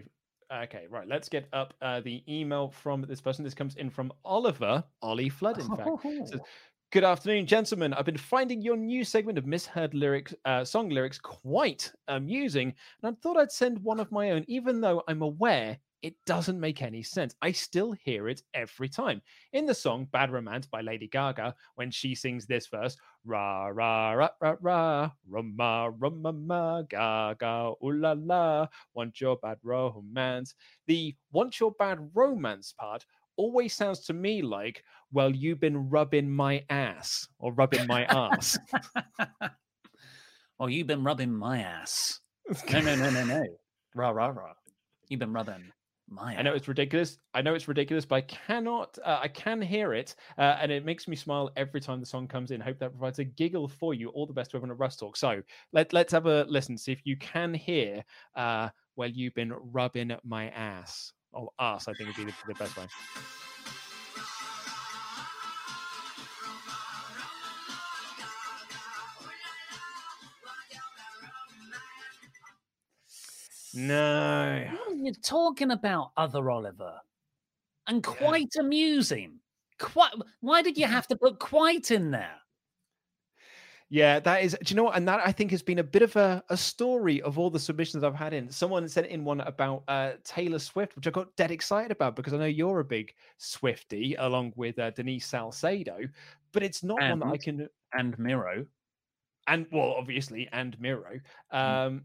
[0.53, 1.07] okay, right.
[1.07, 3.45] Let's get up uh, the email from this person.
[3.45, 5.61] This comes in from Oliver Ollie Flood.
[5.61, 5.91] In fact,
[6.27, 6.41] says,
[6.93, 7.95] Good afternoon, gentlemen.
[7.95, 13.17] I've been finding your new segment of misheard lyrics, uh, song lyrics, quite amusing, and
[13.17, 16.83] I thought I'd send one of my own, even though I'm aware it doesn't make
[16.83, 17.35] any sense.
[17.43, 19.23] I still hear it every time.
[19.53, 24.13] In the song Bad Romance by Lady Gaga, when she sings this verse, Ra ra
[24.13, 30.55] ra ra ra, rama rama ma, gaga, ooh la la, want your bad romance.
[30.89, 33.07] The want your bad romance part
[33.37, 38.59] always sounds to me like, well, you've been rubbing my ass or rubbing my ass.
[40.61, 42.21] Oh, you've been rubbing my ass.
[42.71, 43.43] No, no, no, no, no.
[43.97, 44.53] Rah, rah, rah.
[45.09, 45.73] You've been rubbing
[46.13, 46.37] my.
[46.37, 47.19] I know it's ridiculous.
[47.35, 48.99] I know it's ridiculous, but I cannot.
[49.05, 52.29] Uh, I can hear it, uh, and it makes me smile every time the song
[52.29, 52.61] comes in.
[52.61, 54.09] Hope that provides a giggle for you.
[54.11, 55.17] All the best to everyone at WrestleTalk.
[55.17, 56.77] So let let's have a listen.
[56.79, 58.05] See if you can hear.
[58.37, 61.13] Uh, well, you've been rubbing my ass.
[61.35, 61.89] Oh, ass.
[61.89, 62.87] I think would be the, the best way.
[73.75, 74.67] No.
[74.71, 77.01] What are you talking about, other Oliver?
[77.87, 79.41] And quite amusing.
[79.79, 80.13] Quite.
[80.41, 82.37] Why did you have to put quite in there?
[83.93, 84.57] Yeah, that is.
[84.65, 84.97] Do you know what?
[84.97, 87.59] And that I think has been a bit of a, a story of all the
[87.59, 88.49] submissions I've had in.
[88.51, 92.33] Someone sent in one about uh, Taylor Swift, which I got dead excited about because
[92.33, 95.99] I know you're a big Swifty, along with uh, Denise Salcedo.
[96.53, 97.69] But it's not one that I can.
[97.93, 98.65] And Miro.
[99.47, 101.21] And well, obviously, and Miro.
[101.51, 102.05] Um,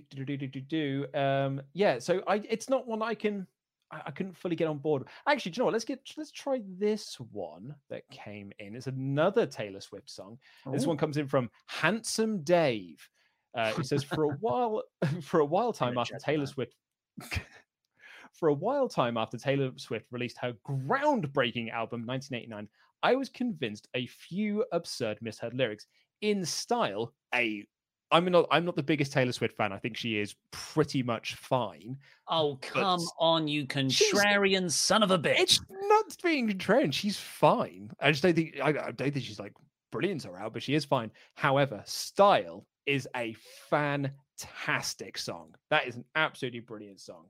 [0.00, 1.18] do, do, do, do, do, do.
[1.18, 3.46] Um, yeah, so I it's not one I can.
[3.90, 5.04] I, I couldn't fully get on board.
[5.28, 5.72] Actually, do you know what?
[5.74, 8.74] Let's get let's try this one that came in.
[8.74, 10.38] It's another Taylor Swift song.
[10.70, 13.08] This one comes in from Handsome Dave.
[13.54, 14.82] Uh, it says for a while,
[15.22, 16.18] for a while time after.
[16.18, 16.74] Taylor Swift,
[18.32, 22.68] for a while time after Taylor Swift released her groundbreaking album 1989,
[23.02, 25.86] I was convinced a few absurd misheard lyrics
[26.20, 27.12] in style.
[27.34, 27.64] A
[28.10, 29.72] I'm not I'm not the biggest Taylor Swift fan.
[29.72, 31.96] I think she is pretty much fine.
[32.28, 35.38] Oh, come on, you contrarian son of a bitch.
[35.38, 36.92] It's not being contrarian.
[36.92, 37.90] She's fine.
[38.00, 39.52] I just don't think I, I don't think she's like
[39.90, 41.10] brilliant or out, but she is fine.
[41.34, 43.34] However, style is a
[43.70, 45.54] fantastic song.
[45.70, 47.26] That is an absolutely brilliant song.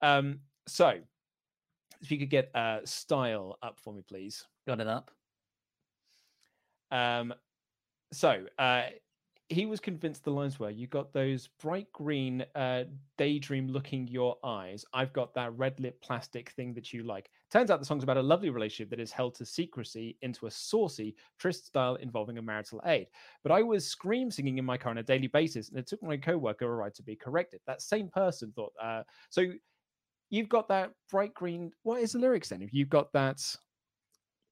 [0.00, 0.98] Um, so
[2.00, 4.46] if you could get uh, style up for me, please.
[4.66, 5.10] Got it up.
[6.90, 7.34] Um,
[8.12, 8.84] so uh,
[9.50, 10.70] he was convinced the lines were.
[10.70, 12.84] You got those bright green uh,
[13.18, 14.86] daydream looking your eyes.
[14.94, 17.28] I've got that red lip plastic thing that you like.
[17.50, 20.50] Turns out the song's about a lovely relationship that is held to secrecy into a
[20.50, 23.08] saucy tryst style involving a marital aid.
[23.42, 26.02] But i was scream singing in my car on a daily basis and it took
[26.02, 27.60] my co-worker a ride to be corrected.
[27.66, 29.44] That same person thought uh, so
[30.30, 32.62] you've got that bright green what is the lyrics then?
[32.62, 33.42] If you've got that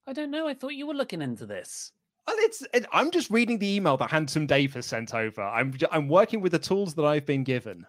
[0.06, 0.46] i don't know.
[0.46, 1.92] I thought you were looking into this
[2.26, 5.42] well, it's it, I'm just reading the email that Handsome Dave has sent over.
[5.42, 7.86] I'm I'm working with the tools that I've been given.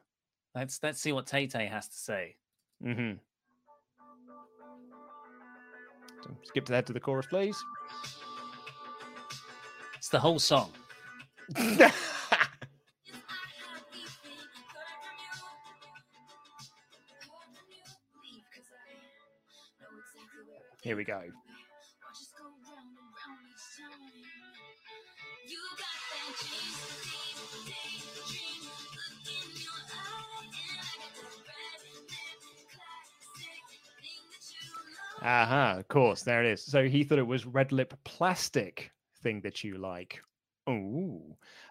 [0.56, 2.36] Let's let's see what Tay Tay has to say.
[2.84, 3.18] Mm-hmm.
[6.24, 7.58] So skip to the head to the chorus, please.
[9.98, 10.72] It's the whole song.
[20.82, 21.22] Here we go.
[35.24, 36.66] Aha, uh-huh, of course, there it is.
[36.66, 38.92] So he thought it was red lip plastic
[39.22, 40.22] thing that you like.
[40.68, 41.22] Oh,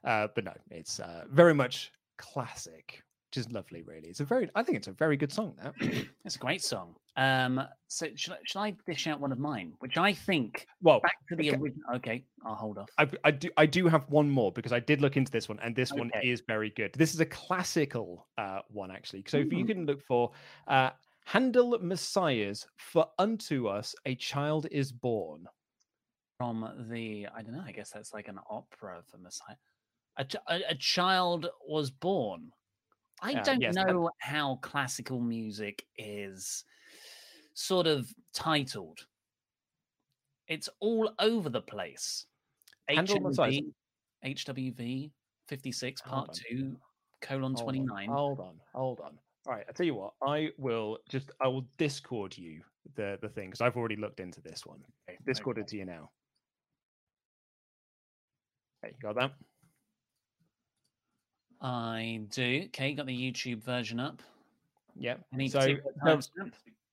[0.05, 3.83] uh, but no, it's uh, very much classic, which is lovely.
[3.83, 4.49] Really, it's a very.
[4.55, 5.55] I think it's a very good song.
[5.62, 5.74] That
[6.24, 6.95] it's a great song.
[7.16, 10.66] Um, so should, should I dish out one of mine, which I think?
[10.81, 11.59] Well, back to the okay.
[11.59, 11.85] original.
[11.97, 12.89] Okay, I'll hold off.
[12.97, 13.51] I, I, do.
[13.59, 16.01] I do have one more because I did look into this one, and this okay.
[16.01, 16.93] one is very good.
[16.95, 19.24] This is a classical uh, one actually.
[19.29, 19.53] So mm-hmm.
[19.53, 20.31] if you can look for.
[20.66, 20.91] Uh,
[21.24, 25.47] Handel Messiah's For Unto Us a Child is Born.
[26.39, 29.57] From the, I don't know, I guess that's like an opera for Messiah.
[30.19, 32.51] A, a, a child was born.
[33.23, 36.65] I uh, don't yes, know how classical music is
[37.55, 38.99] sort of titled.
[40.49, 42.27] It's all over the place.
[42.90, 43.73] HWV,
[44.24, 45.11] HWV
[45.49, 46.77] 56, part 2,
[47.20, 48.09] colon 29.
[48.09, 49.19] hold on, hold on.
[49.47, 52.60] All right, I tell you what, I will just I will Discord you
[52.94, 54.78] the the thing because I've already looked into this one.
[55.09, 55.62] Okay, Discord okay.
[55.62, 56.10] it to you now.
[58.85, 59.32] Okay, you got that?
[61.60, 62.62] I do.
[62.66, 64.23] Okay, got the YouTube version up.
[64.97, 65.24] Yep.
[65.32, 66.20] Any so, no,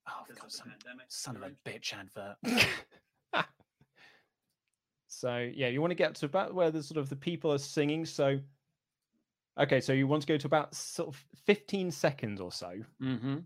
[0.09, 0.73] Oh, God, son,
[1.07, 2.37] son of a bitch advert.
[5.07, 7.59] so yeah, you want to get to about where the sort of the people are
[7.59, 8.05] singing.
[8.05, 8.39] So
[9.59, 12.71] Okay, so you want to go to about sort of 15 seconds or so.
[13.03, 13.37] Mm-hmm.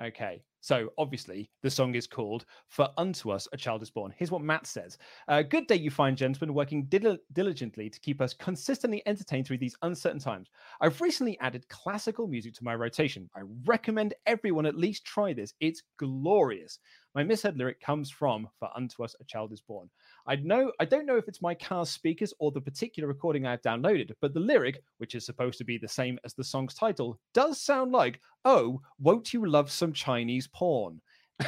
[0.00, 4.12] Okay, so obviously the song is called For Unto Us a Child is Born.
[4.16, 8.20] Here's what Matt says uh, Good day, you fine gentlemen, working dil- diligently to keep
[8.20, 10.48] us consistently entertained through these uncertain times.
[10.80, 13.30] I've recently added classical music to my rotation.
[13.34, 15.54] I recommend everyone at least try this.
[15.60, 16.78] It's glorious.
[17.16, 19.88] My misheard lyric comes from For Unto Us a Child is Born.
[20.26, 23.62] I know I don't know if it's my car's speakers or the particular recording I've
[23.62, 27.18] downloaded, but the lyric, which is supposed to be the same as the song's title,
[27.32, 31.00] does sound like, "Oh, won't you love some Chinese porn?"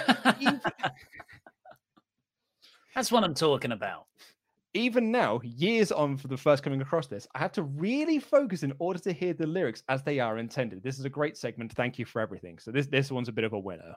[2.94, 4.06] That's what I'm talking about.
[4.72, 8.62] Even now, years on for the first coming across this, I had to really focus
[8.62, 10.82] in order to hear the lyrics as they are intended.
[10.82, 11.74] This is a great segment.
[11.74, 12.58] Thank you for everything.
[12.58, 13.94] So this this one's a bit of a winner.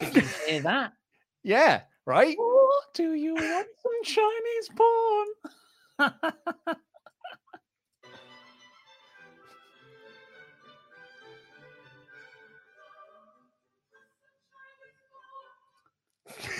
[0.00, 0.92] Hear that?
[1.42, 2.36] yeah, right?
[2.38, 5.26] Oh, do you want some Chinese porn?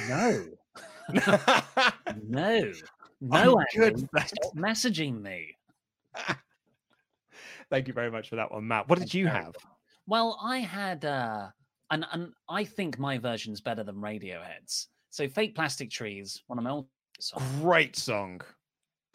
[0.09, 0.44] no.
[2.28, 2.73] no.
[3.20, 3.98] No, good.
[3.98, 5.56] Stop messaging me.
[7.70, 8.89] Thank you very much for that one, Matt.
[8.89, 9.55] What did you have?
[10.06, 11.48] Well, I had uh
[11.90, 14.89] and and I think my version's better than Radiohead's.
[15.10, 16.86] So Fake Plastic Trees, one of my old
[17.20, 17.44] songs.
[17.60, 18.40] Great song.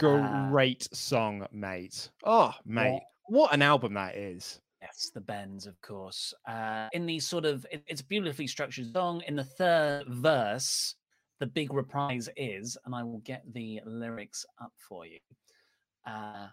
[0.02, 2.10] Uh, Great uh, song, mate.
[2.24, 2.94] Oh, mate.
[2.94, 4.60] What, what an album that is.
[4.82, 6.34] Yes, the bends, of course.
[6.48, 9.22] Uh, in the sort of, it, it's a beautifully structured song.
[9.28, 10.95] In the third verse,
[11.40, 15.20] the big reprise is, and I will get the lyrics up for you.
[16.06, 16.48] Uh,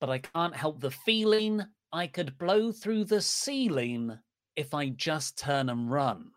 [0.00, 1.62] but I can't help the feeling
[1.92, 4.18] I could blow through the ceiling
[4.56, 6.30] if I just turn and run.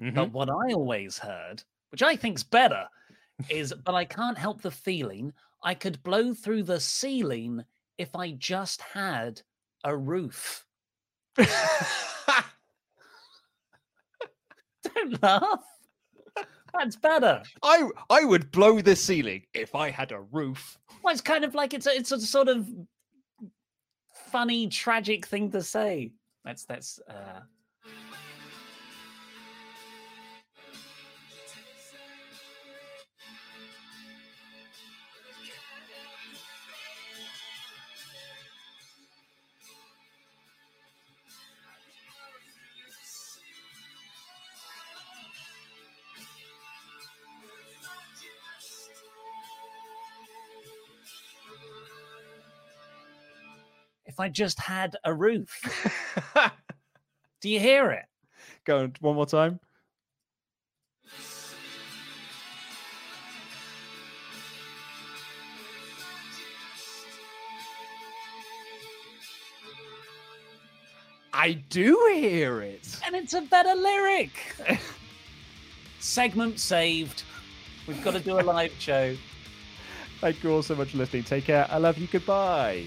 [0.00, 0.14] Mm-hmm.
[0.14, 2.86] But what I always heard, which I think's better,
[3.48, 5.32] is but I can't help the feeling
[5.62, 7.64] I could blow through the ceiling
[7.98, 9.42] if I just had
[9.84, 10.64] a roof.
[14.94, 15.64] Don't laugh.
[16.72, 17.42] That's better.
[17.62, 20.78] I I would blow the ceiling if I had a roof.
[21.02, 22.68] Well, it's kind of like it's a, it's a sort of
[24.30, 26.12] funny, tragic thing to say.
[26.44, 27.00] That's that's.
[27.08, 27.40] Uh...
[54.20, 55.60] I just had a roof.
[57.40, 58.04] Do you hear it?
[58.64, 59.58] Go on, one more time.
[71.32, 73.00] I do hear it.
[73.06, 74.30] And it's a better lyric.
[75.98, 77.22] Segment saved.
[77.86, 79.16] We've got to do a live show.
[80.20, 81.22] Thank you all so much for listening.
[81.24, 81.66] Take care.
[81.70, 82.08] I love you.
[82.08, 82.86] Goodbye.